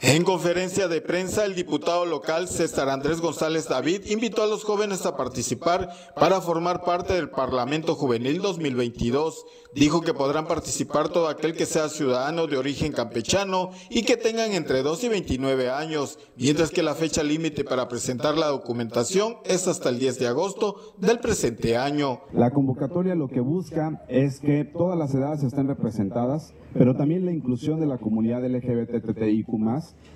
En 0.00 0.22
conferencia 0.22 0.86
de 0.86 1.00
prensa, 1.00 1.44
el 1.44 1.56
diputado 1.56 2.06
local 2.06 2.46
César 2.46 2.88
Andrés 2.88 3.20
González 3.20 3.68
David 3.68 4.02
invitó 4.06 4.44
a 4.44 4.46
los 4.46 4.62
jóvenes 4.62 5.04
a 5.06 5.16
participar 5.16 5.90
para 6.14 6.40
formar 6.40 6.84
parte 6.84 7.14
del 7.14 7.30
Parlamento 7.30 7.96
Juvenil 7.96 8.40
2022. 8.40 9.44
Dijo 9.74 10.00
que 10.02 10.14
podrán 10.14 10.46
participar 10.46 11.08
todo 11.08 11.26
aquel 11.26 11.56
que 11.56 11.66
sea 11.66 11.88
ciudadano 11.88 12.46
de 12.46 12.56
origen 12.56 12.92
campechano 12.92 13.70
y 13.90 14.04
que 14.04 14.16
tengan 14.16 14.52
entre 14.52 14.84
2 14.84 15.02
y 15.02 15.08
29 15.08 15.68
años, 15.68 16.20
mientras 16.36 16.70
que 16.70 16.84
la 16.84 16.94
fecha 16.94 17.24
límite 17.24 17.64
para 17.64 17.88
presentar 17.88 18.38
la 18.38 18.46
documentación 18.46 19.38
es 19.44 19.66
hasta 19.66 19.88
el 19.88 19.98
10 19.98 20.20
de 20.20 20.28
agosto 20.28 20.94
del 20.98 21.18
presente 21.18 21.76
año. 21.76 22.20
La 22.32 22.52
convocatoria 22.52 23.16
lo 23.16 23.26
que 23.26 23.40
busca 23.40 24.04
es 24.08 24.38
que 24.38 24.64
todas 24.64 24.96
las 24.96 25.12
edades 25.12 25.42
estén 25.42 25.66
representadas 25.66 26.54
pero 26.74 26.94
también 26.94 27.24
la 27.24 27.32
inclusión 27.32 27.80
de 27.80 27.86
la 27.86 27.98
comunidad 27.98 28.44
LGBTTIQ+, 28.44 29.48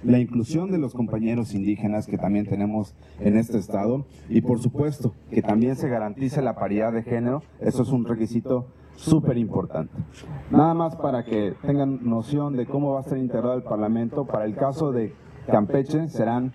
la 0.05 0.19
inclusión 0.19 0.71
de 0.71 0.79
los 0.79 0.95
compañeros 0.95 1.55
indígenas 1.55 2.07
que 2.07 2.19
también 2.19 2.47
tenemos 2.47 2.95
en 3.21 3.37
este 3.37 3.59
estado 3.59 4.07
y 4.29 4.41
por 4.43 4.59
supuesto 4.61 5.15
que 5.31 5.43
también 5.43 5.77
se 5.77 5.89
garantice 5.89 6.43
la 6.43 6.55
paridad 6.55 6.93
de 6.93 7.03
género, 7.03 7.43
eso 7.61 7.83
es 7.83 7.89
un 7.89 8.05
requisito 8.05 8.67
súper 8.97 9.39
importante. 9.39 9.93
Nada 10.51 10.75
más 10.75 10.97
para 10.97 11.25
que 11.25 11.55
tengan 11.63 12.01
noción 12.09 12.57
de 12.57 12.67
cómo 12.67 12.93
va 12.93 13.01
a 13.01 13.05
ser 13.05 13.19
integrado 13.19 13.55
el 13.55 13.63
Parlamento, 13.63 14.27
para 14.27 14.45
el 14.45 14.55
caso 14.55 14.93
de 14.93 15.15
Campeche 15.47 16.09
serán 16.09 16.53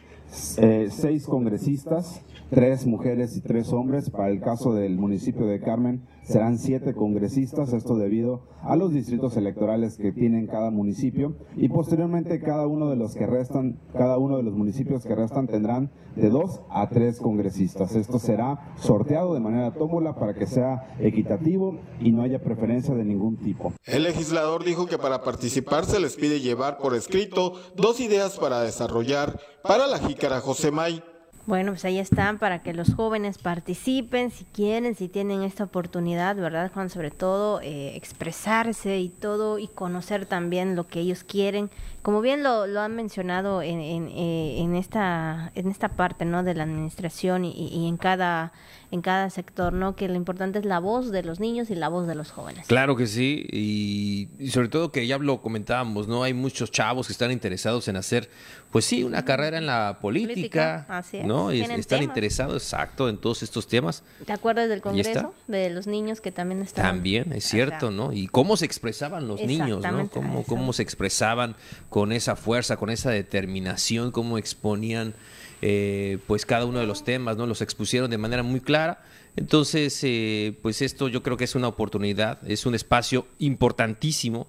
eh, 0.57 0.87
seis 0.89 1.25
congresistas, 1.25 2.21
tres 2.49 2.85
mujeres 2.85 3.35
y 3.35 3.41
tres 3.41 3.73
hombres. 3.73 4.09
Para 4.09 4.29
el 4.29 4.39
caso 4.39 4.73
del 4.73 4.97
municipio 4.97 5.45
de 5.45 5.59
Carmen 5.59 6.01
serán 6.27 6.57
siete 6.57 6.93
congresistas, 6.93 7.71
esto 7.71 7.95
debido 7.95 8.41
a 8.61 8.75
los 8.75 8.91
distritos 8.91 9.37
electorales 9.37 9.97
que 9.97 10.11
tienen 10.11 10.47
cada 10.47 10.71
municipio 10.71 11.35
y 11.55 11.69
posteriormente 11.69 12.41
cada 12.41 12.67
uno 12.67 12.89
de 12.89 12.97
los 12.97 13.15
que 13.15 13.25
restan, 13.25 13.79
cada 13.93 14.17
uno 14.17 14.37
de 14.37 14.43
los 14.43 14.53
municipios 14.53 15.05
que 15.05 15.15
restan 15.15 15.47
tendrán 15.47 15.89
de 16.15 16.29
dos 16.29 16.61
a 16.69 16.89
tres 16.89 17.19
congresistas. 17.19 17.95
Esto 17.95 18.19
será 18.19 18.73
sorteado 18.75 19.33
de 19.33 19.39
manera 19.39 19.73
tómbola 19.73 20.15
para 20.15 20.33
que 20.33 20.47
sea 20.47 20.95
equitativo 20.99 21.79
y 22.01 22.11
no 22.11 22.23
haya 22.23 22.43
preferencia 22.43 22.93
de 22.93 23.05
ningún 23.05 23.37
tipo. 23.37 23.71
El 23.85 24.03
legislador 24.03 24.65
dijo 24.65 24.87
que 24.87 24.97
para 24.97 25.23
participar 25.23 25.85
se 25.85 25.99
les 25.99 26.17
pide 26.17 26.41
llevar 26.41 26.77
por 26.77 26.93
escrito 26.93 27.53
dos 27.75 28.01
ideas 28.01 28.37
para 28.37 28.61
desarrollar 28.61 29.39
para 29.63 29.87
la 29.87 29.99
jícara 29.99 30.41
José 30.41 30.71
May. 30.71 31.01
Bueno, 31.47 31.71
pues 31.71 31.85
ahí 31.85 31.97
están 31.97 32.39
para 32.39 32.61
que 32.61 32.73
los 32.73 32.93
jóvenes 32.93 33.37
participen, 33.37 34.31
si 34.31 34.43
quieren, 34.43 34.95
si 34.95 35.07
tienen 35.07 35.43
esta 35.43 35.63
oportunidad, 35.63 36.35
¿verdad, 36.35 36.69
Juan? 36.73 36.89
Sobre 36.89 37.09
todo 37.09 37.61
eh, 37.61 37.95
expresarse 37.95 38.99
y 38.99 39.07
todo 39.07 39.57
y 39.57 39.69
conocer 39.69 40.25
también 40.25 40.75
lo 40.75 40.87
que 40.87 40.99
ellos 40.99 41.23
quieren. 41.23 41.69
Como 42.07 42.21
bien 42.21 42.41
lo, 42.41 42.67
lo 42.67 42.79
han 42.79 42.95
mencionado 42.95 43.61
en, 43.61 43.81
en, 43.81 44.07
eh, 44.07 44.61
en, 44.61 44.75
esta, 44.77 45.51
en 45.55 45.69
esta 45.69 45.89
parte, 45.89 46.23
¿no? 46.23 46.41
De 46.41 46.53
la 46.53 46.63
administración 46.63 47.43
y, 47.43 47.51
y 47.51 47.85
en 47.85 47.97
cada 47.97 48.53
en 48.89 49.01
cada 49.01 49.29
sector, 49.29 49.73
¿no? 49.73 49.95
Que 49.95 50.07
lo 50.07 50.15
importante 50.15 50.59
es 50.59 50.65
la 50.65 50.79
voz 50.79 51.11
de 51.11 51.21
los 51.21 51.39
niños 51.39 51.69
y 51.69 51.75
la 51.75 51.89
voz 51.89 52.07
de 52.07 52.15
los 52.15 52.31
jóvenes. 52.31 52.67
Claro 52.67 52.95
que 52.95 53.07
sí, 53.07 53.45
y, 53.51 54.49
sobre 54.49 54.69
todo 54.69 54.91
que 54.91 55.05
ya 55.05 55.17
lo 55.17 55.41
comentábamos, 55.41 56.07
¿no? 56.07 56.23
Hay 56.23 56.33
muchos 56.33 56.71
chavos 56.71 57.07
que 57.07 57.13
están 57.13 57.31
interesados 57.31 57.87
en 57.89 57.97
hacer, 57.97 58.29
pues 58.71 58.85
sí, 58.85 59.03
una 59.03 59.25
carrera 59.25 59.57
en 59.57 59.65
la 59.65 59.99
política, 60.01 60.87
¿no? 61.25 61.51
Y 61.51 61.61
están 61.61 62.03
interesados, 62.03 62.63
exacto, 62.63 63.09
en 63.09 63.17
todos 63.17 63.43
estos 63.43 63.67
temas. 63.67 64.03
¿Te 64.25 64.31
acuerdas 64.31 64.69
del 64.69 64.81
Congreso? 64.81 65.33
De 65.47 65.69
los 65.69 65.85
niños 65.87 66.21
que 66.21 66.31
también 66.31 66.61
están. 66.61 66.85
También, 66.85 67.33
es 67.33 67.43
cierto, 67.43 67.91
¿no? 67.91 68.13
Y 68.13 68.27
cómo 68.27 68.55
se 68.55 68.65
expresaban 68.65 69.27
los 69.27 69.41
niños, 69.41 69.83
¿no? 69.83 70.09
Cómo, 70.09 70.43
cómo 70.43 70.71
se 70.71 70.83
expresaban 70.83 71.55
con 71.97 72.11
esa 72.11 72.35
fuerza, 72.35 72.77
con 72.77 72.91
esa 72.91 73.09
determinación, 73.09 74.11
cómo 74.11 74.37
exponían 74.37 75.15
eh, 75.63 76.19
pues 76.27 76.45
cada 76.45 76.65
uno 76.65 76.77
de 76.77 76.85
los 76.85 77.03
temas, 77.03 77.37
¿no? 77.37 77.47
Los 77.47 77.63
expusieron 77.63 78.11
de 78.11 78.19
manera 78.19 78.43
muy 78.43 78.59
clara. 78.59 79.03
Entonces, 79.35 79.99
eh, 80.03 80.55
pues 80.61 80.83
esto 80.83 81.07
yo 81.07 81.23
creo 81.23 81.37
que 81.37 81.45
es 81.45 81.55
una 81.55 81.67
oportunidad, 81.67 82.37
es 82.47 82.67
un 82.67 82.75
espacio 82.75 83.25
importantísimo 83.39 84.45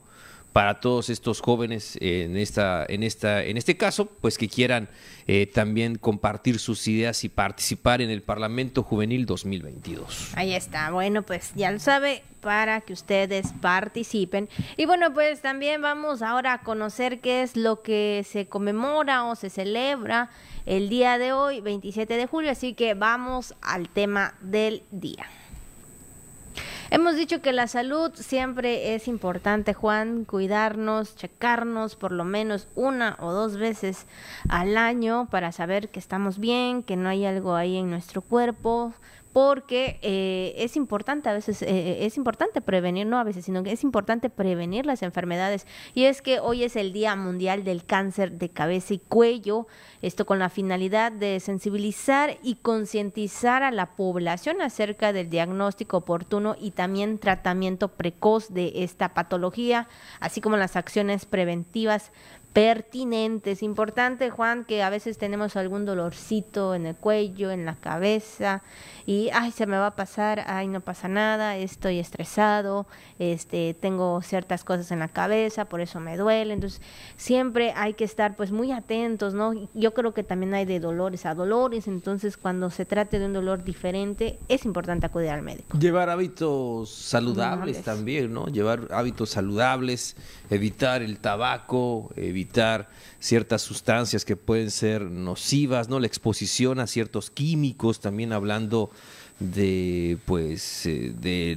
para 0.53 0.80
todos 0.80 1.11
estos 1.11 1.40
jóvenes 1.40 1.99
en 2.01 2.36
esta 2.36 2.84
en 2.88 3.03
esta 3.03 3.44
en 3.44 3.57
este 3.57 3.76
caso 3.76 4.07
pues 4.07 4.38
que 4.38 4.49
quieran 4.49 4.88
eh, 5.26 5.46
también 5.46 5.96
compartir 5.96 6.59
sus 6.59 6.86
ideas 6.88 7.22
y 7.24 7.28
participar 7.28 8.01
en 8.01 8.11
el 8.11 8.22
Parlamento 8.22 8.82
Juvenil 8.82 9.26
2022 9.26 10.32
ahí 10.34 10.55
está. 10.55 10.90
Bueno 10.90 11.22
pues 11.22 11.53
ya 11.55 11.70
lo 11.70 11.78
sabe 11.78 12.22
para 12.40 12.80
que 12.80 12.92
ustedes 12.92 13.53
participen. 13.61 14.49
Y 14.76 14.86
bueno 14.86 15.12
pues 15.12 15.40
también 15.42 15.82
vamos 15.82 16.22
ahora 16.22 16.55
a 16.55 16.62
conocer 16.62 17.20
qué 17.20 17.42
es 17.42 17.57
lo 17.57 17.82
que 17.82 18.24
se 18.28 18.46
conmemora 18.46 19.24
o 19.24 19.34
se 19.34 19.51
celebra 19.51 20.30
el 20.66 20.88
día 20.88 21.18
de 21.18 21.32
hoy, 21.32 21.61
27 21.61 22.16
de 22.16 22.26
julio, 22.26 22.51
así 22.51 22.74
que 22.74 22.94
vamos 22.94 23.55
al 23.62 23.88
tema 23.88 24.34
del 24.40 24.82
día. 24.90 25.26
Hemos 26.91 27.16
dicho 27.16 27.43
que 27.43 27.53
la 27.53 27.66
salud 27.66 28.12
siempre 28.14 28.95
es 28.95 29.09
importante, 29.09 29.74
Juan, 29.74 30.24
cuidarnos, 30.24 31.16
checarnos 31.16 31.97
por 31.97 32.12
lo 32.12 32.24
menos 32.24 32.66
una 32.74 33.18
o 33.20 33.30
dos 33.32 33.59
veces 33.59 34.07
al 34.49 34.78
año 34.78 35.28
para 35.30 35.53
saber 35.53 35.91
que 35.91 35.99
estamos 35.99 36.39
bien, 36.39 36.82
que 36.82 36.97
no 36.97 37.11
hay 37.11 37.26
algo 37.26 37.55
ahí 37.55 37.76
en 37.76 37.91
nuestro 37.91 38.22
cuerpo, 38.22 38.95
porque 39.39 40.01
eh, 40.03 40.53
es 40.57 40.74
importante 40.74 41.28
a 41.28 41.32
veces, 41.32 41.62
eh, 41.62 41.68
eh, 41.68 42.07
es 42.07 42.16
importante 42.16 42.61
prevenir, 42.61 43.07
no 43.07 43.20
a 43.20 43.22
veces, 43.22 43.45
sino 43.45 43.62
que 43.62 43.70
es 43.70 43.84
importante 43.84 44.30
prevenir 44.30 44.84
las 44.84 45.05
enfermedades. 45.05 45.64
Y 45.95 46.07
es 46.07 46.22
que 46.22 46.41
hoy 46.41 46.64
es 46.64 46.74
el 46.74 46.93
Día 46.93 47.14
Mundial 47.14 47.62
del 47.62 47.84
Cáncer 47.84 48.32
de 48.32 48.49
Cabeza 48.49 48.95
y 48.95 48.99
Cuello, 48.99 49.68
esto 50.03 50.26
con 50.26 50.41
la 50.41 50.49
finalidad 50.49 51.12
de 51.12 51.39
sensibilizar 51.39 52.36
y 52.43 52.57
concientizar 52.57 53.62
a 53.62 53.70
la 53.70 53.95
población 53.95 54.61
acerca 54.61 55.12
del 55.12 55.30
diagnóstico 55.30 55.99
oportuno 55.99 56.57
y 56.59 56.72
también 56.72 57.20
tratamiento 57.20 57.86
precoz 57.86 58.53
de 58.53 58.82
esta 58.82 59.14
patología, 59.14 59.86
así 60.18 60.41
como 60.41 60.57
las 60.57 60.74
acciones 60.74 61.26
preventivas 61.26 62.11
pertinentes. 62.59 63.62
Importante, 63.62 64.30
Juan, 64.30 64.64
que 64.64 64.82
a 64.82 64.90
veces 64.90 65.16
tenemos 65.16 65.54
algún 65.54 65.84
dolorcito 65.84 66.74
en 66.74 66.86
el 66.86 66.96
cuello, 66.96 67.52
en 67.52 67.64
la 67.64 67.76
cabeza, 67.76 68.64
y 69.06 69.30
ay, 69.32 69.52
se 69.52 69.66
me 69.66 69.78
va 69.78 69.86
a 69.86 69.94
pasar, 69.94 70.42
ay, 70.44 70.66
no 70.66 70.80
pasa 70.80 71.06
nada, 71.06 71.56
estoy 71.56 72.00
estresado, 72.00 72.88
este, 73.20 73.74
tengo 73.74 74.20
ciertas 74.22 74.64
cosas 74.64 74.90
en 74.90 74.98
la 74.98 75.06
cabeza, 75.06 75.66
por 75.66 75.80
eso 75.80 76.00
me 76.00 76.16
duele. 76.16 76.52
Entonces, 76.52 76.82
siempre 77.16 77.72
hay 77.76 77.94
que 77.94 78.02
estar 78.02 78.34
pues 78.34 78.50
muy 78.50 78.72
atentos, 78.72 79.34
¿no? 79.34 79.52
Yo 79.74 79.94
creo 79.94 80.12
que 80.12 80.24
también 80.24 80.52
hay 80.52 80.64
de 80.64 80.80
dolores 80.80 81.26
a 81.26 81.34
dolores, 81.34 81.86
entonces 81.86 82.36
cuando 82.36 82.70
se 82.70 82.84
trate 82.84 83.20
de 83.20 83.26
un 83.26 83.34
dolor 83.34 83.62
diferente, 83.62 84.40
es 84.48 84.64
importante 84.64 85.06
acudir 85.06 85.30
al 85.30 85.42
médico. 85.42 85.78
Llevar 85.78 86.11
hábitos 86.11 86.90
saludables 86.90 87.84
también, 87.84 88.34
¿no? 88.34 88.46
Llevar 88.46 88.88
hábitos 88.90 89.30
saludables, 89.30 90.16
evitar 90.50 91.02
el 91.02 91.20
tabaco, 91.20 92.11
evitar 92.16 92.47
ciertas 93.18 93.62
sustancias 93.62 94.24
que 94.24 94.36
pueden 94.36 94.70
ser 94.70 95.03
nocivas, 95.03 95.88
¿no? 95.88 96.01
La 96.01 96.07
exposición 96.07 96.80
a 96.80 96.86
ciertos 96.86 97.30
químicos, 97.30 98.01
también 98.01 98.32
hablando 98.32 98.90
de 99.40 100.18
pues 100.24 100.84
eh, 100.86 101.12
de, 101.16 101.57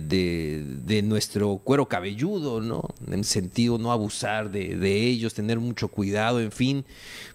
de, 0.84 1.02
nuestro 1.02 1.58
cuero 1.64 1.88
cabelludo, 1.88 2.62
¿no? 2.62 2.84
En 3.10 3.24
sentido 3.24 3.78
no 3.78 3.92
abusar 3.92 4.52
de, 4.52 4.76
de, 4.76 5.08
ellos, 5.08 5.34
tener 5.34 5.60
mucho 5.60 5.88
cuidado, 5.88 6.39
en 6.39 6.52
fin. 6.52 6.86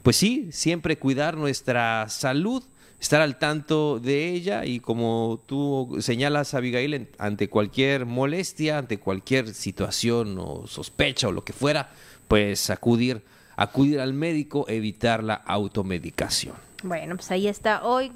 Pues 0.03 0.17
sí, 0.17 0.49
siempre 0.53 0.99
cuidar 0.99 1.37
nuestra 1.37 2.09
salud, 2.09 2.63
estar 3.01 3.21
al 3.21 3.39
tanto 3.39 3.99
de 3.99 4.31
ella 4.31 4.65
y 4.65 4.79
como 4.79 5.43
tú 5.47 5.97
señalas, 6.01 6.55
Abigail, 6.55 7.09
ante 7.19 7.49
cualquier 7.49 8.07
molestia, 8.07 8.79
ante 8.79 8.99
cualquier 8.99 9.53
situación 9.53 10.37
o 10.39 10.67
sospecha 10.67 11.29
o 11.29 11.33
lo 11.33 11.45
que 11.45 11.53
fuera, 11.53 11.91
pues 12.29 12.71
acudir 12.71 13.23
acudir 13.57 14.01
al 14.01 14.13
médico, 14.13 14.67
evitar 14.69 15.25
la 15.25 15.35
automedicación. 15.35 16.55
Bueno, 16.83 17.17
pues 17.17 17.31
ahí 17.31 17.49
está 17.49 17.85
hoy 17.85 18.13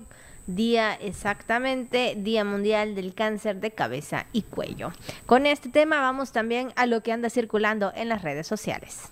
día 0.46 0.94
exactamente, 0.94 2.14
Día 2.16 2.44
Mundial 2.44 2.94
del 2.94 3.14
Cáncer 3.14 3.60
de 3.60 3.70
Cabeza 3.70 4.26
y 4.32 4.42
Cuello. 4.42 4.92
Con 5.26 5.46
este 5.46 5.68
tema 5.68 6.00
vamos 6.00 6.32
también 6.32 6.72
a 6.76 6.86
lo 6.86 7.02
que 7.02 7.12
anda 7.12 7.30
circulando 7.30 7.92
en 7.94 8.08
las 8.08 8.22
redes 8.22 8.46
sociales. 8.46 9.10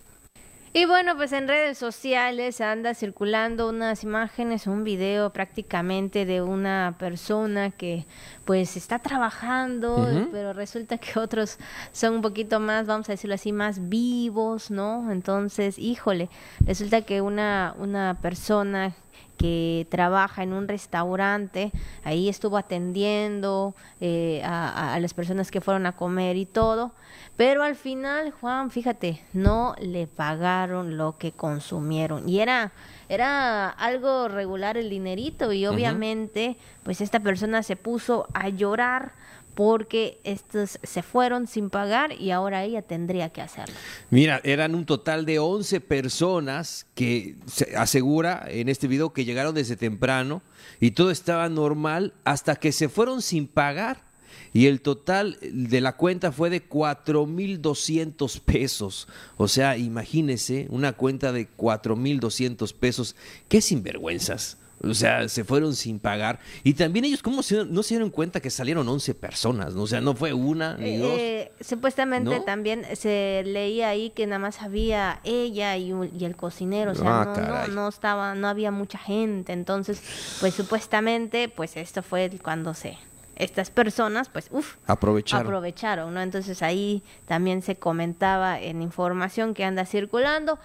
Y 0.79 0.85
bueno, 0.85 1.17
pues 1.17 1.33
en 1.33 1.49
redes 1.49 1.77
sociales 1.77 2.61
anda 2.61 2.95
circulando 2.95 3.69
unas 3.69 4.05
imágenes, 4.05 4.69
un 4.69 4.85
video 4.85 5.33
prácticamente 5.33 6.25
de 6.25 6.41
una 6.41 6.95
persona 7.01 7.73
que 7.73 8.07
pues 8.45 8.77
está 8.77 9.01
trabajando, 9.01 10.09
pero 10.31 10.53
resulta 10.53 10.97
que 10.97 11.19
otros 11.19 11.59
son 11.91 12.15
un 12.15 12.23
poquito 12.23 12.61
más, 12.61 12.87
vamos 12.87 13.09
a 13.09 13.13
decirlo 13.15 13.35
así, 13.35 13.51
más 13.51 13.89
vivos, 13.89 14.71
¿no? 14.71 15.11
Entonces, 15.11 15.81
híjole, 15.81 16.31
resulta 16.65 17.03
que 17.03 17.23
una, 17.23 17.75
una 17.81 18.17
persona 18.23 18.95
que 19.39 19.87
trabaja 19.89 20.43
en 20.43 20.53
un 20.53 20.69
restaurante, 20.69 21.73
ahí 22.05 22.29
estuvo 22.29 22.59
atendiendo 22.59 23.75
eh, 24.01 24.43
a, 24.45 24.99
las 25.01 25.15
personas 25.15 25.51
que 25.51 25.61
fueron 25.61 25.87
a 25.87 25.97
comer 25.97 26.37
y 26.37 26.45
todo, 26.45 26.93
pero 27.37 27.63
al 27.63 27.77
final, 27.77 28.33
Juan, 28.33 28.71
fíjate, 28.71 29.23
no 29.33 29.75
le 29.81 30.09
pagaron 30.09 30.97
lo 30.99 31.17
que 31.17 31.33
consumieron. 31.33 32.29
Y 32.29 32.41
era 32.41 32.73
era 33.09 33.71
algo 33.71 34.29
regular 34.29 34.77
el 34.77 34.91
dinerito 34.91 35.53
y 35.53 35.67
obviamente 35.67 36.59
pues 36.83 37.01
esta 37.01 37.21
persona 37.21 37.63
se 37.63 37.75
puso 37.75 38.27
a 38.35 38.51
llorar 38.51 39.13
porque 39.59 40.21
estos 40.23 40.79
se 40.85 41.03
fueron 41.03 41.49
sin 41.49 41.69
pagar 41.69 42.13
y 42.13 42.31
ahora 42.31 42.63
ella 42.63 42.83
tendría 42.83 43.31
que 43.31 43.41
hacerlo. 43.41 43.75
Mira, 44.09 44.41
eran 44.45 44.77
un 44.77 44.87
total 44.87 45.27
de 45.27 45.41
11 45.41 45.81
personas 45.81 46.87
que 46.95 47.35
se 47.47 47.77
asegura 47.77 48.47
en 48.49 48.69
este 48.69 48.87
video 48.87 49.13
que 49.13 49.25
llegaron 49.25 49.57
desde 49.57 49.75
temprano 49.75 50.43
y 50.79 50.93
todo 50.93 51.11
estaba 51.11 51.49
normal 51.49 52.15
hasta 52.23 52.55
que 52.55 52.71
se 52.71 52.89
fueron 52.89 53.21
sin 53.21 53.49
pagar. 53.49 54.05
Y 54.53 54.67
el 54.67 54.81
total 54.81 55.37
de 55.43 55.81
la 55.81 55.97
cuenta 55.97 56.31
fue 56.31 56.51
de 56.51 56.69
4.200 56.69 58.41
pesos. 58.41 59.09
O 59.37 59.49
sea, 59.49 59.77
imagínese 59.77 60.69
una 60.71 60.93
cuenta 60.93 61.33
de 61.33 61.49
4.200 61.51 62.73
pesos. 62.75 63.17
¡Qué 63.49 63.61
sinvergüenzas! 63.61 64.57
O 64.83 64.95
sea, 64.95 65.29
se 65.29 65.45
fueron 65.45 65.75
sin 65.75 65.99
pagar. 65.99 66.39
Y 66.63 66.75
también 66.75 67.05
ellos, 67.05 67.23
¿cómo 67.23 67.39
no 67.39 67.83
se 67.83 67.95
dieron 67.95 68.11
cuenta 68.11 68.41
que 68.41 68.51
salieron 68.51 68.89
11 68.89 69.15
personas? 69.15 69.75
O 69.75 69.87
sea, 69.87 70.01
no 70.01 70.15
fue 70.15 70.33
una 70.33 70.77
ni 70.77 70.95
eh, 70.95 70.99
dos. 70.99 71.19
Eh, 71.19 71.53
supuestamente 71.61 72.41
también 72.41 72.85
se 72.95 73.43
leía 73.45 73.89
ahí 73.89 74.11
que 74.11 74.27
nada 74.27 74.39
más 74.39 74.63
había 74.63 75.21
ella 75.25 75.77
y, 75.77 75.93
el 76.25 76.37
cocinero. 76.37 76.93
O 76.93 76.95
sea, 76.95 77.23
ah, 77.23 77.67
no, 77.69 77.75
no, 77.75 77.89
estaba, 77.89 78.35
no 78.35 78.49
había 78.49 78.71
mucha 78.71 78.99
gente. 78.99 79.53
Entonces, 79.53 80.01
pues 80.41 80.55
supuestamente, 80.55 81.49
pues 81.49 81.77
esto 81.77 82.03
fue 82.03 82.31
cuando 82.43 82.75
se 82.75 82.97
estas 83.37 83.71
personas, 83.71 84.29
pues, 84.29 84.49
uff, 84.51 84.75
aprovecharon. 84.89 85.47
aprovecharon, 85.47 86.13
¿no? 86.13 86.21
Entonces 86.21 86.61
ahí 86.61 87.05
también 87.27 87.63
se 87.63 87.77
comentaba 87.77 88.61
en 88.61 88.83
información 88.83 89.55
que 89.55 89.63
anda 89.63 89.87
circulando 89.87 90.59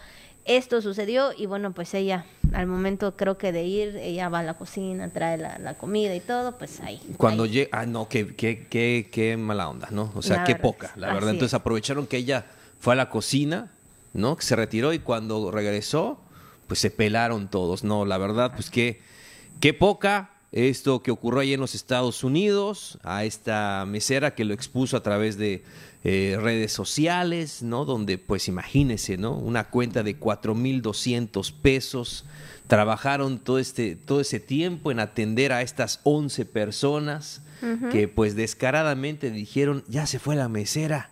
esto 0.46 0.82
sucedió 0.82 1.32
y 1.36 1.46
bueno, 1.46 1.72
pues 1.72 1.94
ella 1.94 2.26
al 2.54 2.68
momento 2.68 3.16
creo 3.16 3.38
que 3.38 3.52
de 3.52 3.64
ir, 3.64 3.98
ella 3.98 4.30
va 4.30 4.40
a 4.40 4.44
la 4.44 4.54
cocina, 4.56 5.10
trae 5.10 5.38
la, 5.38 5.74
comida 5.76 6.16
y 6.16 6.20
todo, 6.20 6.58
pues 6.58 6.80
ahí. 6.82 7.02
Cuando 7.18 7.46
llega, 7.46 7.70
ah, 7.72 7.86
no, 7.86 8.08
qué, 8.08 8.36
qué, 8.36 8.68
qué, 8.70 9.10
qué 9.12 9.38
mala 9.38 9.70
onda, 9.70 9.88
¿no? 9.92 10.12
O 10.16 10.22
sea, 10.22 10.44
qué 10.44 10.56
poca, 10.56 10.92
la 10.96 11.14
verdad. 11.14 11.32
Entonces 11.32 11.54
aprovecharon 11.54 12.08
que 12.08 12.18
ella 12.18 12.46
fue 12.80 12.94
a 12.94 12.96
la 12.96 13.10
cocina, 13.10 13.72
¿no? 14.14 14.36
Que 14.36 14.44
se 14.44 14.56
retiró 14.56 14.94
y 14.94 15.00
cuando 15.00 15.52
regresó, 15.52 16.20
pues 16.68 16.80
se 16.80 16.92
pelaron 16.92 17.48
todos, 17.50 17.84
¿no? 17.84 18.06
La 18.06 18.18
verdad, 18.18 18.52
pues 18.54 18.70
qué, 18.70 19.02
qué 19.60 19.74
poca 19.74 20.33
esto 20.54 21.02
que 21.02 21.12
ocurrió 21.12 21.42
ahí 21.42 21.54
en 21.54 21.60
los 21.60 21.74
Estados 21.74 22.24
Unidos, 22.24 23.00
a 23.04 23.26
esta 23.26 23.86
mesera 23.88 24.36
que 24.36 24.46
lo 24.46 24.54
expuso 24.54 24.96
a 24.96 25.04
través 25.04 25.38
de 25.38 25.64
eh, 26.04 26.38
redes 26.40 26.72
sociales, 26.72 27.64
¿no? 27.64 27.86
Donde, 27.86 28.20
pues 28.20 28.48
imagínese, 28.48 29.18
¿no? 29.18 29.34
Una 29.36 29.66
cuenta 29.66 30.04
de 30.04 30.20
4.200 30.20 31.54
pesos. 31.54 32.26
Trabajaron 32.68 33.40
todo, 33.40 33.58
este, 33.58 33.96
todo 33.96 34.22
ese 34.22 34.40
tiempo 34.40 34.92
en 34.92 35.00
atender 35.00 35.52
a 35.54 35.64
estas 35.64 36.00
11 36.04 36.46
personas 36.46 37.42
que 37.92 38.10
pues 38.10 38.36
descaradamente 38.36 39.32
dijeron, 39.32 39.86
ya 39.88 40.06
se 40.06 40.20
fue 40.20 40.36
la 40.36 40.50
mesera, 40.50 41.12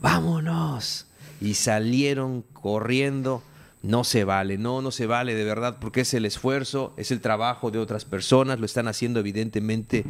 vámonos. 0.00 1.06
Y 1.40 1.54
salieron 1.54 2.42
corriendo 2.52 3.42
no 3.82 4.04
se 4.04 4.24
vale, 4.24 4.58
no, 4.58 4.82
no 4.82 4.90
se 4.90 5.06
vale 5.06 5.34
de 5.34 5.44
verdad, 5.44 5.78
porque 5.80 6.02
es 6.02 6.12
el 6.12 6.26
esfuerzo, 6.26 6.92
es 6.98 7.10
el 7.10 7.20
trabajo 7.20 7.70
de 7.70 7.78
otras 7.78 8.04
personas, 8.04 8.60
lo 8.60 8.66
están 8.66 8.88
haciendo 8.88 9.20
evidentemente 9.20 10.04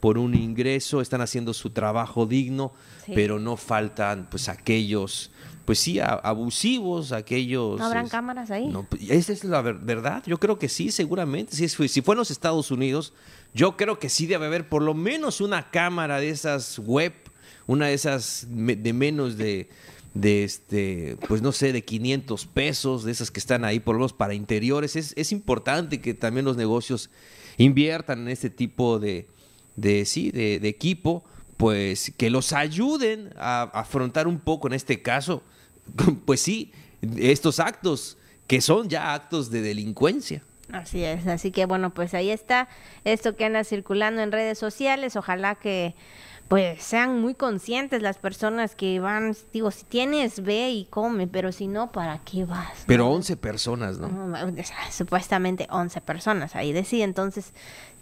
por 0.00 0.18
un 0.18 0.34
ingreso, 0.34 1.00
están 1.00 1.22
haciendo 1.22 1.54
su 1.54 1.70
trabajo 1.70 2.26
digno, 2.26 2.74
pero 3.14 3.38
no 3.38 3.56
faltan 3.56 4.28
pues 4.30 4.50
aquellos, 4.50 5.30
pues 5.64 5.78
sí, 5.78 6.00
abusivos, 6.00 7.12
aquellos... 7.12 7.78
¿No 7.78 7.86
habrán 7.86 8.08
cámaras 8.08 8.50
ahí? 8.50 8.68
No, 8.68 8.84
pues, 8.84 9.08
esa 9.08 9.32
es 9.32 9.42
la 9.44 9.62
verdad, 9.62 10.22
yo 10.26 10.38
creo 10.38 10.58
que 10.58 10.68
sí, 10.68 10.90
seguramente, 10.90 11.56
si, 11.56 11.68
si 11.68 12.02
fue 12.02 12.14
en 12.14 12.18
los 12.18 12.30
Estados 12.30 12.70
Unidos, 12.70 13.14
yo 13.54 13.78
creo 13.78 13.98
que 13.98 14.10
sí 14.10 14.26
debe 14.26 14.46
haber 14.46 14.68
por 14.68 14.82
lo 14.82 14.92
menos 14.92 15.40
una 15.40 15.70
cámara 15.70 16.18
de 16.18 16.28
esas 16.28 16.78
web, 16.78 17.14
una 17.66 17.86
de 17.86 17.94
esas 17.94 18.46
de 18.50 18.92
menos 18.92 19.38
de 19.38 19.70
de 20.14 20.44
este, 20.44 21.16
pues 21.28 21.42
no 21.42 21.52
sé, 21.52 21.72
de 21.72 21.84
500 21.84 22.46
pesos, 22.46 23.04
de 23.04 23.12
esas 23.12 23.30
que 23.30 23.40
están 23.40 23.64
ahí 23.64 23.80
por 23.80 23.96
lo 23.96 24.00
menos 24.00 24.12
para 24.12 24.34
interiores. 24.34 24.96
Es, 24.96 25.12
es 25.16 25.32
importante 25.32 26.00
que 26.00 26.14
también 26.14 26.46
los 26.46 26.56
negocios 26.56 27.10
inviertan 27.58 28.20
en 28.22 28.28
este 28.28 28.48
tipo 28.48 28.98
de, 28.98 29.26
de 29.76 30.04
sí, 30.04 30.30
de, 30.30 30.56
equipo, 30.68 31.24
pues 31.56 32.12
que 32.16 32.30
los 32.30 32.52
ayuden 32.52 33.30
a, 33.36 33.62
afrontar 33.62 34.26
un 34.28 34.38
poco 34.38 34.68
en 34.68 34.74
este 34.74 35.02
caso, 35.02 35.42
pues 36.24 36.40
sí, 36.40 36.72
estos 37.16 37.60
actos 37.60 38.16
que 38.46 38.60
son 38.60 38.88
ya 38.88 39.14
actos 39.14 39.50
de 39.50 39.62
delincuencia. 39.62 40.42
Así 40.72 41.04
es, 41.04 41.26
así 41.26 41.50
que 41.50 41.66
bueno, 41.66 41.92
pues 41.92 42.14
ahí 42.14 42.30
está 42.30 42.68
esto 43.04 43.36
que 43.36 43.44
anda 43.44 43.64
circulando 43.64 44.22
en 44.22 44.32
redes 44.32 44.58
sociales, 44.58 45.14
ojalá 45.14 45.56
que 45.56 45.94
pues 46.48 46.82
sean 46.82 47.20
muy 47.20 47.34
conscientes 47.34 48.02
las 48.02 48.18
personas 48.18 48.74
que 48.74 49.00
van, 49.00 49.34
digo, 49.52 49.70
si 49.70 49.84
tienes, 49.84 50.42
ve 50.42 50.70
y 50.70 50.84
come, 50.84 51.26
pero 51.26 51.52
si 51.52 51.66
no, 51.66 51.90
¿para 51.90 52.18
qué 52.18 52.44
vas? 52.44 52.84
Pero 52.86 53.08
11 53.08 53.36
personas, 53.36 53.98
¿no? 53.98 54.34
Supuestamente 54.90 55.66
11 55.70 56.00
personas, 56.02 56.54
ahí 56.54 56.72
decía, 56.72 57.04
entonces, 57.04 57.52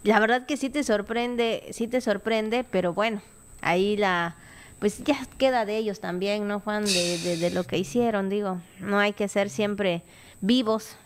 la 0.03 0.19
verdad 0.19 0.45
que 0.45 0.57
sí 0.57 0.69
te 0.69 0.83
sorprende, 0.83 1.67
sí 1.71 1.87
te 1.87 2.01
sorprende, 2.01 2.65
pero 2.65 2.93
bueno, 2.93 3.21
ahí 3.61 3.95
la, 3.95 4.35
pues 4.79 5.01
ya 5.03 5.17
queda 5.37 5.65
de 5.65 5.77
ellos 5.77 6.01
también, 6.01 6.47
¿no, 6.47 6.59
Juan? 6.59 6.83
De, 6.83 7.17
de, 7.19 7.37
de 7.37 7.49
lo 7.51 7.63
que 7.63 7.77
hicieron, 7.77 8.29
digo, 8.29 8.61
no 8.79 8.99
hay 8.99 9.13
que 9.13 9.29
ser 9.29 9.49
siempre 9.49 10.03
vivos, 10.41 10.97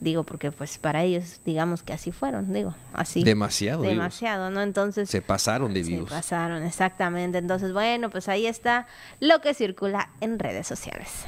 digo 0.00 0.24
porque 0.24 0.52
pues 0.52 0.78
para 0.78 1.02
ellos 1.02 1.40
digamos 1.44 1.82
que 1.82 1.92
así 1.92 2.12
fueron 2.12 2.52
digo 2.52 2.74
así. 2.92 3.24
Demasiado 3.24 3.82
demasiado 3.82 4.50
no 4.50 4.62
entonces 4.62 5.08
se 5.08 5.22
pasaron 5.22 5.72
de 5.72 5.82
vivos. 5.82 6.08
se 6.08 6.14
pasaron 6.14 6.62
exactamente. 6.62 7.38
Entonces 7.38 7.72
bueno 7.72 8.10
pues 8.10 8.28
ahí 8.28 8.46
está 8.46 8.86
lo 9.20 9.40
que 9.40 9.54
circula 9.54 10.10
en 10.20 10.38
redes 10.38 10.66
sociales 10.66 11.24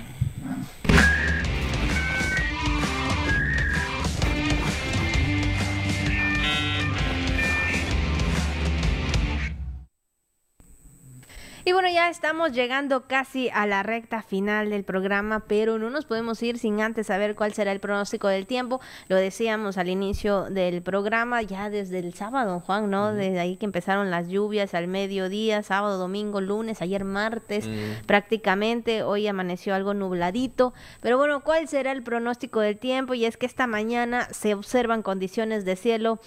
Y 11.69 11.73
bueno, 11.73 11.91
ya 11.91 12.09
estamos 12.09 12.53
llegando 12.53 13.07
casi 13.07 13.51
a 13.51 13.67
la 13.67 13.83
recta 13.83 14.23
final 14.23 14.71
del 14.71 14.85
programa, 14.85 15.41
pero 15.41 15.79
no 15.79 15.91
nos 15.91 16.07
podemos 16.07 16.43
ir 16.43 16.59
sin 16.59 16.81
antes 16.81 17.09
saber 17.09 17.35
cuál 17.35 17.53
será 17.53 17.73
el 17.73 17.79
pronóstico 17.79 18.27
del 18.27 18.47
tiempo. 18.47 18.81
Lo 19.09 19.17
decíamos 19.17 19.77
al 19.77 19.91
inicio 19.91 20.45
del 20.45 20.81
programa, 20.81 21.43
ya 21.43 21.69
desde 21.69 21.99
el 21.99 22.15
sábado, 22.15 22.61
Juan, 22.61 22.89
¿no? 22.89 23.13
Desde 23.13 23.39
ahí 23.39 23.59
que 23.59 23.67
empezaron 23.67 24.11
las 24.11 24.29
lluvias 24.29 24.73
al 24.73 24.89
mediodía, 24.89 25.63
sábado, 25.63 25.99
domingo, 25.99 26.41
lunes, 26.41 26.81
ayer 26.81 27.05
martes, 27.05 27.69
prácticamente. 28.07 29.03
Hoy 29.03 29.27
amaneció 29.27 29.75
algo 29.75 29.93
nubladito. 29.93 30.73
Pero 31.03 31.19
bueno, 31.19 31.45
¿cuál 31.45 31.69
será 31.69 31.93
el 31.93 32.03
pronóstico 32.03 32.61
del 32.61 32.79
tiempo? 32.79 33.13
Y 33.13 33.27
es 33.27 33.37
que 33.37 33.45
esta 33.45 33.67
mañana 33.67 34.27
se 34.31 34.55
observan 34.55 35.03
condiciones 35.03 35.67
de 35.67 35.77
cielo 35.77 36.19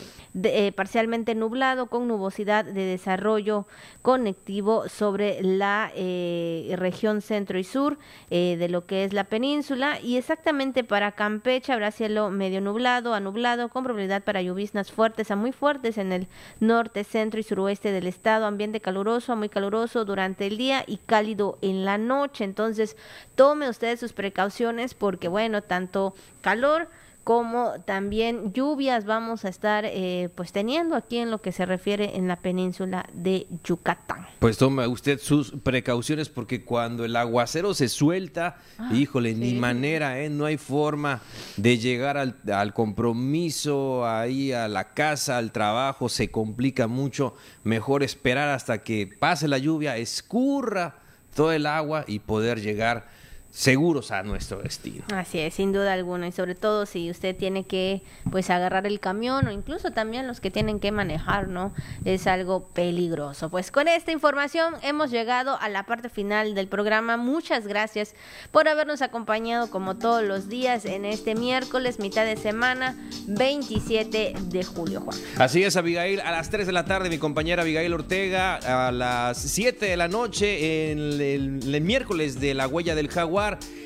eh, 0.43 0.71
parcialmente 0.73 1.33
nublado 1.33 1.87
con 1.87 2.07
nubosidad 2.07 2.63
de 2.63 2.85
desarrollo 2.85 3.65
conectivo 4.03 4.87
sobre 4.87 5.30
la 5.41 5.91
eh, 5.95 6.73
región 6.77 7.21
centro 7.21 7.57
y 7.59 7.63
sur 7.63 7.97
eh, 8.29 8.57
de 8.57 8.69
lo 8.69 8.86
que 8.86 9.03
es 9.03 9.13
la 9.13 9.25
península 9.25 9.99
y 10.01 10.17
exactamente 10.17 10.84
para 10.84 11.13
Campeche 11.13 11.73
habrá 11.73 11.91
cielo 11.91 12.29
medio 12.29 12.61
nublado 12.61 13.13
a 13.13 13.19
nublado 13.19 13.69
con 13.69 13.84
probabilidad 13.84 14.23
para 14.23 14.41
lloviznas 14.41 14.91
fuertes 14.91 15.32
a 15.32 15.36
muy 15.36 15.51
fuertes 15.51 15.97
en 15.97 16.11
el 16.11 16.27
norte, 16.59 17.03
centro 17.03 17.39
y 17.39 17.43
suroeste 17.43 17.91
del 17.91 18.07
estado, 18.07 18.45
ambiente 18.45 18.82
caluroso 18.82 19.34
a 19.34 19.36
muy 19.36 19.49
caluroso 19.49 20.05
durante 20.05 20.47
el 20.47 20.57
día 20.57 20.84
y 20.88 20.97
cálido 20.97 21.57
en 21.61 21.86
la 21.86 21.97
noche. 21.97 22.43
Entonces, 22.43 22.97
tome 23.36 23.69
ustedes 23.69 23.99
sus 23.99 24.13
precauciones 24.13 24.93
porque 24.93 25.27
bueno, 25.27 25.61
tanto 25.61 26.13
calor 26.41 26.89
como 27.24 27.74
también 27.86 28.51
lluvias 28.53 29.05
vamos 29.05 29.45
a 29.45 29.49
estar 29.49 29.86
eh, 29.86 30.30
pues 30.36 30.51
teniendo 30.51 30.95
aquí 30.95 31.17
en 31.17 31.30
lo 31.32 31.41
que 31.41 31.51
se 31.51 31.65
refiere 31.65 32.17
en 32.17 32.28
la 32.28 32.38
península 32.38 33.05
de 33.13 33.47
Yucatán. 33.63 34.28
Pues 34.39 34.57
tome 34.57 34.88
usted 34.88 35.19
sus 35.19 35.51
precauciones 35.51 36.30
porque 36.30 36.63
cuando 36.65 37.05
el 37.05 37.15
aguacero 37.15 37.74
se 37.74 37.89
suelta, 37.89 38.57
Ah, 38.78 38.89
híjole, 38.93 39.34
ni 39.36 39.53
manera, 39.53 40.19
¿eh? 40.19 40.30
no 40.30 40.45
hay 40.45 40.57
forma 40.57 41.22
de 41.57 41.78
llegar 41.78 42.17
al, 42.17 42.36
al 42.51 42.74
compromiso, 42.74 44.07
ahí 44.07 44.51
a 44.51 44.67
la 44.67 44.93
casa, 44.93 45.38
al 45.38 45.51
trabajo, 45.51 46.09
se 46.09 46.32
complica 46.32 46.88
mucho. 46.88 47.36
Mejor 47.63 48.03
esperar 48.03 48.49
hasta 48.49 48.82
que 48.82 49.07
pase 49.07 49.47
la 49.47 49.57
lluvia, 49.59 49.97
escurra 49.97 50.95
todo 51.36 51.51
el 51.51 51.65
agua 51.65 52.03
y 52.07 52.19
poder 52.19 52.61
llegar 52.61 53.07
seguros 53.51 54.11
a 54.11 54.23
nuestro 54.23 54.61
destino. 54.61 55.03
Así 55.13 55.39
es, 55.39 55.53
sin 55.53 55.73
duda 55.73 55.93
alguna, 55.93 56.27
y 56.27 56.31
sobre 56.31 56.55
todo 56.55 56.85
si 56.85 57.11
usted 57.11 57.35
tiene 57.35 57.65
que 57.65 58.01
pues 58.31 58.49
agarrar 58.49 58.87
el 58.87 58.99
camión 58.99 59.45
o 59.47 59.51
incluso 59.51 59.91
también 59.91 60.25
los 60.25 60.39
que 60.39 60.49
tienen 60.51 60.79
que 60.79 60.91
manejar, 60.91 61.47
¿no? 61.49 61.73
Es 62.05 62.27
algo 62.27 62.67
peligroso. 62.69 63.49
Pues 63.49 63.69
con 63.71 63.87
esta 63.89 64.11
información 64.13 64.73
hemos 64.83 65.11
llegado 65.11 65.57
a 65.59 65.67
la 65.69 65.85
parte 65.85 66.07
final 66.09 66.55
del 66.55 66.67
programa. 66.69 67.17
Muchas 67.17 67.67
gracias 67.67 68.15
por 68.51 68.67
habernos 68.69 69.01
acompañado 69.01 69.69
como 69.69 69.97
todos 69.97 70.23
los 70.23 70.47
días 70.47 70.85
en 70.85 71.03
este 71.05 71.35
miércoles, 71.35 71.99
mitad 71.99 72.23
de 72.25 72.37
semana, 72.37 72.95
27 73.27 74.33
de 74.45 74.63
julio, 74.63 75.01
Juan. 75.01 75.17
Así 75.37 75.61
es, 75.63 75.75
Abigail. 75.75 76.21
A 76.21 76.31
las 76.31 76.49
3 76.49 76.65
de 76.67 76.71
la 76.73 76.85
tarde, 76.85 77.09
mi 77.09 77.17
compañera 77.17 77.63
Abigail 77.63 77.93
Ortega. 77.93 78.87
A 78.87 78.91
las 78.93 79.37
7 79.39 79.85
de 79.87 79.97
la 79.97 80.07
noche, 80.07 80.91
en 80.91 80.99
el, 80.99 81.21
el- 81.21 81.75
el 81.75 81.81
miércoles 81.81 82.39
de 82.39 82.53
la 82.53 82.67
huella 82.67 82.95
del 82.95 83.09
jaguar. 83.09 83.40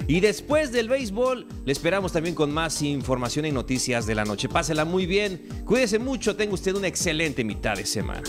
Y 0.07 0.19
después 0.19 0.71
del 0.71 0.89
béisbol, 0.89 1.47
le 1.65 1.71
esperamos 1.71 2.11
también 2.11 2.35
con 2.35 2.53
más 2.53 2.81
información 2.81 3.45
y 3.45 3.51
noticias 3.51 4.05
de 4.05 4.15
la 4.15 4.25
noche. 4.25 4.49
Pásela 4.49 4.85
muy 4.85 5.05
bien. 5.05 5.47
Cuídese 5.65 5.99
mucho. 5.99 6.35
Tenga 6.35 6.53
usted 6.53 6.75
una 6.75 6.87
excelente 6.87 7.43
mitad 7.43 7.75
de 7.75 7.85
semana. 7.85 8.23